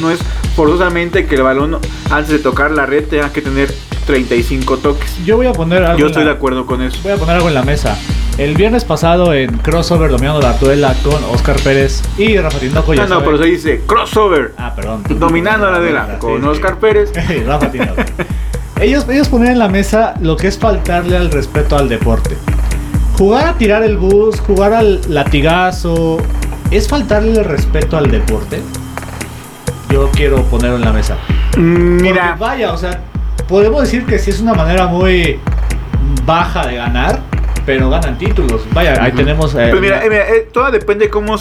No 0.00 0.10
es 0.10 0.20
forzosamente 0.56 1.26
que 1.26 1.34
el 1.34 1.42
balón 1.42 1.78
antes 2.10 2.30
de 2.30 2.38
tocar 2.38 2.70
la 2.70 2.86
red 2.86 3.04
tenga 3.04 3.32
que 3.32 3.42
tener 3.42 3.74
35 4.06 4.78
toques. 4.78 5.24
Yo 5.24 5.36
voy 5.36 5.46
a 5.46 5.52
poner 5.52 5.82
algo. 5.82 5.98
Yo 5.98 6.06
estoy 6.06 6.24
de 6.24 6.30
acuerdo 6.30 6.66
con 6.66 6.82
eso. 6.82 6.98
Voy 7.02 7.12
a 7.12 7.16
poner 7.16 7.36
algo 7.36 7.48
en 7.48 7.54
la 7.54 7.62
mesa. 7.62 7.98
El 8.36 8.56
viernes 8.56 8.84
pasado 8.84 9.32
en 9.32 9.58
crossover 9.58 10.10
dominando 10.10 10.40
la 10.40 10.54
duela 10.54 10.92
con 11.04 11.22
Oscar 11.32 11.54
Pérez 11.62 12.02
y 12.18 12.36
Rafa 12.36 12.58
Tinoco. 12.58 12.92
Ah, 12.92 13.06
no, 13.08 13.22
pero 13.22 13.38
se 13.38 13.44
dice 13.44 13.82
crossover. 13.86 14.54
Ah, 14.58 14.72
perdón. 14.74 15.04
Dominando 15.08 15.70
la 15.70 15.78
duela 15.78 16.18
con 16.18 16.40
sí, 16.40 16.48
Oscar 16.48 16.72
sí. 16.72 16.76
Pérez. 16.80 17.12
Rafa 17.46 17.70
Tinoco. 17.70 18.02
ellos, 18.80 19.06
ellos 19.08 19.28
ponían 19.28 19.52
en 19.52 19.58
la 19.60 19.68
mesa 19.68 20.14
lo 20.20 20.36
que 20.36 20.48
es 20.48 20.58
faltarle 20.58 21.16
al 21.16 21.30
respeto 21.30 21.76
al 21.76 21.88
deporte. 21.88 22.36
Jugar 23.16 23.46
a 23.46 23.54
tirar 23.54 23.84
el 23.84 23.96
bus, 23.98 24.40
jugar 24.40 24.72
al 24.72 25.00
latigazo, 25.08 26.18
¿es 26.72 26.88
faltarle 26.88 27.38
el 27.38 27.44
respeto 27.44 27.96
al 27.96 28.10
deporte? 28.10 28.60
Yo 29.90 30.10
quiero 30.10 30.42
ponerlo 30.42 30.74
en 30.74 30.84
la 30.84 30.92
mesa. 30.92 31.16
Mira. 31.56 32.30
Porque 32.30 32.40
vaya, 32.40 32.72
o 32.72 32.76
sea, 32.76 33.00
podemos 33.46 33.82
decir 33.82 34.04
que 34.04 34.18
sí 34.18 34.30
es 34.30 34.40
una 34.40 34.54
manera 34.54 34.88
muy 34.88 35.38
baja 36.26 36.66
de 36.66 36.74
ganar, 36.74 37.20
pero 37.66 37.90
ganan 37.90 38.18
títulos. 38.18 38.62
Vaya, 38.72 39.02
ahí 39.02 39.10
uh 39.10 39.14
-huh. 39.14 39.16
tenemos. 39.16 39.54
Eh, 39.54 39.68
pues 39.70 39.80
mira, 39.80 40.04
eh, 40.04 40.10
mira 40.10 40.28
eh, 40.28 40.48
todo 40.52 40.70
depende 40.70 41.08
cómo 41.08 41.36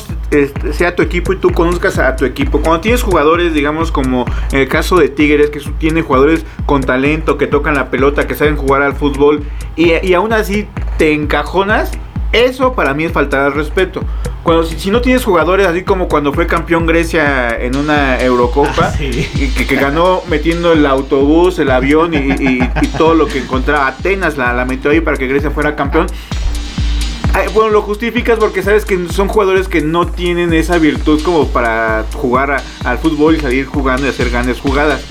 sea 0.71 0.95
tu 0.95 1.03
equipo 1.03 1.33
y 1.33 1.37
tú 1.37 1.51
conozcas 1.51 1.97
a 1.99 2.15
tu 2.15 2.25
equipo. 2.25 2.61
Cuando 2.61 2.81
tienes 2.81 3.01
jugadores, 3.01 3.53
digamos, 3.53 3.91
como 3.91 4.25
en 4.51 4.59
el 4.59 4.67
caso 4.67 4.97
de 4.97 5.09
Tigres, 5.09 5.49
que 5.49 5.59
tiene 5.77 6.01
jugadores 6.01 6.45
con 6.65 6.81
talento, 6.81 7.37
que 7.37 7.47
tocan 7.47 7.75
la 7.75 7.89
pelota, 7.89 8.27
que 8.27 8.35
saben 8.35 8.55
jugar 8.55 8.81
al 8.81 8.93
fútbol, 8.93 9.43
y, 9.75 9.93
y 10.05 10.13
aún 10.13 10.33
así 10.33 10.67
te 10.97 11.13
encajonas, 11.13 11.91
eso 12.33 12.73
para 12.73 12.93
mí 12.93 13.05
es 13.05 13.11
faltar 13.11 13.41
al 13.41 13.53
respeto. 13.53 14.01
Cuando, 14.43 14.63
si, 14.63 14.77
si, 14.77 14.91
no 14.91 14.99
tienes 14.99 15.23
jugadores 15.23 15.65
así 15.67 15.83
como 15.83 16.09
cuando 16.09 16.33
fue 16.33 16.47
campeón 16.47 16.85
Grecia 16.85 17.57
en 17.57 17.77
una 17.77 18.21
Eurocopa, 18.21 18.87
ah, 18.87 18.91
sí. 18.91 19.29
y 19.35 19.47
que, 19.49 19.65
que, 19.65 19.75
ganó 19.75 20.21
metiendo 20.27 20.73
el 20.73 20.85
autobús, 20.85 21.59
el 21.59 21.71
avión 21.71 22.13
y, 22.13 22.17
y, 22.17 22.69
y 22.81 22.87
todo 22.97 23.13
lo 23.13 23.27
que 23.27 23.39
encontraba. 23.39 23.87
Atenas 23.87 24.35
la, 24.37 24.51
la, 24.51 24.65
metió 24.65 24.91
ahí 24.91 24.99
para 24.99 25.15
que 25.15 25.27
Grecia 25.27 25.51
fuera 25.51 25.77
campeón. 25.77 26.07
Bueno, 27.53 27.69
lo 27.69 27.81
justificas 27.81 28.37
porque 28.37 28.61
sabes 28.61 28.83
que 28.83 29.07
son 29.09 29.27
jugadores 29.27 29.67
que 29.67 29.81
no 29.81 30.07
tienen 30.07 30.53
esa 30.53 30.77
virtud 30.77 31.21
como 31.23 31.47
para 31.47 32.05
jugar 32.13 32.51
a, 32.51 32.63
al 32.83 32.97
fútbol 32.97 33.35
y 33.35 33.39
salir 33.39 33.65
jugando 33.65 34.05
y 34.05 34.09
hacer 34.09 34.29
grandes 34.29 34.59
jugadas. 34.59 35.03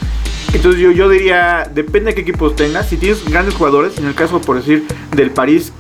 Entonces 0.52 0.80
yo, 0.80 0.90
yo 0.90 1.08
diría, 1.08 1.68
depende 1.72 2.11
de 2.11 2.14
qué 2.14 2.20
equipos 2.20 2.54
tengas. 2.54 2.88
Si 2.88 2.96
tienes 2.96 3.24
grandes 3.24 3.54
jugadores, 3.54 3.96
en 3.98 4.06
el 4.06 4.14
caso 4.14 4.40
por 4.40 4.56
decir 4.56 4.87
del 5.16 5.30
París, 5.30 5.72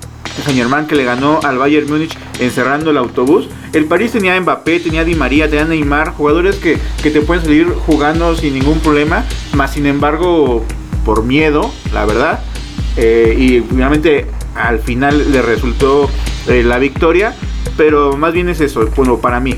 Saint 0.44 0.58
Germain 0.58 0.86
que 0.86 0.94
le 0.94 1.04
ganó 1.04 1.40
al 1.42 1.58
Bayern 1.58 1.88
Múnich 1.88 2.16
encerrando 2.40 2.90
el 2.90 2.96
autobús. 2.96 3.48
El 3.72 3.86
París 3.86 4.12
tenía 4.12 4.36
a 4.36 4.40
Mbappé, 4.40 4.80
tenía 4.80 5.02
a 5.02 5.04
Di 5.04 5.14
María, 5.14 5.48
tenía 5.48 5.64
a 5.64 5.68
Neymar, 5.68 6.12
jugadores 6.12 6.56
que, 6.56 6.78
que 7.02 7.10
te 7.10 7.20
pueden 7.20 7.42
salir 7.44 7.68
jugando 7.86 8.34
sin 8.34 8.54
ningún 8.54 8.80
problema, 8.80 9.24
más 9.54 9.72
sin 9.72 9.86
embargo 9.86 10.64
por 11.04 11.24
miedo, 11.24 11.70
la 11.92 12.04
verdad. 12.06 12.40
Eh, 12.96 13.36
y 13.38 13.60
finalmente 13.60 14.26
al 14.54 14.80
final 14.80 15.32
le 15.32 15.42
resultó 15.42 16.10
eh, 16.48 16.62
la 16.62 16.78
victoria, 16.78 17.34
pero 17.76 18.16
más 18.16 18.32
bien 18.32 18.48
es 18.48 18.60
eso, 18.60 18.88
bueno, 18.96 19.18
para 19.18 19.40
mí. 19.40 19.54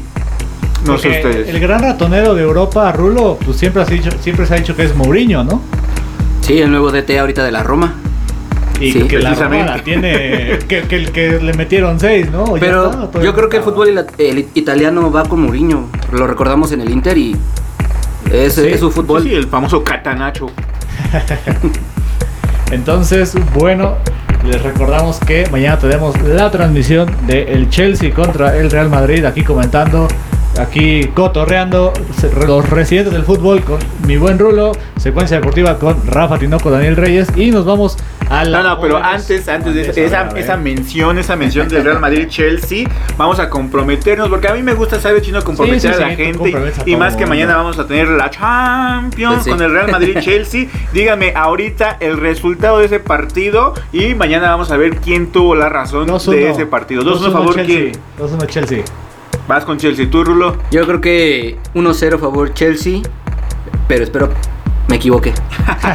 No 0.87 0.93
Porque 0.93 1.03
sé 1.03 1.27
ustedes. 1.27 1.49
El 1.49 1.61
gran 1.61 1.81
ratonero 1.81 2.35
de 2.35 2.43
Europa, 2.43 2.93
Rulo, 2.93 3.39
pues 3.45 3.57
siempre, 3.57 3.83
has 3.83 3.89
dicho, 3.89 4.11
siempre 4.21 4.47
se 4.47 4.55
ha 4.55 4.57
dicho 4.59 4.77
que 4.77 4.85
es 4.85 4.95
Mourinho, 4.95 5.43
¿no? 5.43 5.63
Sí, 6.43 6.59
el 6.59 6.71
nuevo 6.71 6.93
DT 6.93 7.19
ahorita 7.19 7.43
de 7.43 7.53
la 7.53 7.63
Roma. 7.63 7.95
Y 8.81 8.93
sí, 8.93 9.03
que 9.05 9.19
la 9.19 9.35
Roma 9.35 9.77
tiene. 9.85 10.59
que, 10.69 10.83
que, 10.83 10.97
el 10.97 11.13
que 11.13 11.41
le 11.41 11.53
metieron 11.55 12.01
seis, 12.01 12.31
¿no? 12.31 12.45
Pero 12.59 13.05
está, 13.05 13.23
yo 13.23 13.35
creo 13.35 13.49
que 13.49 13.59
el 13.59 13.63
fútbol 13.63 13.89
el, 13.89 14.07
el 14.19 14.49
italiano 14.55 15.11
va 15.11 15.25
con 15.25 15.41
Mourinho. 15.41 15.89
Lo 16.13 16.27
recordamos 16.27 16.73
en 16.73 16.81
el 16.81 16.91
Inter 16.91 17.17
y. 17.17 17.37
Es, 18.33 18.55
sí, 18.55 18.67
es 18.67 18.81
su 18.81 18.91
fútbol. 18.91 19.23
Sí, 19.23 19.35
el 19.35 19.47
famoso 19.47 19.85
catanacho. 19.85 20.47
Entonces, 22.71 23.35
bueno, 23.55 23.97
les 24.45 24.61
recordamos 24.63 25.19
que 25.21 25.47
mañana 25.51 25.79
tenemos 25.79 26.21
la 26.23 26.51
transmisión 26.51 27.11
del 27.27 27.49
el 27.49 27.71
Chelsea 27.71 28.13
contra 28.13 28.57
el 28.57 28.71
Real 28.71 28.91
Madrid. 28.91 29.25
Aquí 29.25 29.43
comentando, 29.43 30.09
aquí 30.59 31.05
cotorreando 31.15 31.93
los 32.47 32.69
residentes 32.69 33.13
del 33.13 33.25
fútbol 33.25 33.63
con 33.63 33.79
mi 34.07 34.17
buen 34.17 34.39
Rulo. 34.39 34.73
Secuencia 34.97 35.39
deportiva 35.39 35.79
con 35.79 36.07
Rafa 36.07 36.39
Tinoco, 36.39 36.71
Daniel 36.71 36.97
Reyes. 36.97 37.29
Y 37.37 37.51
nos 37.51 37.65
vamos. 37.65 37.97
No, 38.31 38.63
no, 38.63 38.81
pero 38.81 38.97
antes, 38.97 39.49
antes 39.49 39.75
de 39.75 39.83
esa, 39.83 40.01
esa, 40.01 40.39
esa, 40.39 40.57
mención, 40.57 41.19
esa 41.19 41.37
mención 41.37 41.69
del 41.69 41.85
Real 41.85 42.01
Madrid-Chelsea, 42.01 42.89
vamos 43.17 43.39
a 43.39 43.49
comprometernos. 43.49 44.29
Porque 44.29 44.49
a 44.49 44.55
mí 44.55 44.63
me 44.63 44.75
gusta, 44.75 45.01
saber 45.01 45.23
chino, 45.23 45.43
comprometer 45.43 45.81
sí, 45.81 45.89
sí, 45.89 45.95
a 45.95 46.07
la 46.07 46.11
sí, 46.11 46.17
gente. 46.17 46.73
Y, 46.87 46.93
y 46.93 46.97
más 46.97 47.17
que 47.17 47.27
mañana 47.27 47.57
vamos 47.57 47.79
a 47.79 47.87
tener 47.87 48.09
la 48.09 48.31
Champions 48.31 49.43
pues 49.45 49.49
con 49.49 49.63
el 49.63 49.73
Real 49.73 49.91
Madrid-Chelsea. 49.91 50.67
Dígame 50.93 51.33
ahorita 51.35 51.99
el 52.01 52.19
resultado 52.19 52.79
de 52.79 52.87
ese 52.87 53.01
partido. 53.01 53.75
Y 53.93 54.15
mañana 54.15 54.51
vamos 54.51 54.71
a 54.71 54.77
ver 54.77 54.97
quién 54.97 55.29
tuvo 55.29 55.55
la 55.55 55.69
razón 55.69 56.07
de 56.07 56.51
ese 56.51 56.67
partido. 56.67 57.03
2-1 57.03 57.33
favor, 57.33 57.55
Chelsea. 57.55 57.93
2-1 58.19 58.47
Chelsea. 58.47 58.85
Vas 59.47 59.65
con 59.65 59.79
Chelsea, 59.79 60.09
tú, 60.11 60.25
Rulo. 60.25 60.57
Yo 60.71 60.87
creo 60.87 61.01
que 61.01 61.59
1-0 61.75 62.19
favor 62.19 62.55
Chelsea. 62.55 63.01
Pero 63.87 64.05
espero 64.05 64.31
me 64.89 64.97
equivoqué. 64.97 65.33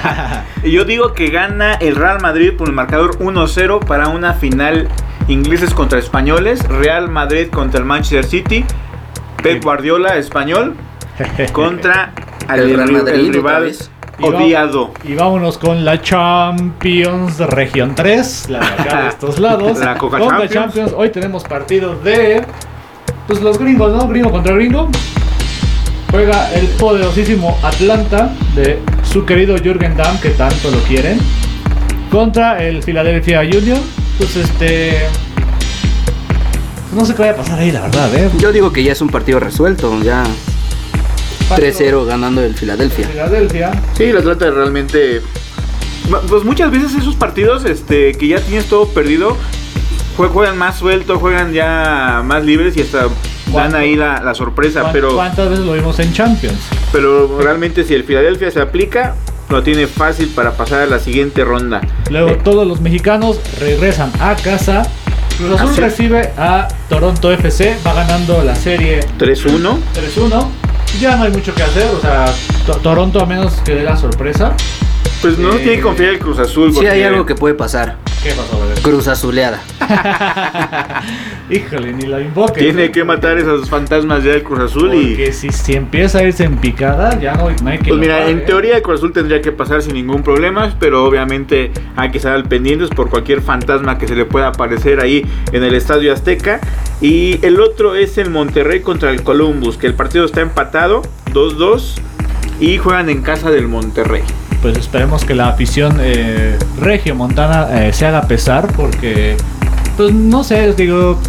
y 0.63 0.71
yo 0.71 0.85
digo 0.85 1.13
que 1.13 1.29
gana 1.29 1.73
el 1.75 1.95
Real 1.95 2.21
Madrid 2.21 2.53
por 2.57 2.67
el 2.67 2.73
marcador 2.73 3.17
1-0 3.19 3.85
para 3.85 4.07
una 4.09 4.33
final 4.33 4.87
ingleses 5.27 5.73
contra 5.73 5.99
españoles, 5.99 6.67
Real 6.67 7.09
Madrid 7.09 7.47
contra 7.49 7.79
el 7.79 7.85
Manchester 7.85 8.25
City, 8.25 8.65
Pep 9.43 9.63
Guardiola 9.63 10.17
español 10.17 10.75
contra 11.53 12.13
el, 12.51 12.59
el 12.59 12.75
Real 12.75 12.91
Madrid, 12.91 13.13
el 13.13 13.33
rival 13.33 13.73
odiado. 14.21 14.91
Y 15.03 15.15
vámonos 15.15 15.57
con 15.57 15.85
la 15.85 16.01
Champions 16.01 17.39
Región 17.39 17.95
3, 17.95 18.49
la 18.49 18.59
de 18.59 18.65
acá 18.65 19.01
de 19.03 19.09
estos 19.09 19.39
lados. 19.39 19.79
la 19.79 19.97
Coca 19.97 20.19
Champions. 20.19 20.51
Champions. 20.51 20.93
Hoy 20.95 21.09
tenemos 21.09 21.43
partido 21.43 21.95
de 21.95 22.43
pues 23.27 23.41
los 23.41 23.59
gringos, 23.59 23.93
¿no? 23.93 24.07
Gringo 24.07 24.31
contra 24.31 24.53
gringo 24.55 24.89
juega 26.11 26.51
el 26.53 26.67
poderosísimo 26.67 27.57
Atlanta 27.63 28.33
de 28.55 28.79
su 29.03 29.25
querido 29.25 29.57
Jürgen 29.57 29.95
Damm, 29.95 30.19
que 30.19 30.29
tanto 30.29 30.71
lo 30.71 30.79
quieren, 30.79 31.19
contra 32.11 32.63
el 32.63 32.83
Philadelphia 32.83 33.41
Union. 33.41 33.79
Pues 34.17 34.35
este. 34.35 34.97
No 36.93 37.05
sé 37.05 37.13
qué 37.13 37.21
vaya 37.21 37.33
a 37.33 37.37
pasar 37.37 37.59
ahí, 37.59 37.71
la 37.71 37.81
verdad, 37.81 38.13
¿eh? 38.15 38.29
Yo 38.39 38.51
digo 38.51 38.73
que 38.73 38.83
ya 38.83 38.93
es 38.93 39.01
un 39.01 39.09
partido 39.09 39.39
resuelto, 39.39 40.01
ya. 40.01 40.23
3-0 41.49 42.05
ganando 42.05 42.43
el 42.43 42.53
Philadelphia. 42.53 43.07
Philadelphia. 43.07 43.71
Sí, 43.97 44.03
el 44.03 44.17
Atlanta 44.17 44.51
realmente. 44.51 45.21
Pues 46.27 46.43
muchas 46.43 46.71
veces 46.71 46.93
esos 46.95 47.15
partidos 47.15 47.65
este, 47.65 48.13
que 48.13 48.27
ya 48.27 48.39
tienes 48.41 48.65
todo 48.65 48.87
perdido, 48.87 49.37
juegan 50.17 50.57
más 50.57 50.77
suelto, 50.77 51.19
juegan 51.19 51.53
ya 51.53 52.23
más 52.25 52.43
libres 52.43 52.75
y 52.77 52.81
hasta 52.81 53.07
dan 53.51 53.75
ahí 53.75 53.95
la, 53.95 54.21
la 54.21 54.33
sorpresa, 54.33 54.91
pero... 54.91 55.15
¿Cuántas 55.15 55.49
veces 55.49 55.65
lo 55.65 55.73
vimos 55.73 55.99
en 55.99 56.13
Champions? 56.13 56.59
Pero 56.91 57.39
realmente 57.41 57.83
si 57.83 57.93
el 57.93 58.03
Philadelphia 58.03 58.51
se 58.51 58.61
aplica, 58.61 59.15
lo 59.49 59.63
tiene 59.63 59.87
fácil 59.87 60.29
para 60.29 60.51
pasar 60.51 60.81
a 60.81 60.85
la 60.85 60.99
siguiente 60.99 61.43
ronda. 61.43 61.81
Luego 62.09 62.29
eh. 62.29 62.39
todos 62.43 62.67
los 62.67 62.81
mexicanos 62.81 63.39
regresan 63.59 64.11
a 64.19 64.35
casa. 64.35 64.83
Cruz 65.37 65.59
Azul 65.59 65.75
recibe 65.77 66.31
a 66.37 66.67
Toronto 66.89 67.31
FC, 67.31 67.77
va 67.85 67.93
ganando 67.93 68.43
la 68.43 68.55
serie 68.55 68.99
3-1. 69.17 69.77
3-1. 70.17 70.47
Ya 70.99 71.15
no 71.15 71.23
hay 71.23 71.31
mucho 71.31 71.53
que 71.53 71.63
hacer, 71.63 71.87
o 71.95 71.99
sea, 72.01 72.25
to 72.65 72.73
Toronto 72.77 73.21
a 73.21 73.25
menos 73.25 73.53
que 73.63 73.75
dé 73.75 73.83
la 73.83 73.95
sorpresa. 73.95 74.53
Pues 75.21 75.37
no 75.37 75.53
eh, 75.53 75.57
tiene 75.57 75.75
que 75.75 75.81
confiar 75.81 76.11
el 76.11 76.19
Cruz 76.19 76.39
Azul. 76.39 76.73
Sí, 76.73 76.85
hay 76.85 77.03
algo 77.03 77.25
que 77.25 77.35
puede 77.35 77.53
pasar. 77.53 77.97
¿Qué 78.23 78.31
pasó, 78.31 78.59
bebé? 78.61 78.81
Cruz 78.81 79.07
Azuleada. 79.07 79.61
Híjole, 81.49 81.91
ni 81.91 82.05
la 82.05 82.21
invoque. 82.21 82.61
Tiene 82.61 82.87
¿no? 82.87 82.91
que 82.93 83.03
matar 83.03 83.37
esos 83.37 83.69
fantasmas 83.69 84.23
ya 84.23 84.31
del 84.31 84.43
Cruz 84.43 84.59
Azul 84.59 84.91
Porque 84.91 85.27
y. 85.29 85.33
Si, 85.33 85.49
si 85.51 85.73
empieza 85.73 86.19
a 86.19 86.23
irse 86.23 86.45
en 86.45 86.57
picada, 86.57 87.19
ya 87.19 87.33
no, 87.33 87.49
no 87.49 87.69
hay 87.69 87.79
que. 87.79 87.89
Pues 87.89 87.99
mira, 87.99 88.29
en 88.29 88.39
¿eh? 88.39 88.41
teoría 88.41 88.77
el 88.77 88.81
Cruz 88.81 88.99
Azul 88.99 89.11
tendría 89.11 89.41
que 89.41 89.51
pasar 89.51 89.81
sin 89.81 89.93
ningún 89.93 90.23
problema, 90.23 90.73
pero 90.79 91.03
obviamente 91.05 91.71
hay 91.97 92.11
que 92.11 92.17
estar 92.17 92.33
al 92.33 92.45
pendientes 92.45 92.89
por 92.89 93.09
cualquier 93.09 93.41
fantasma 93.41 93.97
que 93.97 94.07
se 94.07 94.15
le 94.15 94.23
pueda 94.23 94.47
aparecer 94.47 95.01
ahí 95.01 95.25
en 95.51 95.63
el 95.63 95.75
Estadio 95.75 96.13
Azteca. 96.13 96.61
Y 97.01 97.45
el 97.45 97.59
otro 97.59 97.95
es 97.95 98.17
el 98.17 98.29
Monterrey 98.29 98.81
contra 98.81 99.11
el 99.11 99.23
Columbus, 99.23 99.77
que 99.77 99.87
el 99.87 99.95
partido 99.95 100.23
está 100.23 100.39
empatado, 100.39 101.01
2-2, 101.33 101.95
y 102.61 102.77
juegan 102.77 103.09
en 103.09 103.21
casa 103.21 103.51
del 103.51 103.67
Monterrey 103.67 104.23
pues 104.61 104.77
esperemos 104.77 105.25
que 105.25 105.35
la 105.35 105.49
afición 105.49 105.97
eh, 105.99 106.57
regio 106.79 107.15
montana 107.15 107.87
eh, 107.87 107.93
se 107.93 108.05
haga 108.05 108.23
pesar 108.23 108.67
porque 108.75 109.37
pues 109.97 110.13
no 110.13 110.43
sé 110.43 110.73
digo 110.73 111.19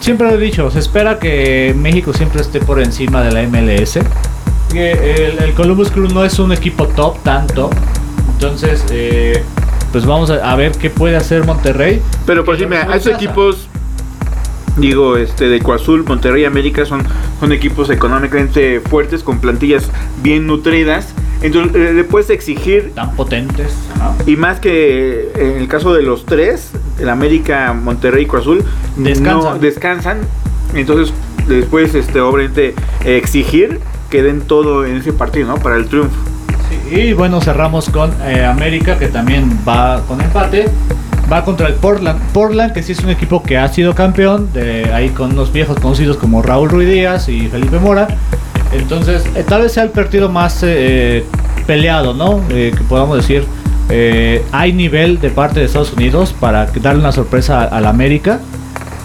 siempre 0.00 0.28
lo 0.28 0.34
he 0.34 0.38
dicho 0.38 0.70
se 0.70 0.78
espera 0.78 1.18
que 1.18 1.74
México 1.76 2.12
siempre 2.12 2.40
esté 2.40 2.60
por 2.60 2.80
encima 2.80 3.22
de 3.22 3.32
la 3.32 3.42
MLS 3.42 3.98
el, 4.74 5.42
el, 5.42 5.54
Columbus 5.54 5.90
Crew 5.90 6.08
no 6.08 6.24
es 6.24 6.38
un 6.38 6.52
equipo 6.52 6.86
top 6.88 7.18
tanto. 7.22 7.70
Entonces, 8.32 8.84
eh, 8.90 9.42
pues 9.92 10.04
vamos 10.04 10.30
a, 10.30 10.54
ver 10.56 10.72
qué 10.72 10.90
puede 10.90 11.16
hacer 11.16 11.44
Monterrey. 11.44 12.02
Pero 12.26 12.44
por 12.44 12.54
decirme, 12.54 12.76
a 12.76 12.96
esos 12.96 13.14
equipos 13.14 13.68
digo, 14.76 15.16
este 15.16 15.48
de 15.48 15.58
Coazul, 15.60 16.04
Monterrey 16.04 16.44
América 16.44 16.86
son, 16.86 17.02
son 17.40 17.50
equipos 17.50 17.90
económicamente 17.90 18.80
fuertes, 18.80 19.24
con 19.24 19.40
plantillas 19.40 19.90
bien 20.22 20.46
nutridas. 20.46 21.14
Entonces 21.42 21.74
eh, 21.74 21.92
le 21.94 22.04
puedes 22.04 22.30
exigir. 22.30 22.92
Tan 22.94 23.14
potentes. 23.14 23.74
Y 24.26 24.36
más 24.36 24.60
que 24.60 25.30
en 25.34 25.58
el 25.58 25.68
caso 25.68 25.94
de 25.94 26.02
los 26.02 26.26
tres, 26.26 26.72
el 26.98 27.08
América, 27.08 27.72
Monterrey 27.72 28.24
y 28.24 28.26
Coazul, 28.26 28.64
descansan. 28.96 29.54
No 29.54 29.58
descansan. 29.58 30.18
Entonces, 30.74 31.14
después, 31.46 31.94
este, 31.94 32.20
obviamente, 32.20 32.74
exigir 33.04 33.80
que 34.10 34.22
den 34.22 34.40
todo 34.42 34.84
en 34.84 34.96
ese 34.96 35.12
partido, 35.12 35.48
¿no? 35.48 35.56
Para 35.56 35.76
el 35.76 35.86
triunfo. 35.86 36.16
y 36.90 37.12
bueno, 37.12 37.40
cerramos 37.40 37.88
con 37.88 38.12
eh, 38.22 38.44
América, 38.44 38.98
que 38.98 39.08
también 39.08 39.58
va 39.66 40.02
con 40.06 40.20
empate 40.20 40.66
va 41.30 41.44
contra 41.44 41.68
el 41.68 41.74
Portland. 41.74 42.20
Portland, 42.32 42.72
que 42.72 42.82
sí 42.82 42.92
es 42.92 43.00
un 43.00 43.10
equipo 43.10 43.42
que 43.42 43.58
ha 43.58 43.68
sido 43.68 43.94
campeón, 43.94 44.50
de 44.52 44.92
ahí 44.92 45.10
con 45.10 45.32
unos 45.32 45.52
viejos 45.52 45.78
conocidos 45.78 46.16
como 46.16 46.42
Raúl 46.42 46.70
Ruiz 46.70 46.88
Díaz 46.88 47.28
y 47.28 47.48
Felipe 47.48 47.78
Mora. 47.78 48.08
Entonces, 48.72 49.24
eh, 49.34 49.44
tal 49.46 49.62
vez 49.62 49.72
sea 49.72 49.82
el 49.82 49.90
partido 49.90 50.28
más 50.28 50.60
eh, 50.62 51.24
peleado, 51.66 52.14
¿no? 52.14 52.42
Eh, 52.50 52.72
que 52.76 52.84
podamos 52.84 53.16
decir. 53.16 53.44
hay 54.52 54.72
nivel 54.72 55.18
de 55.18 55.30
parte 55.30 55.60
de 55.60 55.66
Estados 55.66 55.94
Unidos 55.94 56.34
para 56.38 56.66
darle 56.66 57.00
una 57.00 57.12
sorpresa 57.12 57.64
al 57.64 57.86
América. 57.86 58.40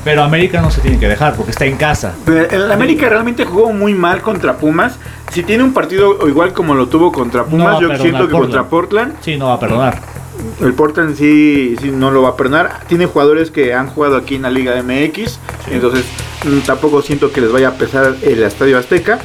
Pero 0.04 0.22
América 0.22 0.62
no 0.62 0.70
se 0.70 0.82
tiene 0.82 1.00
que 1.00 1.08
dejar 1.08 1.36
porque 1.36 1.52
está 1.52 1.66
en 1.66 1.78
casa. 1.78 2.14
El 2.28 2.70
América 2.70 3.08
realmente 3.08 3.46
jugó 3.46 3.72
muy 3.72 3.94
mal 3.94 4.22
contra 4.22 4.58
Pumas. 4.58 5.00
Si 5.32 5.44
tiene 5.44 5.64
un 5.64 5.74
partido 5.74 6.28
igual 6.28 6.52
como 6.52 6.76
lo 6.76 6.88
tuvo 6.88 7.14
contra 7.14 7.46
Pumas, 7.46 7.80
yo 7.80 7.96
siento 7.96 8.28
que 8.28 8.34
contra 8.34 8.66
Portland. 8.66 9.14
Sí, 9.22 9.38
no 9.38 9.48
va 9.48 9.54
a 9.54 9.60
perdonar 9.60 10.14
el 10.62 10.74
Portland 10.74 11.16
sí, 11.16 11.76
sí, 11.82 11.92
no 11.92 12.12
lo 12.12 12.24
va 12.24 12.30
a 12.30 12.36
perdonar. 12.36 12.82
Tiene 12.88 13.06
jugadores 13.06 13.52
que 13.52 13.74
han 13.74 13.88
jugado 13.88 14.18
aquí 14.18 14.36
en 14.36 14.44
la 14.44 14.50
Liga 14.50 14.74
MX, 14.82 15.40
entonces 15.72 16.06
mm, 16.46 16.60
tampoco 16.60 17.02
siento 17.02 17.32
que 17.32 17.42
les 17.42 17.52
vaya 17.52 17.70
a 17.70 17.74
pesar 17.74 18.16
el 18.22 18.44
Estadio 18.44 18.78
Azteca. 18.78 19.20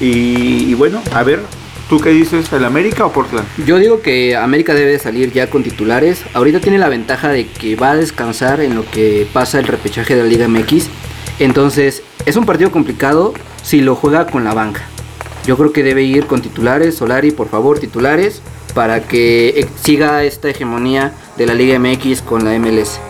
Y, 0.00 0.74
bueno, 0.74 1.02
a 1.14 1.22
ver, 1.22 1.40
¿tú 1.88 1.98
qué 2.00 2.10
dices, 2.10 2.52
el 2.52 2.64
América 2.64 3.06
o 3.06 3.12
Portland? 3.12 3.46
Yo 3.64 3.78
digo 3.78 4.02
que 4.02 4.36
América 4.36 4.74
debe 4.74 4.98
salir 4.98 5.32
ya 5.32 5.48
con 5.48 5.62
titulares. 5.62 6.24
Ahorita 6.34 6.60
tiene 6.60 6.78
la 6.78 6.88
ventaja 6.88 7.30
de 7.30 7.46
que 7.46 7.76
va 7.76 7.92
a 7.92 7.96
descansar 7.96 8.60
en 8.60 8.74
lo 8.74 8.84
que 8.90 9.26
pasa 9.32 9.58
el 9.58 9.66
repechaje 9.66 10.14
de 10.14 10.22
la 10.22 10.28
Liga 10.28 10.48
MX. 10.48 10.88
Entonces, 11.38 12.02
es 12.24 12.36
un 12.36 12.46
partido 12.46 12.70
complicado 12.70 13.34
si 13.62 13.80
lo 13.80 13.94
juega 13.94 14.26
con 14.26 14.44
la 14.44 14.54
banca. 14.54 14.82
Yo 15.46 15.56
creo 15.56 15.72
que 15.72 15.82
debe 15.82 16.02
ir 16.02 16.26
con 16.26 16.42
titulares. 16.42 16.96
Solari, 16.96 17.30
por 17.30 17.48
favor, 17.48 17.78
titulares 17.78 18.42
para 18.74 19.00
que 19.00 19.66
siga 19.82 20.22
esta 20.24 20.50
hegemonía 20.50 21.14
de 21.38 21.46
la 21.46 21.54
Liga 21.54 21.78
MX 21.78 22.20
con 22.20 22.44
la 22.44 22.58
MLS. 22.58 23.00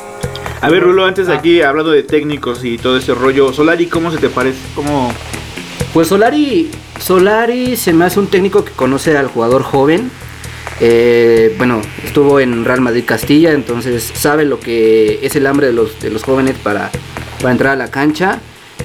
A 0.61 0.71
ver, 0.71 0.83
Rulo, 0.83 1.05
antes 1.05 1.27
de 1.27 1.33
ah. 1.33 1.37
aquí, 1.37 1.61
hablando 1.61 1.91
de 1.91 2.03
técnicos 2.03 2.65
y 2.65 2.79
todo 2.79 2.97
ese 2.97 3.15
rollo, 3.15 3.53
Solari, 3.53 3.87
¿cómo 3.87 4.11
se 4.11 4.19
te 4.19 4.29
parece? 4.29 4.59
¿Cómo... 4.75 5.13
Pues 5.97 6.09
Solari, 6.09 6.71
Solari 7.01 7.75
se 7.75 7.95
me 7.95 8.05
hace 8.05 8.21
un 8.21 8.27
técnico 8.27 8.67
que 8.67 8.73
conoce 8.73 9.17
al 9.17 9.29
jugador 9.29 9.63
joven. 9.63 10.11
Eh, 10.79 11.55
bueno, 11.57 11.81
estuvo 12.05 12.39
en 12.39 12.67
Real 12.67 12.83
Madrid 12.83 13.05
Castilla, 13.07 13.53
entonces 13.53 14.13
sabe 14.15 14.45
lo 14.45 14.61
que 14.61 15.21
es 15.23 15.37
el 15.37 15.47
hambre 15.47 15.69
de 15.69 15.73
los, 15.73 15.99
de 15.99 16.11
los 16.11 16.23
jóvenes 16.23 16.57
para, 16.63 16.91
para 17.39 17.51
entrar 17.51 17.73
a 17.73 17.77
la 17.77 17.91
cancha. 17.91 18.41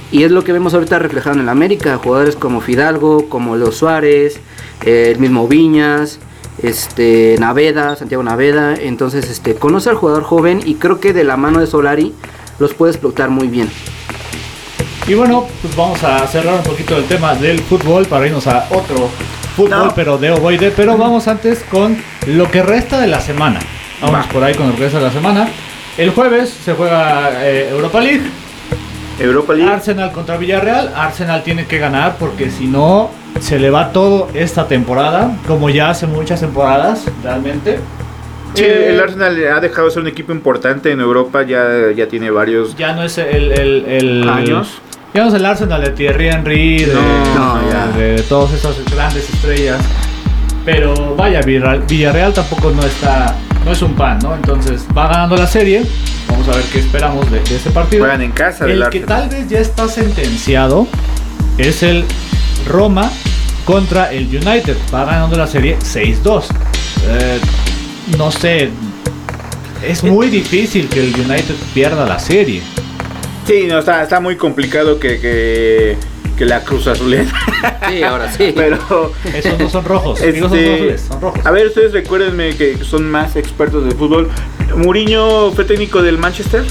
Y 0.09 0.23
es 0.23 0.31
lo 0.31 0.45
que 0.45 0.53
vemos 0.53 0.73
ahorita 0.73 0.99
reflejado 0.99 1.35
en 1.35 1.41
el 1.41 1.49
América. 1.49 1.97
Jugadores 1.97 2.37
como 2.37 2.61
Fidalgo, 2.61 3.27
como 3.27 3.57
Leo 3.57 3.73
Suárez, 3.73 4.39
eh, 4.85 5.11
el 5.11 5.19
mismo 5.19 5.49
Viñas, 5.49 6.19
este 6.63 7.35
Naveda, 7.41 7.97
Santiago 7.97 8.23
Naveda, 8.23 8.73
entonces 8.75 9.29
este 9.29 9.55
conoce 9.55 9.89
al 9.89 9.97
jugador 9.97 10.23
joven 10.23 10.61
y 10.63 10.75
creo 10.75 11.01
que 11.01 11.11
de 11.11 11.25
la 11.25 11.35
mano 11.35 11.59
de 11.59 11.67
Solari 11.67 12.13
los 12.57 12.73
puede 12.73 12.93
explotar 12.93 13.29
muy 13.29 13.49
bien. 13.49 13.67
Y 15.11 15.13
bueno, 15.13 15.45
pues 15.61 15.75
vamos 15.75 16.01
a 16.05 16.25
cerrar 16.25 16.55
un 16.55 16.63
poquito 16.63 16.95
el 16.95 17.03
tema 17.03 17.35
del 17.35 17.59
fútbol 17.59 18.05
para 18.05 18.27
irnos 18.27 18.47
a 18.47 18.65
otro 18.69 19.09
fútbol, 19.57 19.91
pero 19.93 20.17
de 20.17 20.31
ovoide. 20.31 20.71
Pero 20.71 20.97
vamos 20.97 21.27
antes 21.27 21.65
con 21.69 21.97
lo 22.27 22.49
que 22.49 22.63
resta 22.63 22.97
de 22.97 23.07
la 23.07 23.19
semana. 23.19 23.59
Vamos 24.01 24.25
por 24.27 24.41
ahí 24.41 24.55
con 24.55 24.67
el 24.67 24.77
resto 24.77 24.99
de 24.99 25.03
la 25.03 25.11
semana. 25.11 25.49
El 25.97 26.11
jueves 26.11 26.49
se 26.49 26.75
juega 26.75 27.45
eh, 27.45 27.71
Europa 27.71 27.99
League. 27.99 28.21
Europa 29.19 29.53
League. 29.53 29.69
Arsenal 29.69 30.13
contra 30.13 30.37
Villarreal. 30.37 30.93
Arsenal 30.95 31.43
tiene 31.43 31.65
que 31.65 31.77
ganar 31.77 32.15
porque 32.17 32.49
si 32.49 32.67
no 32.67 33.11
se 33.41 33.59
le 33.59 33.69
va 33.69 33.91
todo 33.91 34.29
esta 34.33 34.69
temporada, 34.69 35.35
como 35.45 35.69
ya 35.69 35.89
hace 35.89 36.07
muchas 36.07 36.39
temporadas, 36.39 37.03
realmente. 37.21 37.79
Sí, 38.53 38.63
el 38.63 38.97
eh, 38.97 39.01
Arsenal 39.01 39.47
ha 39.57 39.59
dejado 39.59 39.87
de 39.87 39.93
ser 39.93 40.03
un 40.03 40.07
equipo 40.07 40.31
importante 40.31 40.89
en 40.89 41.01
Europa, 41.01 41.43
ya, 41.43 41.91
ya 41.93 42.07
tiene 42.07 42.31
varios 42.31 42.77
ya 42.77 42.93
no 42.93 43.03
es 43.03 43.17
el, 43.17 43.51
el, 43.51 44.29
años. 44.29 44.81
Ya 45.13 45.23
no 45.23 45.27
es 45.27 45.33
el 45.33 45.45
Arsenal 45.45 45.81
de 45.81 45.89
Thierry 45.89 46.29
Henry, 46.29 46.85
de, 46.85 46.95
de, 47.97 48.23
todas 48.23 48.53
esas 48.53 48.75
grandes 48.89 49.29
estrellas. 49.29 49.81
Pero 50.63 51.15
vaya, 51.17 51.41
Villarreal 51.41 52.33
tampoco 52.33 52.71
no 52.71 52.81
está, 52.83 53.35
no 53.65 53.73
es 53.73 53.81
un 53.81 53.93
pan, 53.93 54.19
¿no? 54.23 54.35
Entonces 54.35 54.85
va 54.97 55.07
ganando 55.07 55.35
la 55.35 55.47
serie. 55.47 55.83
Vamos 56.29 56.47
a 56.47 56.51
ver 56.51 56.63
qué 56.71 56.79
esperamos 56.79 57.29
de, 57.29 57.41
ese 57.41 57.71
partido. 57.71 58.03
Juegan 58.03 58.21
en 58.21 58.31
casa. 58.31 58.65
El 58.65 58.87
que 58.89 59.01
tal 59.01 59.27
vez 59.27 59.49
ya 59.49 59.59
está 59.59 59.89
sentenciado 59.89 60.87
es 61.57 61.83
el 61.83 62.05
Roma 62.69 63.11
contra 63.65 64.13
el 64.13 64.27
United. 64.27 64.77
Va 64.93 65.03
ganando 65.03 65.35
la 65.35 65.47
serie 65.47 65.77
6-2. 65.79 66.45
Eh, 67.07 67.39
no 68.17 68.31
sé. 68.31 68.69
Es 69.85 70.03
muy 70.03 70.29
difícil 70.29 70.87
que 70.87 71.01
el 71.01 71.13
United 71.13 71.55
pierda 71.73 72.05
la 72.05 72.19
serie. 72.19 72.61
Sí, 73.51 73.67
no, 73.67 73.79
está, 73.79 74.01
está 74.01 74.21
muy 74.21 74.37
complicado 74.37 74.97
que, 74.97 75.19
que, 75.19 76.45
la 76.45 76.63
Cruz 76.63 76.87
Azul. 76.87 77.17
Sí, 77.89 78.01
ahora 78.01 78.31
sí. 78.31 78.53
Pero. 78.55 79.11
Esos 79.35 79.59
no 79.59 79.69
son 79.69 79.83
rojos. 79.83 80.21
Este, 80.21 80.97
son, 80.97 81.21
rojos. 81.21 81.45
A 81.45 81.51
ver, 81.51 81.67
ustedes 81.67 81.91
recuérdenme 81.91 82.55
que 82.55 82.77
son 82.77 83.11
más 83.11 83.35
expertos 83.35 83.83
de 83.83 83.91
fútbol. 83.91 84.29
Muriño 84.77 85.51
fue 85.51 85.65
técnico 85.65 86.01
del 86.01 86.17
Manchester. 86.17 86.63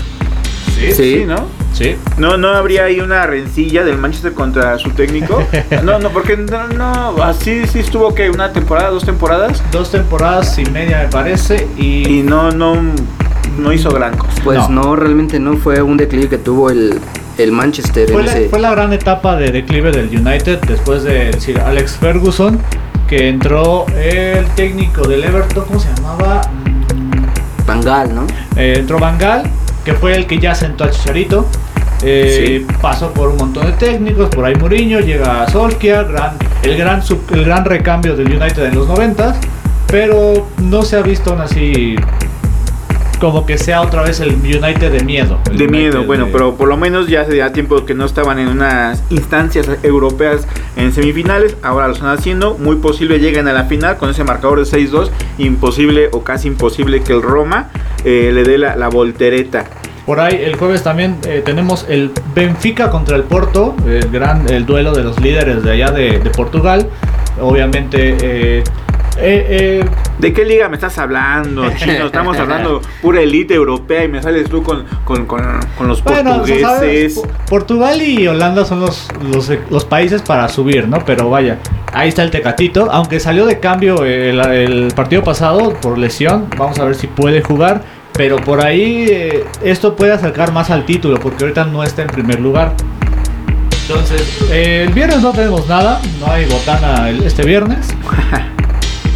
Sí, 0.74 0.92
sí, 0.92 1.24
¿no? 1.26 1.48
Sí. 1.74 1.96
No, 2.16 2.38
no 2.38 2.48
habría 2.48 2.84
ahí 2.84 2.98
una 3.00 3.26
rencilla 3.26 3.84
del 3.84 3.98
Manchester 3.98 4.32
contra 4.32 4.78
su 4.78 4.90
técnico. 4.92 5.46
No, 5.84 5.98
no, 5.98 6.08
porque 6.08 6.38
no, 6.38 6.66
no 6.68 7.22
así 7.22 7.66
sí 7.66 7.80
estuvo 7.80 8.14
que 8.14 8.30
una 8.30 8.54
temporada, 8.54 8.88
dos 8.88 9.04
temporadas. 9.04 9.62
Dos 9.70 9.90
temporadas 9.90 10.58
y 10.58 10.64
media 10.64 11.02
me 11.02 11.08
parece 11.08 11.68
y, 11.76 12.20
y 12.20 12.22
no, 12.22 12.50
no, 12.50 12.74
no 13.58 13.72
hizo 13.72 13.90
gran 13.90 14.16
cosa. 14.16 14.40
Pues 14.42 14.68
no. 14.68 14.96
realmente 14.96 15.38
no 15.38 15.56
fue 15.56 15.82
un 15.82 15.96
declive 15.96 16.28
que 16.28 16.38
tuvo 16.38 16.70
el, 16.70 16.98
el 17.38 17.52
Manchester. 17.52 18.10
Fue, 18.10 18.22
la, 18.22 18.32
fue 18.48 18.60
la 18.60 18.70
gran 18.70 18.92
etapa 18.92 19.36
de 19.36 19.50
declive 19.50 19.92
del 19.92 20.06
United 20.08 20.60
después 20.66 21.02
de 21.02 21.32
decir 21.32 21.58
Alex 21.58 21.96
Ferguson, 21.96 22.58
que 23.08 23.28
entró 23.28 23.86
el 23.96 24.46
técnico 24.56 25.06
del 25.06 25.24
Everton, 25.24 25.64
¿cómo 25.66 25.80
se 25.80 25.88
llamaba? 25.94 26.42
Bangal, 27.66 28.14
¿no? 28.14 28.26
Eh, 28.56 28.76
entró 28.78 28.98
Bangal 28.98 29.50
que 29.84 29.94
fue 29.94 30.14
el 30.14 30.26
que 30.26 30.38
ya 30.38 30.54
sentó 30.54 30.84
a 30.84 30.90
Chicharito. 30.90 31.46
Eh, 32.02 32.66
pasó 32.80 33.12
por 33.12 33.28
un 33.28 33.36
montón 33.36 33.66
de 33.66 33.72
técnicos, 33.72 34.30
por 34.30 34.44
ahí 34.44 34.54
Mourinho, 34.54 35.00
llega 35.00 35.42
a 35.42 35.50
Solskjaer, 35.50 36.06
gran, 36.06 36.36
el, 36.62 36.76
gran, 36.78 37.02
el 37.32 37.44
gran 37.44 37.64
recambio 37.64 38.16
del 38.16 38.28
United 38.28 38.64
en 38.64 38.74
los 38.74 38.88
90, 38.88 39.36
pero 39.86 40.48
no 40.62 40.82
se 40.82 40.96
ha 40.96 41.02
visto 41.02 41.30
aún 41.30 41.42
así 41.42 41.96
como 43.20 43.44
que 43.46 43.58
sea 43.58 43.82
otra 43.82 44.02
vez 44.02 44.18
el 44.20 44.30
United 44.34 44.90
de 44.90 45.04
miedo. 45.04 45.38
De 45.52 45.68
miedo, 45.68 46.04
bueno, 46.04 46.28
pero 46.32 46.56
por 46.56 46.68
lo 46.68 46.76
menos 46.76 47.06
ya 47.06 47.20
hace 47.20 47.36
ya 47.36 47.52
tiempo 47.52 47.84
que 47.84 47.94
no 47.94 48.06
estaban 48.06 48.38
en 48.38 48.48
unas 48.48 49.02
instancias 49.10 49.68
europeas 49.82 50.48
en 50.76 50.92
semifinales, 50.92 51.56
ahora 51.62 51.86
lo 51.86 51.94
están 51.94 52.08
haciendo, 52.08 52.56
muy 52.58 52.76
posible 52.76 53.18
lleguen 53.18 53.46
a 53.46 53.52
la 53.52 53.64
final 53.64 53.98
con 53.98 54.10
ese 54.10 54.24
marcador 54.24 54.58
de 54.58 54.64
6-2, 54.64 55.10
imposible 55.38 56.08
o 56.12 56.24
casi 56.24 56.48
imposible 56.48 57.02
que 57.02 57.12
el 57.12 57.22
Roma 57.22 57.68
eh, 58.04 58.30
le 58.32 58.42
dé 58.42 58.56
la, 58.56 58.88
voltereta. 58.88 59.66
Por 60.06 60.18
ahí 60.18 60.40
el 60.42 60.56
jueves 60.56 60.82
también 60.82 61.18
eh, 61.28 61.42
tenemos 61.44 61.86
el 61.88 62.10
Benfica 62.34 62.90
contra 62.90 63.16
el 63.16 63.22
Porto, 63.24 63.76
el 63.86 64.10
gran 64.10 64.48
el 64.50 64.64
duelo 64.66 64.92
de 64.92 65.04
los 65.04 65.20
líderes 65.20 65.62
de 65.62 65.70
allá 65.70 65.92
de, 65.92 66.18
Portugal. 66.34 66.88
Obviamente 67.40 68.16
eh, 68.20 68.64
eh, 69.22 69.84
¿De 70.20 70.34
qué 70.34 70.44
liga 70.44 70.68
me 70.68 70.74
estás 70.74 70.98
hablando, 70.98 71.70
chino? 71.76 72.04
Estamos 72.04 72.36
hablando 72.36 72.82
pura 73.00 73.22
élite 73.22 73.54
europea 73.54 74.04
y 74.04 74.08
me 74.08 74.22
sales 74.22 74.50
tú 74.50 74.62
con, 74.62 74.84
los 75.80 76.02
portugueses. 76.02 77.22
Portugal 77.48 78.02
y 78.02 78.28
Holanda 78.28 78.66
son 78.66 78.80
los, 78.80 79.08
los, 79.70 79.84
países 79.86 80.20
para 80.20 80.46
subir, 80.50 80.86
¿no? 80.86 80.98
Pero 81.06 81.30
vaya, 81.30 81.58
ahí 81.94 82.10
está 82.10 82.22
el 82.22 82.30
Tecatito. 82.30 82.90
Aunque 82.92 83.18
salió 83.18 83.46
de 83.46 83.60
cambio 83.60 84.04
el, 84.04 84.92
partido 84.94 85.24
pasado 85.24 85.72
por 85.80 85.96
lesión, 85.96 86.48
vamos 86.58 86.78
a 86.78 86.84
ver 86.84 86.96
si 86.96 87.06
puede 87.06 87.40
jugar. 87.40 87.82
Pero 88.12 88.36
por 88.36 88.62
ahí 88.62 89.06
eh, 89.08 89.44
esto 89.62 89.96
puede 89.96 90.12
acercar 90.12 90.52
más 90.52 90.68
al 90.70 90.84
título, 90.84 91.18
porque 91.18 91.44
ahorita 91.44 91.64
no 91.64 91.82
está 91.82 92.02
en 92.02 92.08
primer 92.08 92.40
lugar. 92.40 92.74
Entonces, 93.88 94.38
eh, 94.50 94.84
el 94.86 94.92
viernes 94.92 95.22
no 95.22 95.32
tenemos 95.32 95.66
nada, 95.66 95.98
no 96.20 96.30
hay 96.30 96.44
botana 96.44 97.08
este 97.08 97.42
viernes. 97.42 97.88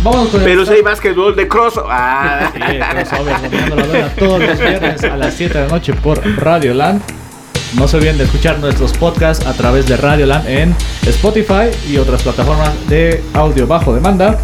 Vamos 0.05 0.29
con 0.29 0.43
Pero 0.43 0.67
si 0.67 0.75
hay 0.75 0.83
básquetbol 0.83 1.35
de 1.35 1.49
cross. 1.49 1.81
Ah. 1.89 2.53
Sí, 2.55 2.61
crossover, 2.61 3.89
la 3.89 4.09
todos 4.11 4.39
los 4.39 4.59
viernes 4.59 5.03
a 5.03 5.17
las 5.17 5.33
7 5.33 5.55
de 5.55 5.65
la 5.65 5.71
noche 5.71 5.95
por 5.95 6.21
Radio 6.37 6.75
Land. 6.75 7.01
No 7.79 7.89
se 7.89 7.97
olviden 7.97 8.19
de 8.19 8.25
escuchar 8.25 8.59
nuestros 8.59 8.93
podcasts 8.93 9.47
a 9.47 9.55
través 9.55 9.87
de 9.89 9.97
Radio 9.97 10.27
Land 10.27 10.47
en 10.47 10.77
Spotify 11.07 11.71
y 11.89 11.97
otras 11.97 12.23
plataformas 12.23 12.71
de 12.87 13.25
audio 13.33 13.67
bajo 13.67 13.95
demanda. 13.95 14.39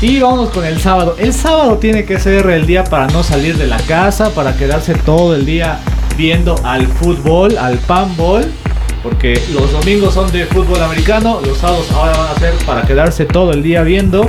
Y 0.00 0.18
vamos 0.18 0.50
con 0.50 0.64
el 0.64 0.80
sábado. 0.80 1.14
El 1.16 1.32
sábado 1.32 1.78
tiene 1.78 2.04
que 2.04 2.18
ser 2.18 2.50
el 2.50 2.66
día 2.66 2.82
para 2.82 3.06
no 3.06 3.22
salir 3.22 3.56
de 3.56 3.68
la 3.68 3.78
casa, 3.78 4.30
para 4.30 4.56
quedarse 4.56 4.94
todo 4.94 5.36
el 5.36 5.46
día 5.46 5.78
viendo 6.16 6.56
al 6.64 6.88
fútbol, 6.88 7.56
al 7.56 7.78
panball. 7.78 8.52
Porque 9.00 9.40
los 9.52 9.70
domingos 9.70 10.14
son 10.14 10.32
de 10.32 10.46
fútbol 10.46 10.82
americano, 10.82 11.40
los 11.46 11.58
sábados 11.58 11.88
ahora 11.92 12.16
van 12.16 12.34
a 12.34 12.40
ser 12.40 12.54
para 12.66 12.82
quedarse 12.82 13.26
todo 13.26 13.52
el 13.52 13.62
día 13.62 13.82
viendo 13.82 14.28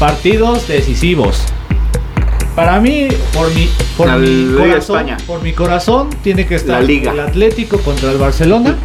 partidos 0.00 0.66
decisivos. 0.66 1.44
Para 2.56 2.80
mí, 2.80 3.08
por 3.34 3.54
mi, 3.54 3.68
por 3.98 4.18
mi 4.18 4.54
corazón, 4.56 5.06
por 5.26 5.42
mi 5.42 5.52
corazón, 5.52 6.08
tiene 6.22 6.46
que 6.46 6.54
estar 6.54 6.82
el 6.82 7.20
Atlético 7.20 7.78
contra 7.78 8.10
el 8.10 8.16
Barcelona, 8.16 8.76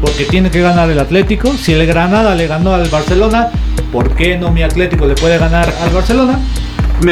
porque 0.00 0.24
tiene 0.24 0.50
que 0.50 0.60
ganar 0.60 0.88
el 0.88 1.00
Atlético. 1.00 1.52
Si 1.52 1.72
el 1.72 1.84
Granada 1.86 2.36
le 2.36 2.46
ganó 2.46 2.72
al 2.72 2.88
Barcelona, 2.88 3.50
¿por 3.92 4.14
qué 4.14 4.38
no 4.38 4.52
mi 4.52 4.62
Atlético 4.62 5.06
le 5.06 5.16
puede 5.16 5.38
ganar 5.38 5.74
al 5.82 5.90
Barcelona? 5.90 6.38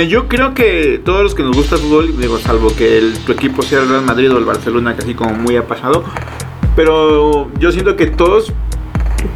Yo 0.08 0.28
creo 0.28 0.54
que 0.54 1.00
todos 1.04 1.24
los 1.24 1.34
que 1.34 1.42
nos 1.42 1.56
gusta 1.56 1.74
el 1.74 1.80
fútbol, 1.80 2.20
digo, 2.20 2.38
salvo 2.38 2.74
que 2.76 2.96
el, 2.98 3.18
tu 3.18 3.32
equipo 3.32 3.62
sea 3.62 3.80
el 3.80 3.88
Real 3.88 4.02
Madrid 4.02 4.32
o 4.32 4.38
el 4.38 4.44
Barcelona, 4.44 4.94
casi 4.94 5.14
como 5.14 5.34
muy 5.34 5.56
apasado, 5.56 6.04
pero 6.76 7.50
yo 7.58 7.72
siento 7.72 7.96
que 7.96 8.06
todos 8.06 8.52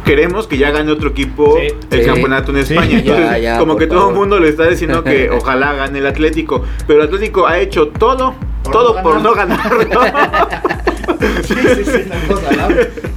queremos 0.05 0.47
que 0.47 0.57
ya 0.57 0.71
gane 0.71 0.91
otro 0.91 1.09
equipo 1.09 1.57
el 1.57 2.05
campeonato 2.05 2.51
en 2.51 2.57
España. 2.57 2.99
Entonces, 2.99 3.57
como 3.59 3.75
que 3.77 3.87
todo 3.87 4.09
el 4.09 4.15
mundo 4.15 4.39
le 4.39 4.49
está 4.49 4.67
diciendo 4.67 5.03
que 5.03 5.29
ojalá 5.31 5.73
gane 5.73 5.99
el 5.99 6.07
Atlético, 6.07 6.63
pero 6.87 7.01
el 7.01 7.07
Atlético 7.07 7.47
ha 7.47 7.59
hecho 7.59 7.87
todo, 7.87 8.35
todo 8.71 9.01
por 9.01 9.21
no 9.21 9.33
ganar. 9.33 9.59
sí, 11.43 11.55
sí, 11.75 11.83
sí, 11.85 12.03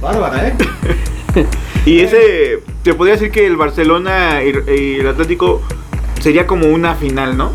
bárbara, 0.01 0.47
¿eh? 0.47 0.53
Y 1.85 2.01
ese, 2.01 2.59
te 2.83 2.93
podría 2.93 3.13
decir 3.13 3.31
que 3.31 3.45
el 3.45 3.55
Barcelona 3.55 4.41
y 4.43 4.99
el 4.99 5.07
Atlético 5.07 5.61
sería 6.19 6.45
como 6.47 6.67
una 6.67 6.95
final, 6.95 7.37
¿no? 7.37 7.51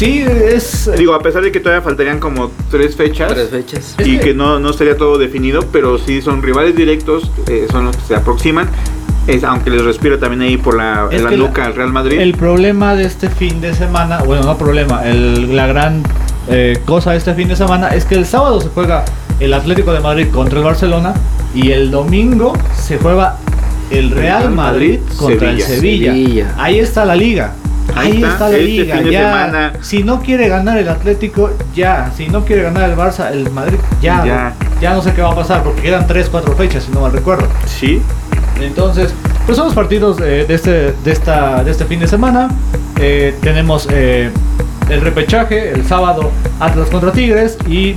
Sí, 0.00 0.24
es. 0.26 0.90
Digo, 0.96 1.12
a 1.12 1.20
pesar 1.20 1.42
de 1.42 1.52
que 1.52 1.60
todavía 1.60 1.82
faltarían 1.82 2.20
como 2.20 2.50
tres 2.70 2.96
fechas. 2.96 3.34
Tres 3.34 3.50
fechas. 3.50 3.96
Y 4.02 4.16
que, 4.16 4.32
no, 4.32 4.58
no 4.58 4.70
estaría 4.70 4.96
todo 4.96 5.18
definido, 5.18 5.60
pero 5.70 5.98
sí 5.98 6.22
son 6.22 6.42
rivales 6.42 6.74
directos, 6.74 7.30
eh, 7.48 7.66
son 7.70 7.84
los 7.84 7.98
que 7.98 8.04
se 8.04 8.14
aproximan. 8.14 8.66
Es, 9.26 9.44
aunque 9.44 9.68
les 9.68 9.84
respira 9.84 10.18
también 10.18 10.40
ahí 10.40 10.56
por 10.56 10.74
la, 10.74 11.10
la 11.12 11.30
nuca 11.32 11.66
al 11.66 11.74
Real 11.74 11.92
Madrid. 11.92 12.18
El 12.18 12.32
problema 12.32 12.94
de 12.94 13.04
este 13.04 13.28
fin 13.28 13.60
de 13.60 13.74
semana, 13.74 14.22
bueno, 14.22 14.44
no 14.44 14.56
problema, 14.56 15.06
el, 15.06 15.54
la 15.54 15.66
gran 15.66 16.02
eh, 16.48 16.78
cosa 16.86 17.10
de 17.10 17.18
este 17.18 17.34
fin 17.34 17.48
de 17.48 17.56
semana 17.56 17.88
es 17.88 18.06
que 18.06 18.14
el 18.14 18.24
sábado 18.24 18.58
se 18.62 18.70
juega 18.70 19.04
el 19.38 19.52
Atlético 19.52 19.92
de 19.92 20.00
Madrid 20.00 20.28
contra 20.32 20.60
el 20.60 20.64
Barcelona 20.64 21.12
y 21.54 21.72
el 21.72 21.90
domingo 21.90 22.54
se 22.74 22.96
juega 22.96 23.36
el 23.90 24.12
Real 24.12 24.50
Madrid, 24.50 25.00
contra 25.18 25.50
el 25.50 25.60
Sevilla. 25.60 26.54
Ahí 26.56 26.78
está 26.78 27.04
la 27.04 27.16
liga. 27.16 27.52
Ahí, 27.94 28.22
está, 28.22 28.48
la 28.48 28.56
este 28.56 28.62
liga. 28.62 29.02
Ya, 29.02 29.72
si 29.80 30.02
no 30.02 30.20
quiere 30.20 30.48
ganar 30.48 30.78
el 30.78 30.88
Atlético, 30.88 31.50
ya. 31.74 32.10
Si 32.16 32.28
no 32.28 32.44
quiere 32.44 32.62
ganar 32.62 32.90
el 32.90 32.96
Barça, 32.96 33.30
el 33.30 33.50
Madrid, 33.50 33.78
ya. 34.00 34.54
Ya, 34.80 34.94
no 34.94 35.02
sé 35.02 35.12
qué 35.12 35.22
va 35.22 35.32
a 35.32 35.34
pasar 35.34 35.62
porque 35.62 35.82
quedan 35.82 36.06
3, 36.06 36.28
4 36.30 36.56
fechas, 36.56 36.84
si 36.84 36.92
no 36.92 37.00
mal 37.00 37.12
recuerdo. 37.12 37.46
Sí. 37.66 38.00
Entonces, 38.60 39.14
pues 39.46 39.56
son 39.56 39.66
los 39.66 39.74
partidos 39.74 40.16
de, 40.18 40.46
este, 40.48 40.92
de, 40.92 41.12
esta, 41.12 41.64
de 41.64 41.70
este 41.70 41.84
fin 41.84 42.00
de 42.00 42.06
semana. 42.06 42.48
Eh, 42.98 43.34
tenemos 43.40 43.88
eh, 43.90 44.30
el 44.88 45.00
repechaje, 45.00 45.70
el 45.70 45.86
sábado 45.86 46.30
Atlas 46.58 46.88
contra 46.88 47.12
Tigres 47.12 47.56
y 47.66 47.96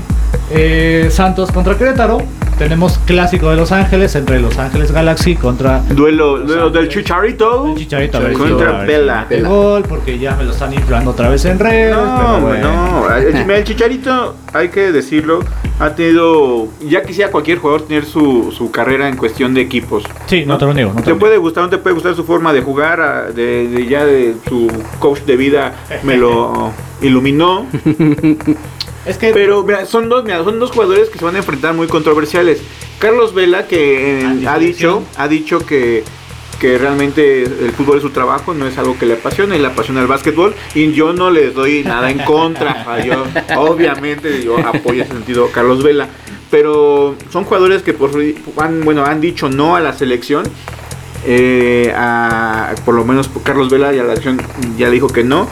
eh, 0.49 1.09
Santos 1.11 1.51
contra 1.51 1.77
Querétaro 1.77 2.19
tenemos 2.57 2.97
clásico 2.99 3.49
de 3.49 3.57
Los 3.57 3.71
Ángeles 3.71 4.15
entre 4.15 4.39
Los 4.39 4.57
Ángeles 4.57 4.91
Galaxy 4.91 5.35
contra. 5.35 5.79
Duelo, 5.79 6.39
duelo 6.39 6.69
del 6.69 6.89
Chicharito. 6.89 7.73
Chicharito 7.75 8.19
contra 8.33 8.83
Vela. 8.83 9.27
El 9.29 9.45
gol, 9.45 9.83
porque 9.83 10.17
ya 10.17 10.35
me 10.35 10.43
lo 10.43 10.51
están 10.51 10.73
inflando 10.73 11.11
otra 11.11 11.29
vez 11.29 11.45
en 11.45 11.59
redes. 11.59 11.95
No, 11.95 12.39
bueno. 12.41 13.07
no. 13.07 13.15
El, 13.15 13.63
Chicharito, 13.63 14.35
hay 14.53 14.69
que 14.69 14.91
decirlo, 14.91 15.43
ha 15.79 15.91
tenido. 15.91 16.67
Ya 16.81 17.03
quisiera 17.03 17.31
cualquier 17.31 17.59
jugador 17.59 17.83
tener 17.83 18.05
su, 18.05 18.53
su 18.55 18.71
carrera 18.71 19.07
en 19.07 19.17
cuestión 19.17 19.53
de 19.53 19.61
equipos. 19.61 20.03
Sí, 20.27 20.45
no, 20.45 20.57
te 20.57 20.65
lo 20.65 20.73
niego. 20.73 20.93
No 20.93 21.01
te, 21.01 21.15
puede 21.15 21.37
gustar, 21.37 21.63
no 21.63 21.69
te 21.69 21.77
puede 21.77 21.93
gustar 21.93 22.15
su 22.15 22.23
forma 22.23 22.53
de 22.53 22.61
jugar, 22.61 23.33
de, 23.33 23.67
de 23.67 23.87
ya 23.87 24.05
de 24.05 24.35
su 24.47 24.67
coach 24.99 25.21
de 25.21 25.35
vida 25.37 25.73
me 26.03 26.17
lo 26.17 26.71
iluminó. 27.01 27.65
Es 29.05 29.17
que 29.17 29.31
pero 29.31 29.65
son 29.85 30.09
dos, 30.09 30.23
son 30.43 30.59
dos 30.59 30.71
jugadores 30.71 31.09
que 31.09 31.19
se 31.19 31.25
van 31.25 31.35
a 31.35 31.39
enfrentar 31.39 31.73
muy 31.73 31.87
controversiales. 31.87 32.61
Carlos 32.99 33.33
Vela 33.33 33.67
que 33.67 34.21
eh, 34.21 34.47
ha 34.47 34.57
dicho, 34.57 35.03
ha 35.17 35.27
dicho 35.27 35.65
que 35.65 36.03
que 36.63 36.77
realmente 36.77 37.43
el 37.43 37.73
fútbol 37.73 37.97
es 37.97 38.03
su 38.03 38.11
trabajo, 38.11 38.53
no 38.53 38.65
es 38.65 38.77
algo 38.77 38.97
que 38.97 39.05
le 39.05 39.15
apasiona, 39.15 39.57
y 39.57 39.59
le 39.59 39.67
apasiona 39.67 39.99
el 39.99 40.07
básquetbol 40.07 40.55
y 40.73 40.93
yo 40.93 41.11
no 41.11 41.29
le 41.29 41.51
doy 41.51 41.83
nada 41.83 42.09
en 42.09 42.19
contra. 42.19 43.03
yo 43.05 43.25
obviamente 43.57 44.41
yo 44.41 44.57
apoyo 44.59 45.03
ese 45.03 45.11
sentido 45.11 45.49
Carlos 45.51 45.83
Vela, 45.83 46.07
pero 46.49 47.15
son 47.31 47.43
jugadores 47.43 47.81
que 47.81 47.93
por, 47.93 48.11
han, 48.57 48.85
bueno, 48.85 49.03
han 49.03 49.19
dicho 49.19 49.49
no 49.49 49.75
a 49.75 49.81
la 49.81 49.91
selección 49.91 50.45
eh, 51.25 51.93
por 52.83 52.95
lo 52.95 53.05
menos 53.05 53.29
Carlos 53.43 53.69
Vela 53.69 53.93
ya 53.93 54.03
la 54.03 54.13
acción 54.13 54.41
ya 54.77 54.89
dijo 54.89 55.07
que 55.07 55.23
no. 55.23 55.47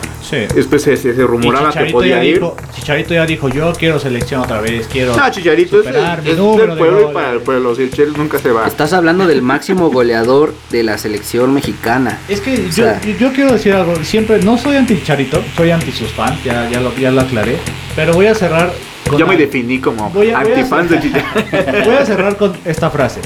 Después 0.56 0.82
se, 0.82 0.96
se, 0.96 1.12
rumoraba 1.14 1.72
que 1.74 1.86
podía 1.92 2.24
ir. 2.24 2.42
Chicharito 2.74 3.14
ya 3.14 3.26
dijo, 3.26 3.50
yo 3.50 3.74
quiero 3.74 4.00
selección 4.00 4.40
otra 4.42 4.62
vez, 4.62 4.88
quiero 4.88 5.16
No, 5.16 5.30
Chicharito 5.30 5.82
es, 5.82 5.86
del 6.24 6.78
pueblo 6.78 7.10
y 7.10 7.14
para 7.14 7.32
el 7.32 7.42
pueblo, 7.42 7.76
si 7.76 7.84
el 7.84 8.14
nunca 8.14 8.40
se 8.40 8.52
va. 8.52 8.66
Estás 8.66 8.94
hablando 8.94 9.28
del 9.28 9.42
máximo 9.42 9.90
goleador 9.90 10.54
de 10.70 10.84
la 10.84 10.98
selección 10.98 11.54
mexicana. 11.54 12.20
Es 12.30 12.40
que 12.40 12.70
yo, 12.70 13.34
quiero 13.34 13.52
decir 13.52 13.74
algo, 13.74 13.96
siempre 14.04 14.42
no 14.42 14.58
soy 14.58 14.78
anti 14.78 14.96
Chicharito, 14.96 15.44
soy 15.58 15.72
anti 15.72 15.92
sus 15.92 16.12
fans, 16.12 16.42
ya, 16.44 16.70
ya, 16.70 16.80
lo, 16.80 16.96
ya 16.96 17.12
lo 17.12 17.22
aclaré, 17.22 17.58
pero 17.96 18.14
voy 18.14 18.28
a 18.28 18.36
cerrar 18.36 18.72
Yo 19.18 19.28
me 19.28 19.36
definí 19.36 19.80
como 19.80 20.06
anti 20.06 20.64
fans 20.64 20.92
de 20.92 21.02
Chicharito. 21.02 21.32
Voy 21.86 21.96
a 21.96 22.06
cerrar 22.06 22.38
con 22.38 22.54
esta 22.64 22.90
frase 22.90 23.20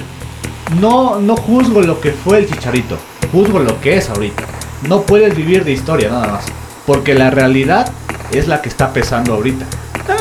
no, 0.80 1.20
no 1.20 1.36
juzgo 1.36 1.82
lo 1.82 2.02
que 2.02 2.12
fue 2.12 2.40
el 2.40 2.50
chicharito, 2.50 2.98
juzgo 3.32 3.60
lo 3.60 3.80
que 3.82 3.98
es 3.98 4.10
ahorita. 4.10 4.44
No 4.88 5.02
puedes 5.02 5.36
vivir 5.36 5.64
de 5.64 5.72
historia 5.72 6.10
nada 6.10 6.28
más, 6.28 6.46
porque 6.86 7.14
la 7.14 7.30
realidad 7.30 7.92
es 8.32 8.48
la 8.48 8.62
que 8.62 8.70
está 8.70 8.94
pesando 8.94 9.34
ahorita. 9.34 9.66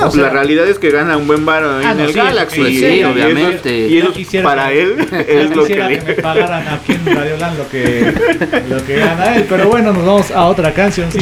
Pues 0.00 0.14
la 0.16 0.30
realidad 0.30 0.66
es 0.66 0.78
que 0.78 0.90
gana 0.90 1.16
un 1.16 1.26
buen 1.26 1.44
bar 1.44 1.62
en 1.62 1.87
ah, 1.87 1.92
el 1.92 2.12
Galaxy. 2.12 2.78
Sí, 2.78 3.04
obviamente. 3.04 3.88
Y, 3.88 3.98
eso, 3.98 4.12
para 4.42 4.72
él 4.72 4.96
es 5.28 5.54
lo 5.54 5.64
que, 5.64 5.76
le... 5.76 5.98
que 5.98 6.04
me 6.04 6.14
pagaran 6.14 6.66
aquí 6.68 6.92
en 6.92 7.14
Radio 7.14 7.37
Land 7.37 7.59
lo 7.59 7.68
que, 7.68 8.12
lo 8.68 8.85
que 8.87 8.96
gana 8.96 9.37
él. 9.37 9.46
Pero 9.48 9.68
bueno, 9.68 9.92
nos 9.92 10.07
vamos 10.07 10.30
a 10.30 10.44
otra 10.46 10.72
canción, 10.72 11.12
sí. 11.12 11.20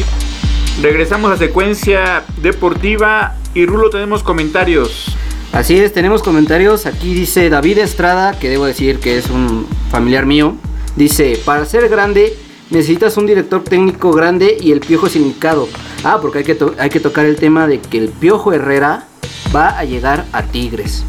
Regresamos 0.81 1.33
a 1.33 1.37
secuencia 1.37 2.23
deportiva 2.39 3.35
y 3.55 3.67
Rulo 3.67 3.91
tenemos 3.91 4.23
comentarios. 4.23 5.17
Así 5.53 5.79
es, 5.79 5.93
tenemos 5.93 6.23
comentarios. 6.23 6.87
Aquí 6.87 7.13
dice 7.13 7.51
David 7.51 7.79
Estrada, 7.79 8.39
que 8.39 8.49
debo 8.49 8.65
decir 8.65 9.01
que 9.01 9.19
es 9.19 9.29
un 9.29 9.67
familiar 9.91 10.25
mío. 10.25 10.57
Dice, 10.97 11.39
para 11.45 11.67
ser 11.67 11.89
grande 11.89 12.35
necesitas 12.71 13.19
un 13.19 13.27
director 13.27 13.63
técnico 13.63 14.13
grande 14.13 14.57
y 14.59 14.73
el 14.73 14.81
piojo 14.81 15.07
es 15.07 15.17
indicado. 15.17 15.69
Ah, 16.05 16.19
porque 16.23 16.39
hay 16.39 16.45
que, 16.45 16.57
hay 16.79 16.89
que 16.89 17.01
tocar 17.01 17.27
el 17.27 17.37
tema 17.37 17.67
de 17.67 17.81
que 17.81 17.99
el 17.99 18.09
piojo 18.09 18.53
Herrera 18.55 19.07
va 19.55 19.79
a 19.79 19.85
llegar 19.85 20.25
a 20.33 20.43
Tigres. 20.43 21.05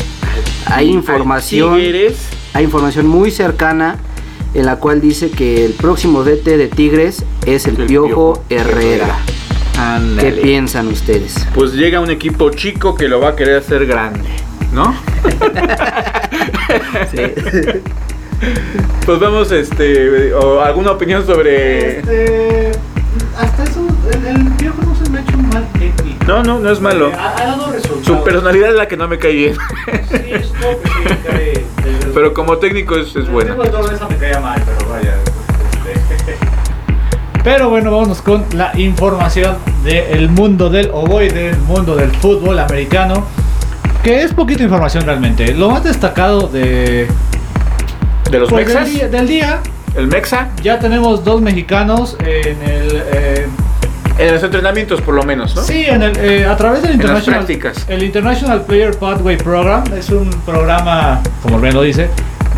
Hay 0.66 0.90
información, 0.90 1.80
hay 2.54 2.64
información 2.64 3.08
muy 3.08 3.32
cercana 3.32 3.98
en 4.54 4.66
la 4.66 4.76
cual 4.76 5.00
dice 5.00 5.32
que 5.32 5.66
el 5.66 5.72
próximo 5.74 6.24
DT 6.24 6.58
de 6.58 6.68
Tigres 6.68 7.24
es 7.46 7.66
el, 7.66 7.78
piojo, 7.86 8.44
Herrera. 8.50 9.20
¿Qué 10.20 10.32
piensan 10.42 10.88
ustedes? 10.88 11.48
Pues 11.54 11.74
llega 11.74 12.00
un 12.00 12.10
equipo 12.10 12.50
chico 12.52 12.96
que 12.96 13.08
lo 13.08 13.20
va 13.20 13.30
a 13.30 13.36
querer 13.36 13.58
hacer 13.58 13.86
grande, 13.86 14.30
¿no? 14.72 14.96
sí. 17.12 17.22
Pues 19.06 19.20
vamos, 19.20 19.52
este, 19.52 20.34
o 20.34 20.62
alguna 20.62 20.92
opinión 20.92 21.26
sobre. 21.26 22.00
Este, 22.00 22.72
hasta 23.38 23.64
eso, 23.64 23.88
el, 24.12 24.44
viejo 24.52 24.82
no 24.86 24.96
se 24.96 25.10
me 25.10 25.20
ha 25.20 25.22
hecho 25.22 25.38
mal 25.38 25.68
técnico. 25.74 26.26
No, 26.28 26.44
no, 26.44 26.60
no 26.60 26.70
es 26.70 26.80
malo. 26.80 27.12
Ha, 27.18 27.34
dado 27.44 27.72
resultados. 27.72 28.06
Su 28.06 28.24
personalidad 28.24 28.70
es 28.70 28.76
la 28.76 28.88
que 28.88 28.98
no 28.98 29.08
me 29.08 29.18
cae 29.18 29.34
bien. 29.34 29.56
Sí, 30.10 30.18
es 30.32 30.48
que 30.48 31.10
me 31.10 31.18
cae. 31.22 31.66
Pero 32.14 32.34
como 32.34 32.58
técnico 32.58 32.96
es, 32.96 33.16
es 33.16 33.30
bueno. 33.30 33.62
El 33.62 33.72
de 33.72 34.06
me 34.10 34.18
caía 34.18 34.40
mal, 34.40 34.62
pero 34.66 34.90
vaya. 34.90 35.16
Pero 37.44 37.70
bueno, 37.70 37.92
vamos 37.92 38.22
con 38.22 38.46
la 38.54 38.72
información 38.80 39.58
del 39.84 40.30
mundo 40.30 40.70
del 40.70 40.90
ovoide, 40.94 41.50
del 41.52 41.58
mundo 41.60 41.96
del 41.96 42.12
fútbol 42.12 42.58
americano. 42.60 43.26
que 44.02 44.22
es 44.22 44.34
poquita 44.34 44.64
información 44.64 45.06
realmente. 45.06 45.54
Lo 45.54 45.70
más 45.70 45.84
destacado 45.84 46.48
de, 46.48 47.08
de 48.32 48.40
los 48.40 48.50
pues, 48.50 48.68
mexas. 48.68 48.86
Del, 48.86 48.94
día, 48.94 49.08
del 49.10 49.28
día, 49.28 49.60
El 49.96 50.08
mexa. 50.08 50.50
ya 50.62 50.80
tenemos 50.80 51.24
dos 51.24 51.42
mexicanos 51.42 52.16
en 52.20 52.62
el... 52.64 53.04
eh, 53.14 53.48
En 54.20 54.34
los 54.34 54.44
entrenamientos, 54.44 55.02
por 55.02 55.16
lo 55.16 55.24
menos, 55.24 55.56
¿no? 55.56 55.62
Sí, 55.64 55.86
en 55.88 56.04
el, 56.04 56.16
eh, 56.18 56.46
a 56.46 56.56
través 56.56 56.82
del 56.84 56.92
En 56.92 56.98
las 56.98 57.06
International, 57.06 57.40
prácticas. 57.46 57.86
el 57.90 58.04
International 58.04 58.62
Player 58.62 58.96
Pathway 58.98 59.38
Program 59.38 59.84
es 59.98 60.10
un 60.10 60.30
programa, 60.46 61.20
como 61.42 61.60
bien 61.60 61.74
lo 61.74 61.82
dice, 61.82 62.10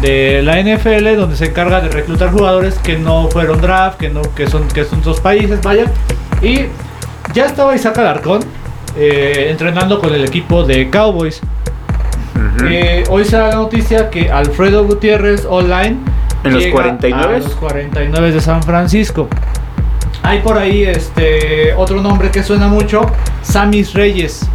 de 0.06 0.42
la 0.44 0.62
NFL 0.62 1.16
donde 1.16 1.36
se 1.36 1.46
encarga 1.46 1.82
de 1.82 1.90
reclutar 1.90 2.32
jugadores 2.32 2.76
que 2.76 2.98
no 2.98 3.28
fueron 3.30 3.60
draft, 3.60 3.98
que 3.98 4.10
no 4.10 4.22
que 4.36 4.48
son 4.48 4.68
que 4.68 4.86
son 4.86 5.02
dos 5.02 5.20
países, 5.20 5.62
vaya. 5.62 5.86
Y 6.42 6.66
ya 7.34 7.46
estaba 7.46 7.76
Isaac 7.76 7.98
Alarcón 7.98 8.42
eh, 8.96 9.48
entrenando 9.50 10.00
con 10.00 10.14
el 10.14 10.24
equipo 10.24 10.64
de 10.64 10.90
Cowboys. 10.90 11.42
Eh, 12.70 13.04
hoy 13.10 13.26
se 13.26 13.36
da 13.38 13.50
la 13.50 13.56
noticia 13.56 14.10
que 14.10 14.30
Alfredo 14.32 14.86
Gutiérrez 14.86 15.46
online 15.46 15.98
¿En 16.44 16.54
los 16.54 16.64
llega 16.64 16.74
49? 16.74 17.36
a 17.36 17.40
los 17.40 17.56
49 17.56 18.32
de 18.32 18.42
San 18.42 18.62
Francisco. 18.62 19.28
Hay 20.22 20.40
por 20.40 20.58
ahí 20.58 20.84
este 20.84 21.74
otro 21.76 22.02
nombre 22.02 22.30
que 22.30 22.44
suena 22.44 22.68
mucho, 22.68 23.10
Samis 23.42 23.94
Reyes. 23.94 24.48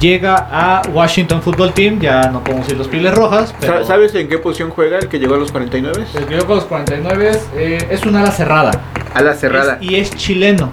Llega 0.00 0.48
a 0.50 0.82
Washington 0.92 1.40
Football 1.40 1.72
Team, 1.72 2.00
ya 2.00 2.28
no 2.28 2.42
podemos 2.42 2.66
decir 2.66 2.76
los 2.78 2.88
piles 2.88 3.14
rojas, 3.14 3.54
pero 3.60 3.80
Sa- 3.80 3.86
¿Sabes 3.86 4.14
en 4.14 4.28
qué 4.28 4.38
posición 4.38 4.70
juega 4.70 4.98
el 4.98 5.08
que 5.08 5.18
llegó 5.18 5.34
a 5.34 5.38
los 5.38 5.50
49? 5.52 6.04
el 6.14 6.24
que 6.26 6.34
llegó 6.34 6.46
con 6.46 6.56
los 6.56 6.64
49 6.64 7.32
eh, 7.56 7.86
es 7.90 8.04
una 8.04 8.20
ala 8.20 8.30
cerrada. 8.32 8.72
A 9.14 9.22
la 9.22 9.34
cerrada. 9.34 9.78
Es- 9.80 9.90
y 9.90 9.94
es 9.96 10.10
chileno. 10.16 10.72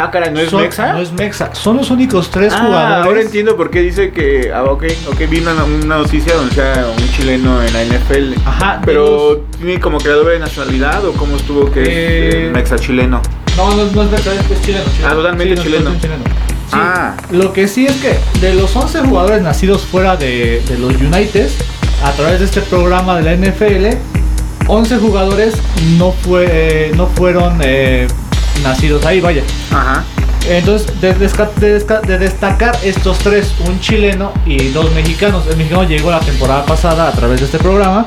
Ah, 0.00 0.12
caray, 0.12 0.32
¿no 0.32 0.38
es 0.38 0.50
Son- 0.50 0.62
mexa? 0.62 0.92
No 0.92 1.00
es 1.00 1.10
mexa. 1.12 1.52
Son 1.56 1.76
los 1.76 1.90
únicos 1.90 2.30
tres 2.30 2.52
Ah, 2.54 2.62
jugadores. 2.64 3.04
ahora 3.06 3.20
entiendo 3.20 3.56
por 3.56 3.68
qué 3.70 3.80
dice 3.80 4.12
que. 4.12 4.52
Ah, 4.54 4.62
ok, 4.64 4.84
ok, 5.10 5.18
vi 5.28 5.40
una, 5.40 5.64
una 5.64 5.96
noticia 5.98 6.34
donde 6.36 6.54
sea 6.54 6.86
un 6.96 7.08
chileno 7.10 7.60
en 7.60 7.72
la 7.72 7.82
NFL. 7.82 8.34
Ajá, 8.46 8.76
de 8.76 8.86
Pero 8.86 9.44
tiene 9.58 9.80
como 9.80 9.98
que 9.98 10.08
la 10.08 10.14
doble 10.14 10.38
nacionalidad 10.38 11.04
o 11.04 11.12
cómo 11.14 11.36
estuvo 11.36 11.68
que 11.72 11.82
es 11.82 11.88
Eh, 11.88 12.46
eh, 12.46 12.50
mexa 12.54 12.78
chileno. 12.78 13.20
No, 13.56 13.70
no, 13.74 13.84
no 13.86 14.02
es 14.04 14.10
mexa, 14.12 14.32
es, 14.34 14.62
chileno, 14.62 14.84
chileno. 14.84 15.08
Ah, 15.08 15.14
totalmente 15.14 15.54
no, 15.56 15.62
chileno. 15.62 15.90
Sí, 16.70 16.76
Ah. 16.76 17.16
Lo 17.30 17.52
que 17.52 17.66
sí 17.68 17.86
es 17.86 17.96
que 17.96 18.18
de 18.40 18.54
los 18.54 18.74
11 18.74 19.00
jugadores 19.00 19.42
nacidos 19.42 19.82
fuera 19.82 20.16
de, 20.16 20.62
de 20.68 20.78
los 20.78 20.94
United, 20.94 21.48
a 22.04 22.12
través 22.12 22.38
de 22.38 22.44
este 22.44 22.60
programa 22.60 23.18
de 23.18 23.22
la 23.22 23.34
NFL, 23.34 23.96
11 24.68 24.98
jugadores 24.98 25.54
no, 25.98 26.12
fue, 26.12 26.46
eh, 26.50 26.92
no 26.94 27.06
fueron 27.06 27.58
eh, 27.62 28.06
nacidos 28.62 29.04
ahí, 29.06 29.20
vaya. 29.20 29.42
Ajá. 29.70 30.04
Entonces, 30.46 31.00
de, 31.00 32.18
destacar 32.18 32.78
estos 32.84 33.18
tres, 33.18 33.52
un 33.66 33.80
chileno 33.80 34.32
y 34.46 34.68
dos 34.68 34.92
mexicanos. 34.92 35.46
El 35.46 35.56
mexicano 35.56 35.84
llegó 35.84 36.10
la 36.10 36.20
temporada 36.20 36.64
pasada 36.64 37.08
a 37.08 37.12
través 37.12 37.40
de 37.40 37.46
este 37.46 37.58
programa. 37.58 38.06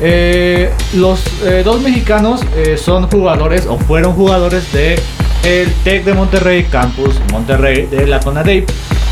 Eh, 0.00 0.70
los 0.94 1.20
dos 1.64 1.80
mexicanos 1.80 2.42
son 2.76 3.08
jugadores 3.10 3.66
o 3.66 3.76
fueron 3.78 4.12
jugadores 4.12 4.72
de 4.72 5.00
el 5.44 5.72
Tec 5.84 6.04
de 6.04 6.14
Monterrey, 6.14 6.64
Campus 6.70 7.20
Monterrey 7.30 7.86
de 7.86 8.06
la 8.06 8.20
CONADEIP. 8.20 8.68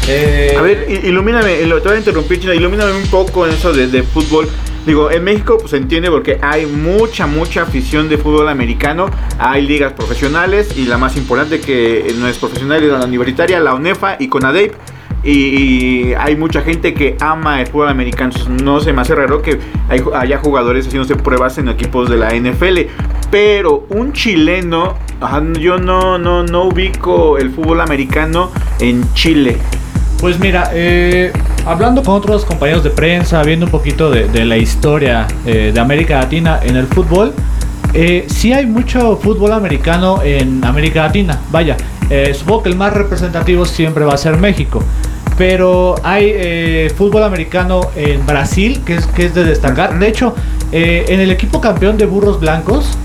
Eh, 0.09 0.55
A 0.57 0.61
ver, 0.63 0.87
ilumíname, 1.05 1.63
lo- 1.67 1.81
te 1.81 1.89
voy 1.89 1.97
a 1.97 1.99
interrumpir, 1.99 2.39
Chino, 2.41 2.55
ilumíname 2.55 2.93
un 2.93 3.07
poco 3.09 3.47
en 3.47 3.53
eso 3.55 3.73
de, 3.73 4.03
fútbol. 4.03 4.49
Digo, 4.87 5.11
en 5.11 5.25
México 5.25 5.59
pues 5.59 5.71
se 5.73 5.79
entiende 5.79 6.11
porque 6.11 6.39
hay 6.41 6.67
mucha, 6.67 7.27
mucha 7.27 7.63
afición 7.63 8.09
de 8.09 8.19
fútbol 8.19 8.49
americano. 8.49 9.07
Hay 9.39 9.63
ligas 9.67 9.93
profesionales 9.95 10.77
y 10.77 10.85
la 10.87 10.97
más 10.97 11.17
importante 11.17 11.59
que 11.61 12.15
no 12.21 12.29
es 12.29 12.39
profesional 12.39 12.83
es 12.85 12.93
la 12.93 13.05
universitaria, 13.05 13.59
la 13.59 13.75
UNEFA 13.75 14.17
y 14.21 14.29
CONADEIP. 14.29 14.75
Y, 15.25 15.33
y 15.33 16.15
hay 16.15 16.37
mucha 16.37 16.61
gente 16.61 16.95
que 16.95 17.17
ama 17.21 17.61
el 17.61 17.67
fútbol 17.67 17.89
americano. 17.89 18.31
No 18.63 18.79
se 18.79 18.93
me 18.93 19.03
hace 19.03 19.17
raro 19.17 19.43
que 19.43 19.59
hay- 19.89 20.03
haya 20.15 20.39
jugadores 20.39 20.87
haciéndose 20.87 21.17
pruebas 21.17 21.59
en 21.59 21.69
equipos 21.69 22.09
de 22.09 22.17
la 22.19 22.33
NFL. 22.33 22.87
Pero 23.29 23.87
un 23.91 24.13
chileno, 24.13 24.97
ajá, 25.21 25.43
yo 25.59 25.79
no, 25.79 26.19
no, 26.19 26.43
no 26.43 26.65
ubico 26.65 27.39
el 27.39 27.51
fútbol 27.51 27.81
americano 27.81 28.51
en 28.81 29.13
Chile. 29.15 29.59
Pues 30.21 30.39
mira, 30.39 30.71
eh, 30.73 31.33
hablando 31.67 32.03
con 32.03 32.15
otros 32.15 32.45
compañeros 32.45 32.83
de 32.83 32.91
prensa, 32.91 33.43
viendo 33.43 33.67
un 33.67 33.73
poquito 33.73 34.11
de, 34.11 34.29
de 34.29 34.45
la 34.45 34.57
historia 34.57 35.27
eh, 35.45 35.73
de 35.75 35.81
América 35.81 36.21
Latina 36.21 36.61
en 36.63 36.77
el 36.77 36.87
fútbol, 36.87 37.35
eh, 37.93 38.27
sí 38.29 38.53
hay 38.53 38.67
mucho 38.67 39.17
fútbol 39.17 39.53
americano 39.53 40.23
en 40.23 40.65
América 40.65 41.05
Latina. 41.05 41.41
Vaya, 41.51 41.77
eh, 42.11 42.35
supongo 42.35 42.65
que 42.65 42.69
el 42.71 42.77
más 42.77 42.93
representativo 42.93 43.65
siempre 43.65 44.05
va 44.05 44.15
a 44.15 44.19
ser 44.19 44.37
México. 44.37 44.83
Pero 45.37 45.97
hay 46.03 46.31
eh, 46.35 46.93
fútbol 46.97 47.23
americano 47.23 47.83
en 47.95 48.25
Brasil, 48.25 48.81
que 48.87 48.95
es, 48.95 49.07
que 49.07 49.27
es 49.27 49.35
de 49.35 49.45
destacar. 49.45 49.99
De 49.99 50.09
hecho, 50.09 50.35
eh, 50.73 51.05
en 51.09 51.21
el 51.21 51.31
equipo 51.31 51.61
campeón 51.61 51.99
de 51.99 52.07
burros 52.07 52.41
blancos 52.41 52.97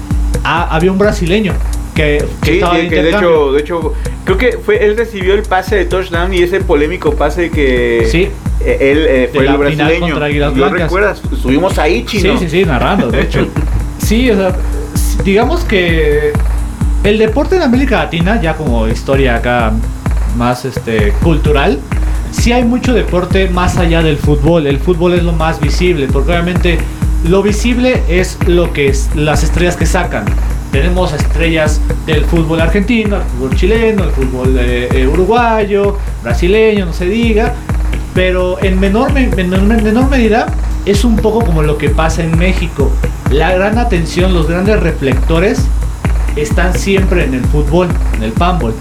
ah, 0.43 0.67
había 0.71 0.91
un 0.91 0.97
brasileño 0.97 1.53
que, 1.95 2.23
que 2.41 2.51
Sí, 2.51 2.51
estaba 2.57 2.75
que, 2.75 2.81
de 2.83 2.89
que 2.89 3.03
de 3.03 3.09
hecho, 3.09 3.51
de 3.53 3.59
hecho, 3.61 3.93
creo 4.25 4.37
que 4.37 4.57
fue 4.63 4.83
él 4.85 4.97
recibió 4.97 5.33
el 5.33 5.43
pase 5.43 5.75
de 5.75 5.85
touchdown 5.85 6.33
y 6.33 6.39
ese 6.39 6.61
polémico 6.61 7.13
pase 7.15 7.49
que 7.49 8.07
Sí. 8.09 8.29
eh, 8.65 8.77
él 8.79 9.05
eh, 9.07 9.29
fue 9.33 9.43
De 9.43 9.49
el 9.49 9.57
brasileño. 9.57 10.19
¿Lo 10.55 10.69
recuerdas? 10.69 11.21
Estuvimos 11.31 11.77
ahí, 11.77 12.05
chino. 12.05 12.37
Sí, 12.37 12.45
sí, 12.45 12.49
sí, 12.59 12.65
narrando, 12.65 13.09
de 13.11 13.21
hecho. 13.21 13.47
Sí, 13.99 14.29
o 14.31 14.35
sea, 14.35 14.55
digamos 15.23 15.63
que 15.63 16.33
el 17.03 17.17
deporte 17.19 17.55
en 17.55 17.61
América 17.61 17.99
Latina, 17.99 18.41
ya 18.41 18.55
como 18.55 18.87
historia 18.87 19.35
acá 19.35 19.71
más 20.37 20.65
este 20.65 21.13
cultural, 21.23 21.79
sí 22.31 22.51
hay 22.51 22.63
mucho 22.63 22.93
deporte 22.93 23.47
más 23.49 23.77
allá 23.77 24.01
del 24.01 24.17
fútbol. 24.17 24.65
El 24.67 24.79
fútbol 24.79 25.13
es 25.13 25.23
lo 25.23 25.33
más 25.33 25.61
visible, 25.61 26.07
porque 26.11 26.31
obviamente 26.31 26.79
lo 27.29 27.43
visible 27.43 28.01
es 28.09 28.37
lo 28.47 28.73
que 28.73 28.87
es 28.87 29.09
las 29.15 29.43
estrellas 29.43 29.77
que 29.77 29.85
sacan. 29.85 30.25
Tenemos 30.71 31.11
estrellas 31.13 31.81
del 32.05 32.23
fútbol 32.25 32.61
argentino, 32.61 33.17
el 33.17 33.23
fútbol 33.23 33.55
chileno, 33.55 34.03
el 34.05 34.11
fútbol 34.11 34.57
eh, 34.57 34.87
eh, 34.93 35.07
uruguayo, 35.07 35.97
brasileño, 36.23 36.85
no 36.85 36.93
se 36.93 37.05
diga. 37.05 37.53
Pero 38.13 38.61
en 38.63 38.79
menor, 38.79 39.11
me- 39.13 39.23
en 39.25 39.53
en 39.53 39.83
menor 39.83 40.09
medida 40.09 40.47
es 40.85 41.03
un 41.03 41.15
poco 41.17 41.43
como 41.45 41.61
lo 41.61 41.77
que 41.77 41.89
pasa 41.89 42.23
en 42.23 42.37
México. 42.37 42.89
La 43.31 43.51
gran 43.53 43.77
atención, 43.77 44.33
los 44.33 44.47
grandes 44.47 44.79
reflectores 44.79 45.59
están 46.35 46.77
siempre 46.77 47.25
en 47.25 47.33
el 47.33 47.43
fútbol, 47.45 47.87
en 48.15 48.23
el 48.23 48.31
panball. 48.31 48.73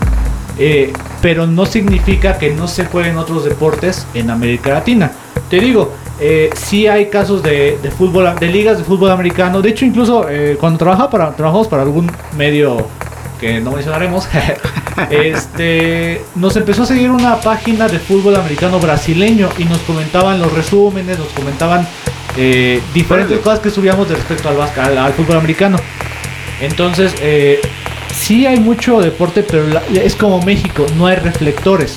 Eh, 0.59 0.93
pero 1.23 1.47
no 1.47 1.67
significa 1.67 2.39
que 2.39 2.51
no 2.55 2.69
se 2.69 2.85
jueguen 2.87 3.17
otros 3.19 3.45
deportes 3.45 4.07
en 4.15 4.31
América 4.31 4.71
Latina. 4.71 5.11
Te 5.49 5.59
digo, 5.61 5.93
eh, 6.21 6.51
sí 6.55 6.87
hay 6.87 7.07
casos 7.09 7.43
de, 7.43 7.79
de 7.83 7.91
fútbol, 7.91 8.35
de 8.39 8.47
ligas 8.47 8.79
de 8.79 8.85
fútbol 8.85 9.11
americano. 9.11 9.63
De 9.63 9.71
hecho, 9.71 9.85
incluso 9.85 10.27
eh, 10.29 10.57
cuando 10.61 10.79
trabajaba 10.79 11.11
para, 11.11 11.31
trabajamos 11.37 11.67
para 11.69 11.83
algún 11.83 12.11
medio 12.37 12.87
que 13.41 13.59
no 13.61 13.73
mencionaremos, 13.73 14.29
este, 15.11 16.21
nos 16.35 16.57
empezó 16.57 16.83
a 16.83 16.87
seguir 16.87 17.11
una 17.11 17.37
página 17.41 17.89
de 17.89 17.99
fútbol 17.99 18.37
americano 18.37 18.79
brasileño 18.79 19.49
y 19.59 19.65
nos 19.65 19.79
comentaban 19.81 20.41
los 20.41 20.53
resúmenes, 20.53 21.19
nos 21.19 21.29
comentaban 21.29 21.87
eh, 22.37 22.81
diferentes 22.95 23.33
Órale. 23.33 23.43
cosas 23.43 23.61
que 23.61 23.71
subíamos 23.71 24.09
de 24.09 24.17
respecto 24.17 24.49
al, 24.49 24.61
al, 24.61 24.99
al 24.99 25.13
fútbol 25.15 25.37
americano. 25.39 25.79
Entonces, 26.61 27.15
eh, 27.23 27.61
sí 28.15 28.47
hay 28.47 28.61
mucho 28.61 29.01
deporte, 29.01 29.43
pero 29.43 29.67
la- 29.67 29.83
es 30.03 30.15
como 30.15 30.43
México, 30.43 30.87
no 30.97 31.07
hay 31.07 31.17
reflectores. 31.17 31.97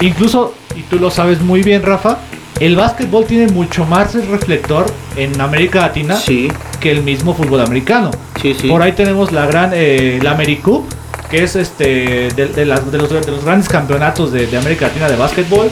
Incluso, 0.00 0.54
y 0.74 0.82
tú 0.82 0.98
lo 0.98 1.10
sabes 1.10 1.40
muy 1.40 1.62
bien, 1.62 1.82
Rafa, 1.82 2.18
el 2.60 2.76
básquetbol 2.76 3.24
tiene 3.26 3.48
mucho 3.52 3.84
más 3.86 4.14
reflector 4.28 4.86
en 5.16 5.40
América 5.40 5.80
Latina 5.80 6.16
Sí, 6.16 6.48
que 6.78 6.90
el 6.92 7.02
mismo 7.02 7.34
fútbol 7.34 7.60
americano. 7.60 8.10
sí, 8.40 8.54
sí. 8.58 8.68
Por 8.68 8.82
ahí 8.82 8.92
tenemos 8.92 9.32
la 9.32 9.46
gran, 9.46 9.70
eh, 9.74 10.18
la 10.22 10.32
AmeriCup, 10.32 10.84
que 11.30 11.42
es 11.44 11.56
este 11.56 12.28
de, 12.34 12.46
de 12.54 12.66
las- 12.66 12.90
de 12.90 12.98
los, 12.98 13.08
de 13.10 13.30
los 13.30 13.44
grandes 13.44 13.68
campeonatos 13.68 14.30
de, 14.32 14.46
de 14.46 14.56
América 14.56 14.86
Latina 14.88 15.08
de 15.08 15.16
básquetbol. 15.16 15.70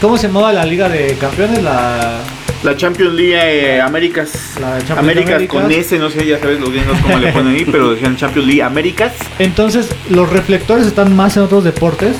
¿Cómo 0.00 0.16
se 0.16 0.26
llamaba 0.26 0.52
la 0.52 0.64
Liga 0.64 0.88
de 0.88 1.14
Campeones? 1.20 1.62
La, 1.62 2.18
La 2.64 2.76
Champions 2.76 3.14
League 3.14 3.34
eh, 3.76 3.80
Américas. 3.80 4.30
La 4.60 4.78
Champions 4.78 4.98
Américas 4.98 5.34
Américas. 5.34 5.62
con 5.62 5.72
S, 5.72 5.98
no 5.98 6.10
sé, 6.10 6.26
ya 6.26 6.38
sabes 6.38 6.60
los 6.60 6.70
gringos 6.70 6.98
cómo 7.00 7.18
le 7.18 7.32
ponen 7.32 7.54
ahí, 7.56 7.64
pero 7.70 7.90
decían 7.92 8.16
Champions 8.16 8.46
League 8.46 8.62
Américas. 8.62 9.12
Entonces, 9.38 9.88
los 10.10 10.28
reflectores 10.30 10.86
están 10.86 11.14
más 11.16 11.36
en 11.36 11.44
otros 11.44 11.64
deportes 11.64 12.16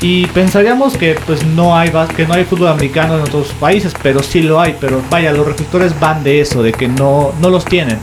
y 0.00 0.26
pensaríamos 0.28 0.96
que 0.96 1.16
pues 1.26 1.44
no 1.44 1.76
hay 1.76 1.90
que 2.16 2.26
no 2.26 2.34
hay 2.34 2.44
fútbol 2.44 2.68
americano 2.68 3.16
en 3.16 3.22
otros 3.22 3.48
países, 3.60 3.92
pero 4.02 4.22
sí 4.22 4.42
lo 4.42 4.60
hay, 4.60 4.76
pero 4.80 5.02
vaya, 5.10 5.32
los 5.32 5.46
reflectores 5.46 5.98
van 5.98 6.22
de 6.24 6.40
eso, 6.40 6.62
de 6.62 6.72
que 6.72 6.88
no 6.88 7.32
no 7.40 7.50
los 7.50 7.64
tienen. 7.64 7.98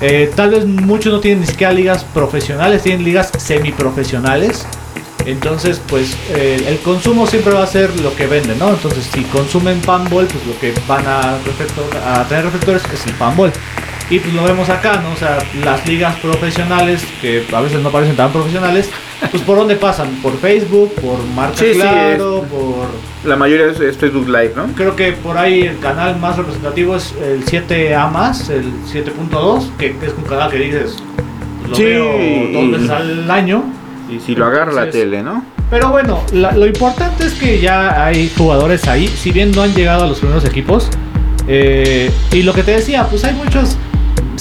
Eh, 0.00 0.30
tal 0.34 0.50
vez 0.50 0.66
muchos 0.66 1.12
no 1.12 1.20
tienen 1.20 1.40
ni 1.40 1.46
siquiera 1.46 1.72
ligas 1.72 2.04
profesionales, 2.04 2.82
tienen 2.82 3.04
ligas 3.04 3.30
semiprofesionales. 3.38 4.66
Entonces, 5.26 5.80
pues 5.86 6.16
el 6.34 6.78
consumo 6.78 7.26
siempre 7.26 7.52
va 7.52 7.62
a 7.62 7.66
ser 7.66 7.94
lo 8.00 8.16
que 8.16 8.26
vende, 8.26 8.56
¿no? 8.56 8.70
Entonces, 8.70 9.06
si 9.12 9.22
consumen 9.24 9.78
panball, 9.80 10.26
pues 10.26 10.46
lo 10.46 10.58
que 10.58 10.72
van 10.88 11.06
a, 11.06 11.34
a 11.34 12.24
tener 12.26 12.44
reflectores 12.44 12.82
es 12.92 13.06
el 13.06 13.12
panball. 13.12 13.52
Y 14.10 14.18
pues 14.18 14.34
lo 14.34 14.42
vemos 14.42 14.68
acá, 14.68 15.00
¿no? 15.00 15.12
O 15.12 15.16
sea, 15.16 15.38
las 15.64 15.86
ligas 15.86 16.16
profesionales, 16.16 17.06
que 17.20 17.44
a 17.52 17.60
veces 17.60 17.80
no 17.80 17.90
parecen 17.90 18.16
tan 18.16 18.32
profesionales, 18.32 18.90
pues 19.30 19.40
por 19.44 19.56
dónde 19.56 19.76
pasan? 19.76 20.08
Por 20.20 20.36
Facebook, 20.36 20.92
por 20.96 21.24
Marca 21.36 21.62
Claro, 21.72 22.44
por... 22.50 22.88
La 23.24 23.36
mayoría 23.36 23.66
es, 23.66 23.96
Facebook 23.96 24.26
Live, 24.26 24.54
¿no? 24.56 24.66
Creo 24.74 24.96
que 24.96 25.12
por 25.12 25.38
ahí 25.38 25.60
el 25.62 25.78
canal 25.78 26.18
más 26.18 26.36
representativo 26.36 26.96
es 26.96 27.14
el 27.22 27.44
7A 27.44 28.10
más, 28.10 28.48
el 28.50 28.64
7.2, 28.92 29.76
que, 29.78 29.94
es 30.02 30.14
un 30.16 30.24
canal 30.24 30.50
que 30.50 30.58
dices, 30.58 30.96
lo 31.68 31.76
veo 31.76 32.52
dos 32.52 32.70
veces 32.72 32.90
al 32.90 33.30
año. 33.30 33.62
Y 34.10 34.18
si 34.18 34.34
lo 34.34 34.46
agarra 34.46 34.72
la 34.72 34.90
tele, 34.90 35.22
¿no? 35.22 35.44
Pero 35.70 35.90
bueno, 35.90 36.24
lo 36.32 36.66
importante 36.66 37.26
es 37.26 37.34
que 37.34 37.60
ya 37.60 38.04
hay 38.04 38.28
jugadores 38.36 38.88
ahí, 38.88 39.06
si 39.06 39.30
bien 39.30 39.52
no 39.52 39.62
han 39.62 39.72
llegado 39.72 40.02
a 40.02 40.06
los 40.08 40.18
primeros 40.18 40.44
equipos. 40.44 40.88
Eh, 41.46 42.10
y 42.32 42.42
lo 42.42 42.52
que 42.52 42.62
te 42.64 42.72
decía, 42.72 43.06
pues 43.08 43.24
hay 43.24 43.34
muchos 43.34 43.76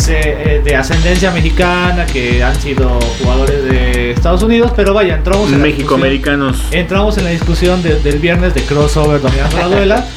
eh, 0.10 0.62
de 0.64 0.76
ascendencia 0.76 1.32
mexicana 1.32 2.06
que 2.06 2.44
han 2.44 2.56
sido 2.60 3.00
jugadores 3.22 3.64
de 3.64 4.12
Estados 4.12 4.44
Unidos, 4.44 4.72
pero 4.76 4.94
vaya, 4.94 5.16
entramos 5.16 5.52
en 5.52 5.62
México-americanos. 5.62 6.64
Entramos 6.72 7.18
en 7.18 7.26
la 7.26 7.30
discusión 7.30 7.82
del 7.84 8.20
viernes 8.20 8.54
de 8.54 8.64
crossover 8.64 9.22
dominando 9.22 9.58
la 9.58 9.68
duela. 9.68 10.06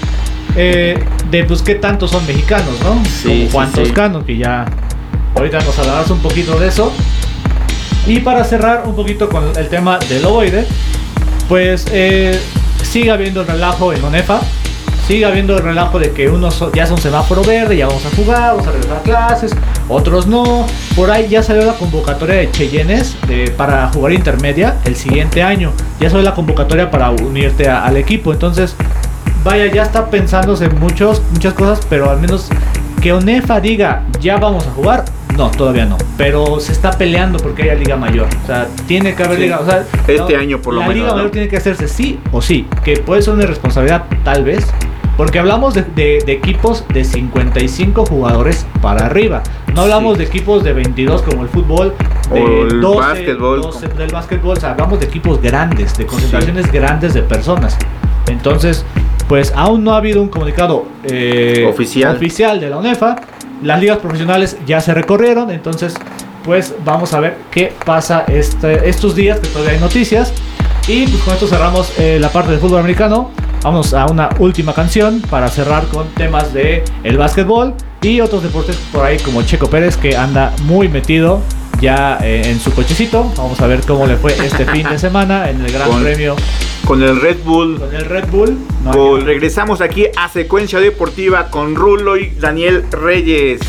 Eh, 0.55 1.03
de 1.31 1.45
pues 1.45 1.63
qué 1.63 1.77
tantos 1.77 2.11
son 2.11 2.27
mexicanos, 2.27 2.79
¿no? 2.85 3.03
Sí, 3.07 3.47
Como 3.47 3.51
Juan 3.53 3.73
Toscano, 3.73 4.23
que 4.23 4.37
ya 4.37 4.67
ahorita 5.35 5.61
nos 5.61 5.79
hablarás 5.79 6.11
un 6.11 6.19
poquito 6.19 6.59
de 6.59 6.69
eso. 6.69 6.93
Y 8.07 8.21
para 8.21 8.45
cerrar 8.45 8.83
un 8.85 8.95
poquito 8.95 9.31
con 9.31 9.57
el 9.57 9.69
tema 9.69 9.99
del 9.99 10.25
ovoide, 10.27 10.67
pues 11.49 11.87
eh, 11.91 12.39
sigue 12.83 13.11
habiendo 13.11 13.41
el 13.43 13.47
relajo 13.47 13.93
en 13.93 14.05
ONEFA, 14.05 14.41
sigue 15.07 15.25
habiendo 15.25 15.57
el 15.57 15.63
relajo 15.63 15.99
de 15.99 16.11
que 16.13 16.29
unos 16.29 16.65
ya 16.75 16.87
son 16.87 16.99
semáforo 16.99 17.43
verde, 17.43 17.77
ya 17.77 17.87
vamos 17.87 18.05
a 18.07 18.11
jugar, 18.11 18.53
vamos 18.53 18.67
a 18.67 18.73
regresar 18.73 18.97
a 18.97 19.03
clases, 19.03 19.53
otros 19.89 20.27
no. 20.27 20.67
Por 20.97 21.11
ahí 21.11 21.29
ya 21.29 21.43
salió 21.43 21.65
la 21.65 21.75
convocatoria 21.75 22.37
de 22.37 22.51
Cheyennes 22.51 23.17
para 23.57 23.89
jugar 23.89 24.13
intermedia 24.13 24.77
el 24.85 24.97
siguiente 24.97 25.43
año. 25.43 25.73
Ya 26.01 26.11
salió 26.11 26.25
la 26.25 26.35
convocatoria 26.35 26.91
para 26.91 27.11
unirte 27.11 27.69
al 27.69 27.97
equipo. 27.97 28.33
Entonces, 28.33 28.75
vaya, 29.45 29.67
ya 29.67 29.83
está 29.83 30.07
pensándose 30.11 30.69
muchos, 30.69 31.23
muchas 31.33 31.55
cosas, 31.55 31.81
pero 31.89 32.11
al 32.11 32.21
menos 32.21 32.49
que 33.01 33.13
ONEFA 33.13 33.61
diga 33.61 34.05
ya 34.21 34.37
vamos 34.37 34.65
a 34.67 34.71
jugar, 34.71 35.05
no, 35.37 35.51
todavía 35.51 35.87
no. 35.87 35.97
Pero 36.17 36.61
se 36.61 36.73
está 36.73 36.93
peleando 36.93 37.39
porque 37.39 37.63
haya 37.63 37.75
Liga 37.75 37.97
Mayor. 37.97 38.29
O 38.45 38.47
sea, 38.47 38.69
tiene 38.87 39.15
que 39.15 39.23
haber 39.23 39.41
Liga. 39.41 39.61
O 39.61 39.67
sea, 39.67 39.85
este 40.07 40.37
año 40.37 40.61
por 40.61 40.75
lo 40.75 40.81
menos. 40.81 40.97
La 40.97 41.03
Liga 41.03 41.15
Mayor 41.15 41.31
tiene 41.31 41.49
que 41.49 41.57
hacerse 41.57 41.89
sí 41.89 42.21
o 42.31 42.41
sí. 42.43 42.67
Que 42.85 42.99
puede 42.99 43.23
ser 43.23 43.35
una 43.35 43.47
responsabilidad, 43.47 44.05
tal 44.25 44.45
vez. 44.45 44.67
Porque 45.17 45.39
hablamos 45.39 45.75
de, 45.75 46.25
equipos 46.27 46.85
de 46.93 47.05
55 47.05 48.07
jugadores 48.07 48.67
para 48.81 49.07
arriba. 49.07 49.43
No 49.75 49.83
hablamos 49.83 50.19
de 50.19 50.25
equipos 50.25 50.65
de 50.65 50.73
22 50.73 51.23
como 51.23 51.43
el 51.43 51.49
fútbol, 51.49 51.95
de 52.33 52.41
o 52.41 52.67
el 52.67 52.81
básquetbol. 52.81 53.63
del 53.97 54.13
básquetbol. 54.13 54.57
O 54.57 54.61
sea, 54.61 54.71
hablamos 54.71 55.01
de 55.01 55.07
equipos 55.07 55.41
grandes, 55.41 55.97
de 55.97 56.07
concentraciones 56.07 56.71
grandes 56.73 57.15
de 57.15 57.23
personas. 57.23 57.79
Entonces, 58.27 58.85
pues 59.29 59.53
aún 59.55 59.85
no 59.85 59.95
ha 59.95 59.99
habido 59.99 60.23
un 60.23 60.29
comunicado 60.29 60.87
eh, 61.05 61.67
oficial. 61.69 62.17
oficial 62.17 62.61
de 62.61 62.71
la 62.71 62.79
UNEFA 62.79 63.17
las 63.63 63.81
ligas 63.81 63.99
profesionales 63.99 64.57
ya 64.67 64.81
se 64.81 64.93
recorrieron, 64.93 65.51
entonces 65.51 65.95
pues 66.45 66.75
vamos 66.85 67.15
a 67.15 67.21
ver 67.21 67.37
qué 67.51 67.73
pasa 67.85 68.25
este, 68.27 68.89
estos 68.89 69.15
días, 69.15 69.39
que 69.39 69.47
todavía 69.47 69.75
hay 69.75 69.81
noticias. 69.81 70.33
Y 70.89 71.07
pues 71.07 71.23
con 71.23 71.35
esto 71.35 71.47
cerramos 71.47 71.97
eh, 72.01 72.19
la 72.21 72.29
parte 72.31 72.51
del 72.51 72.59
fútbol 72.59 72.81
americano. 72.81 73.31
Vamos 73.63 73.95
a 73.95 74.07
una 74.07 74.29
última 74.41 74.75
canción 74.75 75.21
para 75.21 75.49
cerrar 75.49 75.87
con 75.87 76.09
temas 76.15 76.53
de 76.53 76.83
el 77.05 77.17
básquetbol 77.17 77.75
y 78.03 78.21
otros 78.21 78.43
deportes 78.43 78.77
por 78.93 79.05
ahí 79.05 79.19
como 79.19 79.43
Checo 79.43 79.71
Pérez 79.71 79.97
que 79.97 80.17
anda 80.17 80.53
muy 80.65 80.89
metido 80.89 81.41
ya 81.81 82.19
eh, 82.23 82.43
en 82.47 82.59
su 82.59 82.73
cochecito. 82.73 83.33
Vamos 83.37 83.61
a 83.61 83.69
ver 83.69 83.83
cómo 83.87 84.07
le 84.07 84.17
fue 84.17 84.33
este 84.33 84.65
fin 84.67 84.89
de 84.89 84.99
semana 84.99 85.49
en 85.49 85.65
el 85.65 85.71
Gran 85.71 86.03
Premio. 86.03 86.35
Con 86.85 87.05
el 87.05 87.21
Red 87.21 87.39
Bull. 87.45 87.79
Con 87.79 87.95
el 87.95 88.05
Red 88.05 88.29
Bull. 88.31 88.59
regresamos 89.25 89.81
aquí 89.81 90.07
a 90.17 90.29
Secuencia 90.29 90.81
Deportiva 90.81 91.49
con 91.49 91.77
Rulo 91.77 92.17
y 92.17 92.31
Daniel 92.31 92.85
Reyes. 92.91 93.61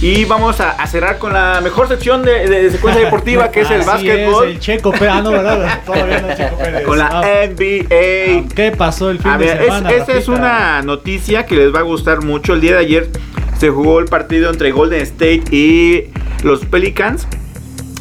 Y 0.00 0.26
vamos 0.26 0.60
a, 0.60 0.86
cerrar 0.86 1.18
con 1.18 1.32
la 1.32 1.60
mejor 1.62 1.88
sección 1.88 2.22
de, 2.22 2.70
secuencia 2.70 3.04
deportiva, 3.04 3.50
que 3.50 3.62
es 3.62 3.70
el 3.70 3.82
básquetbol. 3.82 4.48
Es, 4.48 4.54
el 4.54 4.60
Checo 4.60 4.92
Pérez, 4.92 5.08
ah, 5.10 5.22
no, 5.22 5.30
¿verdad? 5.30 5.80
Todavía 5.86 6.20
no 6.20 6.36
Checo 6.36 6.58
Pérez. 6.58 6.84
Con 6.84 6.98
la 6.98 7.08
ah, 7.12 7.22
NBA. 7.22 8.54
¿Qué 8.54 8.74
pasó 8.76 9.10
el 9.10 9.18
fin 9.18 9.38
de 9.38 9.56
semana? 9.56 9.90
esta 9.90 10.12
es 10.12 10.28
una 10.28 10.82
noticia 10.82 11.46
que 11.46 11.56
les 11.56 11.74
va 11.74 11.78
a 11.78 11.82
gustar 11.82 12.22
mucho. 12.22 12.52
El 12.52 12.60
día 12.60 12.72
de 12.72 12.78
ayer 12.78 13.10
se 13.58 13.70
jugó 13.70 13.98
el 13.98 14.04
partido 14.04 14.50
entre 14.50 14.70
Golden 14.70 15.00
State 15.00 15.44
y 15.50 16.10
los 16.42 16.64
Pelicans. 16.66 17.26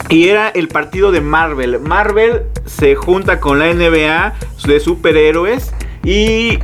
Y 0.09 0.27
era 0.27 0.49
el 0.49 0.67
partido 0.67 1.11
de 1.11 1.21
Marvel. 1.21 1.79
Marvel 1.79 2.43
se 2.65 2.95
junta 2.95 3.39
con 3.39 3.57
la 3.59 3.73
NBA 3.73 4.33
de 4.67 4.79
superhéroes. 4.79 5.73
Y, 6.03 6.59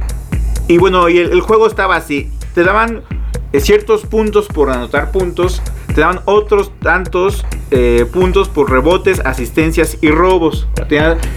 y 0.67 0.77
bueno, 0.77 1.09
y 1.09 1.17
el, 1.17 1.41
juego 1.41 1.67
estaba 1.67 1.95
así. 1.95 2.31
Te 2.53 2.63
daban 2.63 3.01
ciertos 3.59 4.05
puntos 4.05 4.47
por 4.47 4.69
anotar 4.69 5.11
puntos. 5.11 5.61
Te 5.93 6.01
daban 6.01 6.21
otros 6.25 6.71
tantos 6.79 7.45
eh, 7.71 8.05
puntos 8.11 8.47
por 8.47 8.71
rebotes, 8.71 9.19
asistencias 9.25 9.97
y 10.01 10.09
robos. 10.09 10.67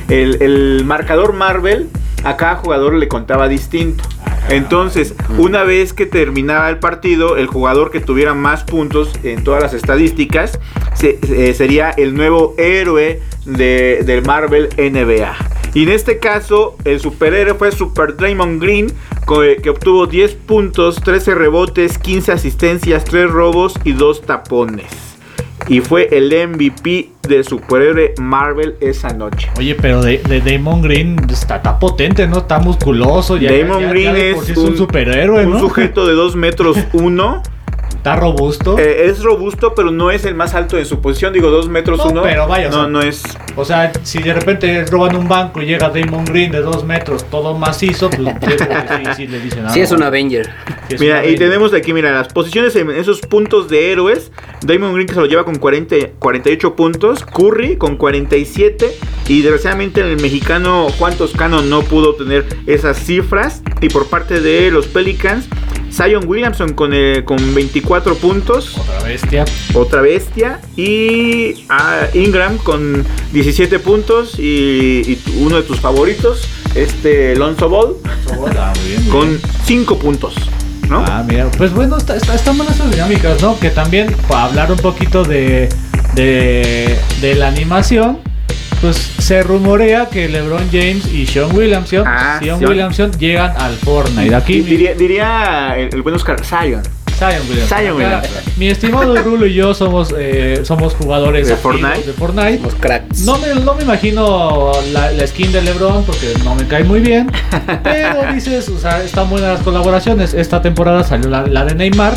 El, 0.08 0.42
el 0.42 0.84
marcador 0.84 1.32
Marvel 1.32 1.88
a 2.24 2.36
cada 2.36 2.56
jugador 2.56 2.94
le 2.94 3.08
contaba 3.08 3.48
distinto. 3.48 4.04
Entonces, 4.48 5.14
una 5.38 5.64
vez 5.64 5.92
que 5.92 6.06
terminaba 6.06 6.68
el 6.68 6.78
partido, 6.78 7.36
el 7.36 7.46
jugador 7.46 7.90
que 7.90 8.00
tuviera 8.00 8.34
más 8.34 8.64
puntos 8.64 9.12
en 9.22 9.42
todas 9.42 9.62
las 9.62 9.74
estadísticas 9.74 10.58
eh, 11.02 11.54
sería 11.56 11.90
el 11.90 12.14
nuevo 12.14 12.54
héroe 12.58 13.22
de, 13.46 14.02
del 14.04 14.24
Marvel 14.24 14.68
NBA. 14.76 15.34
Y 15.72 15.84
en 15.84 15.88
este 15.88 16.18
caso, 16.18 16.76
el 16.84 17.00
superhéroe 17.00 17.54
fue 17.54 17.72
Super 17.72 18.16
Draymond 18.16 18.62
Green, 18.62 18.92
que 19.26 19.70
obtuvo 19.70 20.06
10 20.06 20.34
puntos, 20.34 20.96
13 20.96 21.34
rebotes, 21.34 21.98
15 21.98 22.32
asistencias, 22.32 23.04
3 23.04 23.30
robos 23.30 23.74
y 23.84 23.92
2 23.92 24.22
tapones 24.22 25.04
y 25.68 25.80
fue 25.80 26.08
el 26.12 26.30
MVP 26.48 27.10
de 27.22 27.42
superhéroe 27.42 28.14
Marvel 28.20 28.76
esa 28.80 29.12
noche. 29.12 29.48
Oye, 29.58 29.74
pero 29.74 30.02
de, 30.02 30.18
Damon 30.44 30.82
Green 30.82 31.16
está, 31.30 31.78
potente, 31.78 32.26
¿no? 32.26 32.38
Está 32.38 32.58
musculoso. 32.58 33.36
Ya, 33.36 33.50
Damon 33.52 33.90
Green 33.90 34.14
es, 34.16 34.56
un, 34.56 34.76
superhéroe, 34.76 35.46
Un 35.46 35.60
sujeto 35.60 36.06
de 36.06 36.14
2 36.14 36.36
metros 36.36 36.76
1. 36.92 37.42
Está 38.04 38.16
robusto. 38.16 38.78
Eh, 38.78 39.06
es 39.06 39.22
robusto, 39.22 39.74
pero 39.74 39.90
no 39.90 40.10
es 40.10 40.26
el 40.26 40.34
más 40.34 40.52
alto 40.52 40.76
en 40.76 40.84
su 40.84 41.00
posición. 41.00 41.32
Digo, 41.32 41.48
dos 41.48 41.70
metros 41.70 41.96
no, 41.96 42.10
uno. 42.10 42.22
Pero 42.22 42.46
vaya, 42.46 42.68
no, 42.68 42.86
no 42.86 43.00
es. 43.00 43.22
O 43.56 43.64
sea, 43.64 43.90
si 44.02 44.22
de 44.22 44.34
repente 44.34 44.84
roban 44.84 45.16
un 45.16 45.26
banco 45.26 45.62
y 45.62 45.64
llega 45.64 45.88
Damon 45.88 46.26
Green 46.26 46.52
de 46.52 46.60
dos 46.60 46.84
metros, 46.84 47.24
todo 47.30 47.56
macizo, 47.56 48.10
pues 48.10 48.28
sí, 48.42 49.04
sí 49.16 49.26
le 49.26 49.40
dicen 49.40 49.70
Sí, 49.70 49.80
es 49.80 49.90
un 49.90 50.02
Avenger. 50.02 50.50
mira, 51.00 51.24
y 51.24 51.36
tenemos 51.36 51.72
aquí, 51.72 51.94
mira, 51.94 52.12
las 52.12 52.28
posiciones 52.28 52.76
en 52.76 52.90
esos 52.90 53.22
puntos 53.22 53.70
de 53.70 53.90
héroes. 53.90 54.32
Damon 54.60 54.92
Green 54.92 55.06
que 55.06 55.14
se 55.14 55.20
lo 55.20 55.26
lleva 55.26 55.46
con 55.46 55.54
40, 55.54 55.96
48 56.18 56.76
puntos. 56.76 57.24
Curry 57.24 57.78
con 57.78 57.96
47. 57.96 58.98
Y 59.28 59.40
desgraciadamente 59.40 60.02
el 60.02 60.20
mexicano 60.20 60.88
Juan 60.98 61.16
Toscano 61.16 61.62
no 61.62 61.80
pudo 61.80 62.16
tener 62.16 62.44
esas 62.66 62.98
cifras. 62.98 63.62
Y 63.80 63.88
por 63.88 64.10
parte 64.10 64.42
de 64.42 64.70
los 64.70 64.88
Pelicans. 64.88 65.48
Zion 65.94 66.26
Williamson 66.26 66.72
con, 66.72 66.92
eh, 66.92 67.22
con 67.24 67.54
24 67.54 68.16
puntos. 68.16 68.76
Otra 68.76 69.02
bestia. 69.02 69.44
Otra 69.74 70.00
bestia. 70.00 70.60
Y 70.76 71.66
ah, 71.68 72.06
Ingram 72.14 72.58
con 72.58 73.04
17 73.32 73.78
puntos. 73.78 74.38
Y, 74.38 75.18
uno 75.38 75.56
de 75.56 75.62
tus 75.62 75.80
favoritos, 75.80 76.48
este 76.74 77.36
Lonzo 77.36 77.68
Ball. 77.68 77.96
Ah, 78.58 78.72
con 79.10 79.40
5 79.64 79.98
puntos. 79.98 80.34
¿no? 80.88 81.02
Ah, 81.06 81.24
mira, 81.26 81.50
pues 81.56 81.72
bueno, 81.72 81.96
está, 81.96 82.16
está, 82.16 82.34
están 82.34 82.58
buenas 82.58 82.76
esas 82.76 82.90
dinámicas, 82.90 83.40
¿no? 83.40 83.58
Que 83.58 83.70
también 83.70 84.14
para 84.28 84.44
hablar 84.44 84.70
un 84.70 84.78
poquito 84.78 85.24
de, 85.24 85.70
de, 86.14 86.98
de 87.22 87.34
la 87.36 87.48
animación 87.48 88.18
pues 88.84 88.96
se 89.18 89.42
rumorea 89.42 90.10
que 90.10 90.28
LeBron 90.28 90.68
James 90.70 91.10
y 91.10 91.26
Sean 91.26 91.56
Williamson, 91.56 92.04
ah, 92.06 92.38
Williamson 92.60 93.12
llegan 93.12 93.56
al 93.56 93.76
Fortnite. 93.76 94.34
Aquí 94.34 94.60
diría, 94.60 95.74
el, 95.74 96.02
buen 96.02 96.14
Oscar 96.14 96.44
Zion. 96.44 96.82
Zion 97.18 97.96
Williamson. 97.96 98.30
Mi 98.58 98.68
estimado 98.68 99.16
Rulo 99.22 99.46
y 99.46 99.54
yo 99.54 99.72
somos, 99.72 100.14
eh, 100.18 100.60
somos 100.64 100.92
jugadores 100.92 101.48
de 101.48 101.56
Fortnite. 101.56 102.02
De 102.02 102.12
Fortnite. 102.12 102.60
Los 102.62 102.74
cracks. 102.74 103.20
No 103.20 103.38
me, 103.38 103.54
no 103.54 103.74
me 103.74 103.84
imagino 103.84 104.72
la, 104.92 105.26
skin 105.28 105.50
de 105.50 105.62
LeBron 105.62 106.04
porque 106.04 106.34
no 106.44 106.54
me 106.54 106.66
cae 106.66 106.84
muy 106.84 107.00
bien. 107.00 107.32
pero 107.82 108.34
dices, 108.34 108.68
o 108.68 108.78
sea, 108.78 109.02
están 109.02 109.30
buenas 109.30 109.54
las 109.54 109.60
colaboraciones. 109.62 110.34
Esta 110.34 110.60
temporada 110.60 111.04
salió 111.04 111.30
la, 111.30 111.46
la 111.46 111.64
de 111.64 111.74
Neymar 111.74 112.12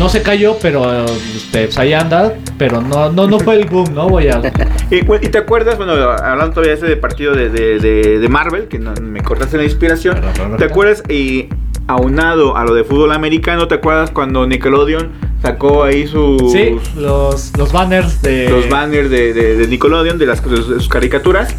no 0.00 0.08
se 0.08 0.22
cayó, 0.22 0.56
pero 0.60 1.04
este, 1.04 1.66
pues 1.66 1.78
ahí 1.78 1.92
anda, 1.92 2.34
pero 2.56 2.80
no, 2.80 3.12
no, 3.12 3.26
no 3.26 3.38
fue 3.38 3.56
el 3.56 3.66
boom, 3.66 3.94
¿no? 3.94 4.08
Voy 4.08 4.28
a... 4.28 4.40
y, 4.90 5.02
te 5.28 5.38
acuerdas, 5.38 5.76
bueno, 5.76 5.92
hablando 5.92 6.54
todavía 6.54 6.74
de 6.74 6.86
ese 6.86 6.96
partido 6.96 7.34
de, 7.34 7.50
de, 7.50 8.18
de, 8.18 8.28
Marvel, 8.30 8.66
que 8.66 8.78
no, 8.78 8.94
me 8.94 9.22
cortaste 9.22 9.58
la 9.58 9.64
inspiración, 9.64 10.18
¿te 10.56 10.64
acuerdas? 10.64 11.02
Y 11.10 11.50
aunado 11.90 12.56
a 12.56 12.64
lo 12.64 12.74
de 12.74 12.84
fútbol 12.84 13.12
americano, 13.12 13.68
¿te 13.68 13.74
acuerdas 13.74 14.10
cuando 14.10 14.46
Nickelodeon 14.46 15.10
sacó 15.42 15.82
ahí 15.82 16.06
sus... 16.06 16.52
Sí, 16.52 16.76
los, 16.96 17.56
los 17.56 17.72
banners 17.72 18.22
de... 18.22 18.48
Los 18.48 18.68
banners 18.68 19.10
de, 19.10 19.66
Nickelodeon, 19.68 20.18
de, 20.18 20.26
las, 20.26 20.40
sus 20.40 20.88
caricaturas. 20.88 21.54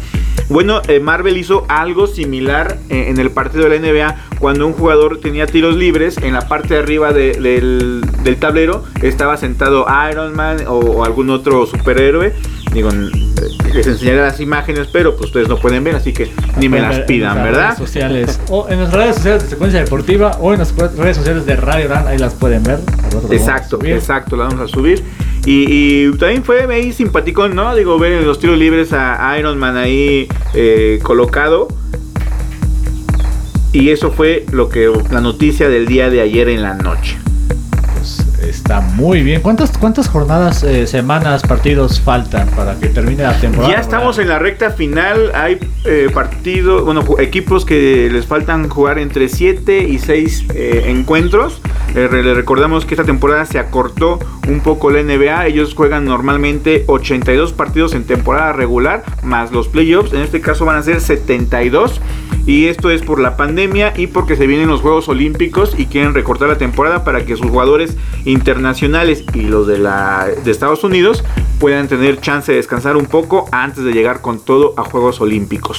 Bueno, 0.48 0.80
eh, 0.88 1.00
Marvel 1.00 1.36
hizo 1.36 1.64
algo 1.68 2.06
similar 2.06 2.78
eh, 2.88 3.06
en 3.08 3.18
el 3.18 3.30
partido 3.30 3.68
de 3.68 3.78
la 3.78 3.86
NBA 3.86 4.16
cuando 4.38 4.66
un 4.66 4.72
jugador 4.72 5.20
tenía 5.20 5.46
tiros 5.46 5.76
libres 5.76 6.16
en 6.18 6.32
la 6.32 6.48
parte 6.48 6.74
de 6.74 6.80
arriba 6.80 7.12
del, 7.12 8.04
tablero 8.40 8.84
estaba 9.02 9.36
sentado 9.36 9.86
Iron 10.10 10.34
Man 10.34 10.64
o 10.66 11.04
algún 11.04 11.30
otro 11.30 11.66
superhéroe 11.66 12.34
Digo, 12.72 12.90
les 13.74 13.86
enseñaré 13.86 14.22
las 14.22 14.40
imágenes, 14.40 14.88
pero 14.90 15.14
pues 15.14 15.26
ustedes 15.26 15.48
no 15.48 15.58
pueden 15.58 15.84
ver, 15.84 15.96
así 15.96 16.12
que 16.12 16.30
ni 16.58 16.68
me 16.68 16.80
las 16.80 17.00
pidan, 17.00 17.36
en 17.38 17.44
¿verdad? 17.44 17.66
Redes 17.66 17.78
sociales, 17.78 18.40
o 18.48 18.66
en 18.68 18.80
las 18.80 18.92
redes 18.92 19.16
sociales 19.16 19.42
de 19.42 19.48
Secuencia 19.50 19.80
Deportiva 19.80 20.38
o 20.40 20.52
en 20.52 20.58
las 20.58 20.74
redes 20.74 21.16
sociales 21.16 21.44
de 21.44 21.56
Radio 21.56 21.88
Land, 21.88 22.08
ahí 22.08 22.18
las 22.18 22.34
pueden 22.34 22.62
ver. 22.62 22.80
Exacto, 23.30 23.78
exacto, 23.84 24.36
las 24.36 24.48
vamos 24.48 24.70
a 24.70 24.74
subir. 24.74 25.04
Y, 25.44 26.10
también 26.18 26.44
fue 26.44 26.62
ahí 26.72 26.92
simpático, 26.92 27.48
¿no? 27.48 27.74
Digo, 27.74 27.98
ver 27.98 28.12
en 28.12 28.26
los 28.26 28.38
tiros 28.38 28.56
libres 28.56 28.92
a 28.92 29.36
Iron 29.38 29.58
Man 29.58 29.76
ahí 29.76 30.28
eh, 30.54 31.00
colocado. 31.02 31.68
Y 33.72 33.90
eso 33.90 34.12
fue 34.12 34.44
lo 34.52 34.68
que 34.68 34.92
la 35.10 35.20
noticia 35.20 35.68
del 35.68 35.86
día 35.86 36.10
de 36.10 36.20
ayer 36.20 36.48
en 36.48 36.62
la 36.62 36.74
noche. 36.74 37.16
Está 38.48 38.80
muy 38.80 39.22
bien. 39.22 39.40
¿Cuántas, 39.40 39.76
cuántas 39.78 40.08
jornadas, 40.08 40.62
eh, 40.64 40.86
semanas, 40.86 41.42
partidos 41.42 42.00
faltan 42.00 42.48
para 42.48 42.74
que 42.78 42.88
termine 42.88 43.22
la 43.22 43.38
temporada? 43.38 43.72
Ya 43.72 43.80
estamos 43.80 44.18
en 44.18 44.28
la 44.28 44.38
recta 44.38 44.70
final. 44.70 45.32
Hay 45.34 45.58
eh, 45.84 46.10
partidos, 46.12 46.84
bueno, 46.84 47.04
equipos 47.18 47.64
que 47.64 48.08
les 48.10 48.26
faltan 48.26 48.68
jugar 48.68 48.98
entre 48.98 49.28
7 49.28 49.86
y 49.88 49.98
6 49.98 50.46
eh, 50.54 50.84
encuentros. 50.88 51.60
le 51.94 52.34
recordamos 52.34 52.84
que 52.84 52.94
esta 52.94 53.04
temporada 53.04 53.46
se 53.46 53.58
acortó 53.58 54.18
un 54.48 54.60
poco 54.60 54.90
la 54.90 55.02
NBA. 55.02 55.46
Ellos 55.46 55.74
juegan 55.74 56.04
normalmente 56.04 56.84
82 56.88 57.52
partidos 57.52 57.94
en 57.94 58.04
temporada 58.04 58.52
regular, 58.52 59.04
más 59.22 59.52
los 59.52 59.68
playoffs. 59.68 60.12
En 60.12 60.20
este 60.20 60.40
caso 60.40 60.64
van 60.64 60.76
a 60.76 60.82
ser 60.82 61.00
72. 61.00 62.00
Y 62.46 62.66
esto 62.66 62.90
es 62.90 63.02
por 63.02 63.20
la 63.20 63.36
pandemia 63.36 63.92
y 63.96 64.08
porque 64.08 64.34
se 64.34 64.46
vienen 64.46 64.68
los 64.68 64.80
Juegos 64.80 65.08
Olímpicos 65.08 65.74
y 65.78 65.86
quieren 65.86 66.12
recortar 66.12 66.48
la 66.48 66.58
temporada 66.58 67.04
para 67.04 67.24
que 67.24 67.36
sus 67.36 67.48
jugadores 67.48 67.96
internacionales 68.24 69.24
y 69.32 69.42
los 69.42 69.66
de, 69.66 69.78
la, 69.78 70.26
de 70.42 70.50
Estados 70.50 70.82
Unidos 70.82 71.22
puedan 71.60 71.86
tener 71.86 72.20
chance 72.20 72.50
de 72.50 72.58
descansar 72.58 72.96
un 72.96 73.06
poco 73.06 73.48
antes 73.52 73.84
de 73.84 73.92
llegar 73.92 74.20
con 74.20 74.40
todo 74.40 74.74
a 74.76 74.82
Juegos 74.82 75.20
Olímpicos. 75.20 75.78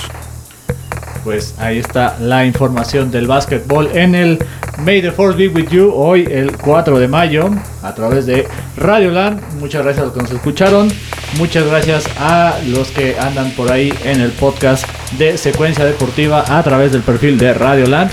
Pues 1.26 1.56
ahí 1.60 1.80
está 1.80 2.18
la 2.20 2.46
información 2.46 3.12
del 3.12 3.28
básquetbol 3.28 3.90
en 3.94 4.16
el 4.16 4.40
May 4.80 5.02
the 5.02 5.12
Force 5.12 5.38
Be 5.38 5.48
With 5.48 5.70
You 5.70 5.92
hoy 5.94 6.28
el 6.30 6.58
4 6.58 7.00
de 7.00 7.08
mayo 7.08 7.50
a 7.82 7.96
través 7.96 8.26
de 8.26 8.48
Radio 8.78 9.12
Land. 9.12 9.42
Muchas 9.60 9.84
gracias 9.84 10.02
a 10.02 10.06
los 10.06 10.14
que 10.14 10.22
nos 10.22 10.32
escucharon. 10.32 10.90
Muchas 11.38 11.66
gracias 11.68 12.06
a 12.18 12.60
los 12.68 12.90
que 12.92 13.18
andan 13.18 13.52
por 13.52 13.72
ahí 13.72 13.94
en 14.04 14.22
el 14.22 14.32
podcast 14.32 14.86
de 15.18 15.38
Secuencia 15.38 15.86
Deportiva 15.86 16.44
a 16.48 16.64
través 16.64 16.92
del 16.92 17.02
perfil 17.02 17.38
de 17.38 17.54
Radio 17.54 17.88
Land. 17.88 18.12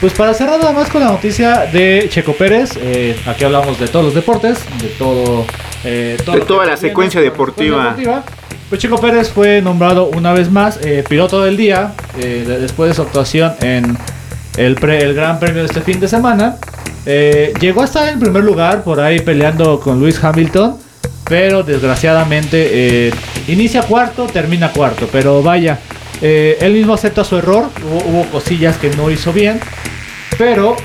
Pues 0.00 0.14
para 0.14 0.32
cerrar 0.32 0.58
nada 0.58 0.72
más 0.72 0.88
con 0.88 1.02
la 1.02 1.10
noticia 1.10 1.66
de 1.66 2.06
Checo 2.08 2.32
Pérez, 2.32 2.70
eh, 2.80 3.14
aquí 3.26 3.44
hablamos 3.44 3.78
de 3.78 3.86
todos 3.86 4.06
los 4.06 4.14
deportes, 4.14 4.58
de 4.80 4.88
todo, 4.88 5.44
eh, 5.84 6.16
de 6.18 6.40
toda 6.40 6.64
la 6.64 6.78
secuencia 6.78 7.20
deportiva. 7.20 7.94
Pues 8.70 8.80
Checo 8.80 8.98
Pérez 8.98 9.28
fue 9.30 9.60
nombrado 9.60 10.06
una 10.06 10.32
vez 10.32 10.50
más 10.50 10.78
eh, 10.82 11.04
piloto 11.06 11.42
del 11.42 11.58
día 11.58 11.92
después 12.16 12.88
de 12.88 12.94
su 12.94 13.02
actuación 13.02 13.52
en 13.60 13.98
el, 14.56 14.82
el 14.82 15.14
Gran 15.14 15.38
Premio 15.38 15.62
de 15.62 15.66
este 15.66 15.82
fin 15.82 16.00
de 16.00 16.08
semana. 16.08 16.56
llegó 17.04 17.82
a 17.82 17.84
estar 17.84 18.08
en 18.08 18.18
primer 18.18 18.42
lugar 18.42 18.82
por 18.82 19.00
ahí 19.00 19.20
peleando 19.20 19.80
con 19.80 20.00
Luis 20.00 20.22
Hamilton, 20.22 20.78
pero 21.28 21.62
desgraciadamente 21.62 23.12
inicia 23.48 23.82
cuarto, 23.82 24.26
termina 24.26 24.72
cuarto, 24.72 25.08
pero 25.12 25.42
vaya. 25.42 25.78
Él 26.22 26.72
mismo 26.72 26.94
acepta 26.94 27.24
su 27.24 27.36
error, 27.36 27.70
hubo, 27.84 28.24
cosillas 28.26 28.76
que 28.76 28.90
no 28.90 29.10
hizo 29.10 29.32
bien, 29.32 29.60
pero 30.38 30.76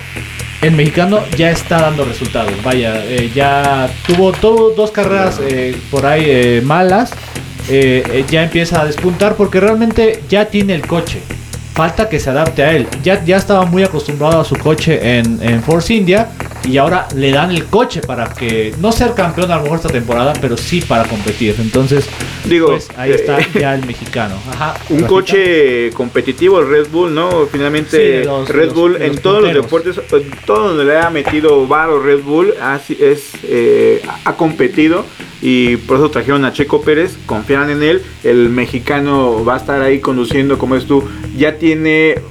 el 0.62 0.72
mexicano 0.72 1.20
ya 1.38 1.52
está 1.52 1.80
dando 1.80 2.06
resultados. 2.06 2.52
Vaya, 2.64 3.06
eh, 3.06 3.32
ya 3.34 3.90
tuvo 4.08 4.32
dos 4.76 4.92
carreras 4.92 5.40
eh, 5.42 5.76
por 5.92 6.06
ahí 6.06 6.24
eh, 6.26 6.62
malas. 6.64 7.12
ya 8.30 8.44
empieza 8.44 8.82
a 8.82 8.86
despuntar 8.86 9.36
porque 9.36 9.60
realmente 9.60 10.22
ya 10.30 10.46
tiene 10.46 10.76
el 10.76 10.86
coche 10.86 11.22
falta 11.76 12.08
que 12.08 12.20
se 12.20 12.30
adapte 12.30 12.64
a 12.64 12.72
él. 12.72 12.88
Ya, 13.04 13.24
ya 13.24 13.36
estaba 13.36 13.66
muy 13.66 13.84
acostumbrado 13.84 14.40
a 14.40 14.46
su 14.46 14.56
coche 14.56 15.18
en, 15.20 15.40
en 15.42 15.62
Force 15.62 15.94
India 15.94 16.30
y 16.68 16.78
ahora 16.78 17.08
le 17.16 17.32
dan 17.32 17.52
el 17.52 17.66
coche 17.66 18.02
para 18.02 18.34
que 18.34 18.74
no 18.80 18.92
ser 18.92 19.14
campeón 19.14 19.52
a 19.52 19.58
lo 19.58 19.64
mejor 19.64 19.78
esta 19.78 19.90
temporada, 19.90 20.34
pero 20.40 20.56
sí 20.56 20.82
para 20.82 21.04
competir. 21.04 21.56
Entonces, 21.60 22.08
digo, 22.46 22.68
pues, 22.68 22.88
ahí 22.98 23.12
está 23.12 23.40
ya 23.54 23.76
el 23.76 23.86
mexicano. 23.86 24.36
un 24.90 25.04
coche 25.04 25.92
competitivo, 25.92 26.60
el 26.60 26.70
Red 26.70 26.88
Bull, 26.90 27.14
¿no? 27.14 27.46
Finalmente, 27.52 28.26
Red 28.48 28.72
Bull 28.74 29.02
en 29.02 29.18
todos 29.18 29.44
los 29.44 29.54
deportes, 29.54 30.00
todo 30.46 30.70
donde 30.70 30.86
le 30.86 30.98
ha 30.98 31.10
metido 31.10 31.68
varo 31.68 32.02
Red 32.02 32.22
Bull, 32.24 32.54
así 32.62 32.98
es, 33.00 33.32
eh, 33.44 34.02
ha 34.24 34.34
competido 34.36 35.06
y 35.42 35.78
por 35.78 35.98
eso 35.98 36.10
trajeron 36.10 36.46
a 36.46 36.54
Checo 36.54 36.82
Pérez, 36.82 37.18
confían 37.26 37.70
en 37.70 37.84
él, 37.84 38.02
el 38.24 38.50
mexicano 38.50 39.44
va 39.46 39.56
a 39.56 39.58
estar 39.58 39.82
ahí 39.82 40.00
conduciendo 40.00 40.58
como 40.58 40.76
es 40.76 40.86
tú, 40.86 41.04
ya 41.38 41.58
tiene 41.58 41.65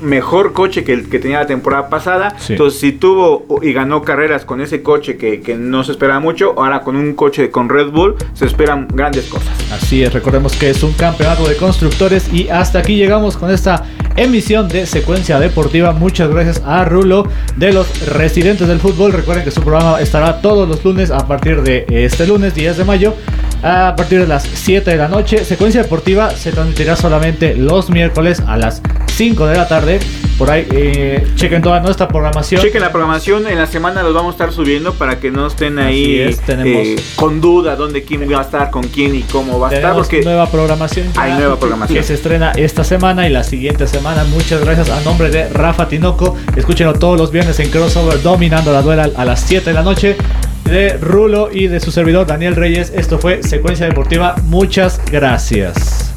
mejor 0.01 0.53
coche 0.53 0.85
que 0.85 0.93
el 0.93 1.09
que 1.09 1.19
tenía 1.19 1.39
la 1.39 1.47
temporada 1.47 1.89
pasada, 1.89 2.37
entonces 2.49 2.79
si 2.79 2.93
tuvo 2.93 3.47
y 3.63 3.73
ganó 3.73 4.03
carreras 4.03 4.45
con 4.45 4.61
ese 4.61 4.83
coche 4.83 5.17
que, 5.17 5.41
que, 5.41 5.55
no 5.57 5.83
se 5.83 5.93
esperaba 5.93 6.21
mucho, 6.21 6.55
ahora 6.57 6.83
con 6.83 6.95
un 6.95 7.15
coche 7.15 7.51
con 7.51 7.69
Red 7.69 7.89
Bull 7.89 8.15
se 8.35 8.47
esperan 8.47 8.87
grandes 8.93 9.27
cosas. 9.27 9.49
Así 9.73 10.03
es, 10.03 10.13
recordemos 10.13 10.55
que 10.57 10.71
es 10.71 10.83
un 10.83 10.93
campeonato 10.93 11.49
de 11.49 11.57
constructores 11.57 12.33
y 12.33 12.49
hasta 12.49 12.81
aquí 12.81 12.97
llegamos 12.97 13.37
con 13.37 13.51
esta 13.51 13.85
emisión 14.17 14.69
de 14.69 14.87
Secuencia 14.87 15.41
Deportiva. 15.41 15.93
Muchas 15.93 16.31
gracias 16.31 16.63
a 16.65 16.85
Rulo 16.85 17.27
de 17.57 17.73
los 17.73 18.07
residentes 18.07 18.69
del 18.69 18.79
fútbol. 18.81 19.13
Recuerden 19.13 19.45
que 19.45 19.51
su 19.51 19.61
programa 19.61 20.01
estará 20.01 20.41
todos 20.41 20.69
los 20.69 20.85
lunes 20.85 21.11
a 21.11 21.27
partir 21.27 21.63
de 21.63 21.87
este 21.89 22.27
lunes 22.27 22.55
10 22.55 22.77
de 22.79 22.85
mayo 22.85 23.15
a 23.63 23.95
partir 23.97 24.21
de 24.21 24.27
las 24.27 24.43
7 24.43 24.91
de 24.91 24.97
la 24.97 25.09
noche. 25.09 25.45
Secuencia 25.45 25.83
Deportiva 25.83 26.31
se 26.31 26.53
transmitirá 26.53 26.97
solamente 26.97 27.55
los 27.55 27.91
miércoles 27.91 28.43
a 28.47 28.57
las 28.57 28.83
5 29.15 29.47
de 29.47 29.57
la 29.57 29.69
tarde. 29.69 30.01
Por 30.39 30.51
ahí, 30.51 30.67
eh, 30.73 31.27
chequen 31.37 31.63
toda 31.63 31.81
nuestra 31.81 32.09
programación. 32.09 32.61
Chequen 32.61 32.81
la 32.81 32.91
programación, 32.91 33.47
en 33.47 33.57
la 33.57 33.67
semana 33.67 34.03
los 34.03 34.13
vamos 34.13 34.33
a 34.33 34.35
estar 34.35 34.53
subiendo 34.53 34.93
para 34.95 35.21
que 35.21 35.31
no 35.31 35.47
estén 35.47 35.79
ahí 35.79 36.19
eh, 36.19 36.97
con 37.15 37.41
duda 37.41 37.77
dónde 37.77 38.03
quién 38.03 38.29
va 38.31 38.41
a 38.41 38.43
estar, 38.43 38.71
con 38.71 38.83
quién 38.89 39.15
y 39.15 39.23
cómo 39.23 39.61
va 39.61 39.69
a 39.69 39.75
estar. 39.75 39.95
Porque 39.95 40.23
nueva 40.23 40.51
programación. 40.51 41.09
hay 41.17 41.35
nueva 41.35 41.57
programación. 41.57 41.97
Que 41.97 42.03
se 42.03 42.15
estrena 42.15 42.51
esta 42.53 42.83
semana 42.83 43.29
y 43.29 43.31
la 43.31 43.45
siguiente 43.45 43.87
semana. 43.87 44.25
Muchas 44.25 44.61
gracias 44.61 44.91
a 44.91 45.01
nombre 45.03 45.31
de 45.31 45.49
Rafa 45.49 45.89
Tinoco. 45.89 46.37
Escúchenlo 46.57 46.95
todos 46.95 47.17
los 47.17 47.31
viernes 47.31 47.61
en 47.61 47.71
Crossover, 47.71 48.21
dominando 48.21 48.73
la 48.73 48.83
duela 48.83 49.11
a 49.17 49.25
las 49.25 49.41
7 49.41 49.71
de 49.71 49.75
la 49.75 49.83
noche 49.83 50.17
de 50.65 50.97
Rulo 50.99 51.51
y 51.53 51.69
de 51.69 51.81
su 51.81 51.91
servidor 51.91 52.27
Daniel 52.27 52.57
Reyes. 52.57 52.93
Esto 52.95 53.19
fue 53.19 53.43
Secuencia 53.43 53.87
Deportiva. 53.87 54.37
Muchas 54.45 55.01
gracias. 55.11 56.13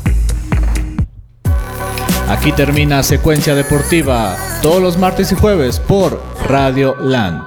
Aquí 2.29 2.51
termina 2.51 3.03
Secuencia 3.03 3.55
Deportiva 3.55 4.35
todos 4.61 4.81
los 4.81 4.97
martes 4.97 5.31
y 5.31 5.35
jueves 5.35 5.79
por 5.79 6.21
Radio 6.47 6.95
Land. 6.99 7.46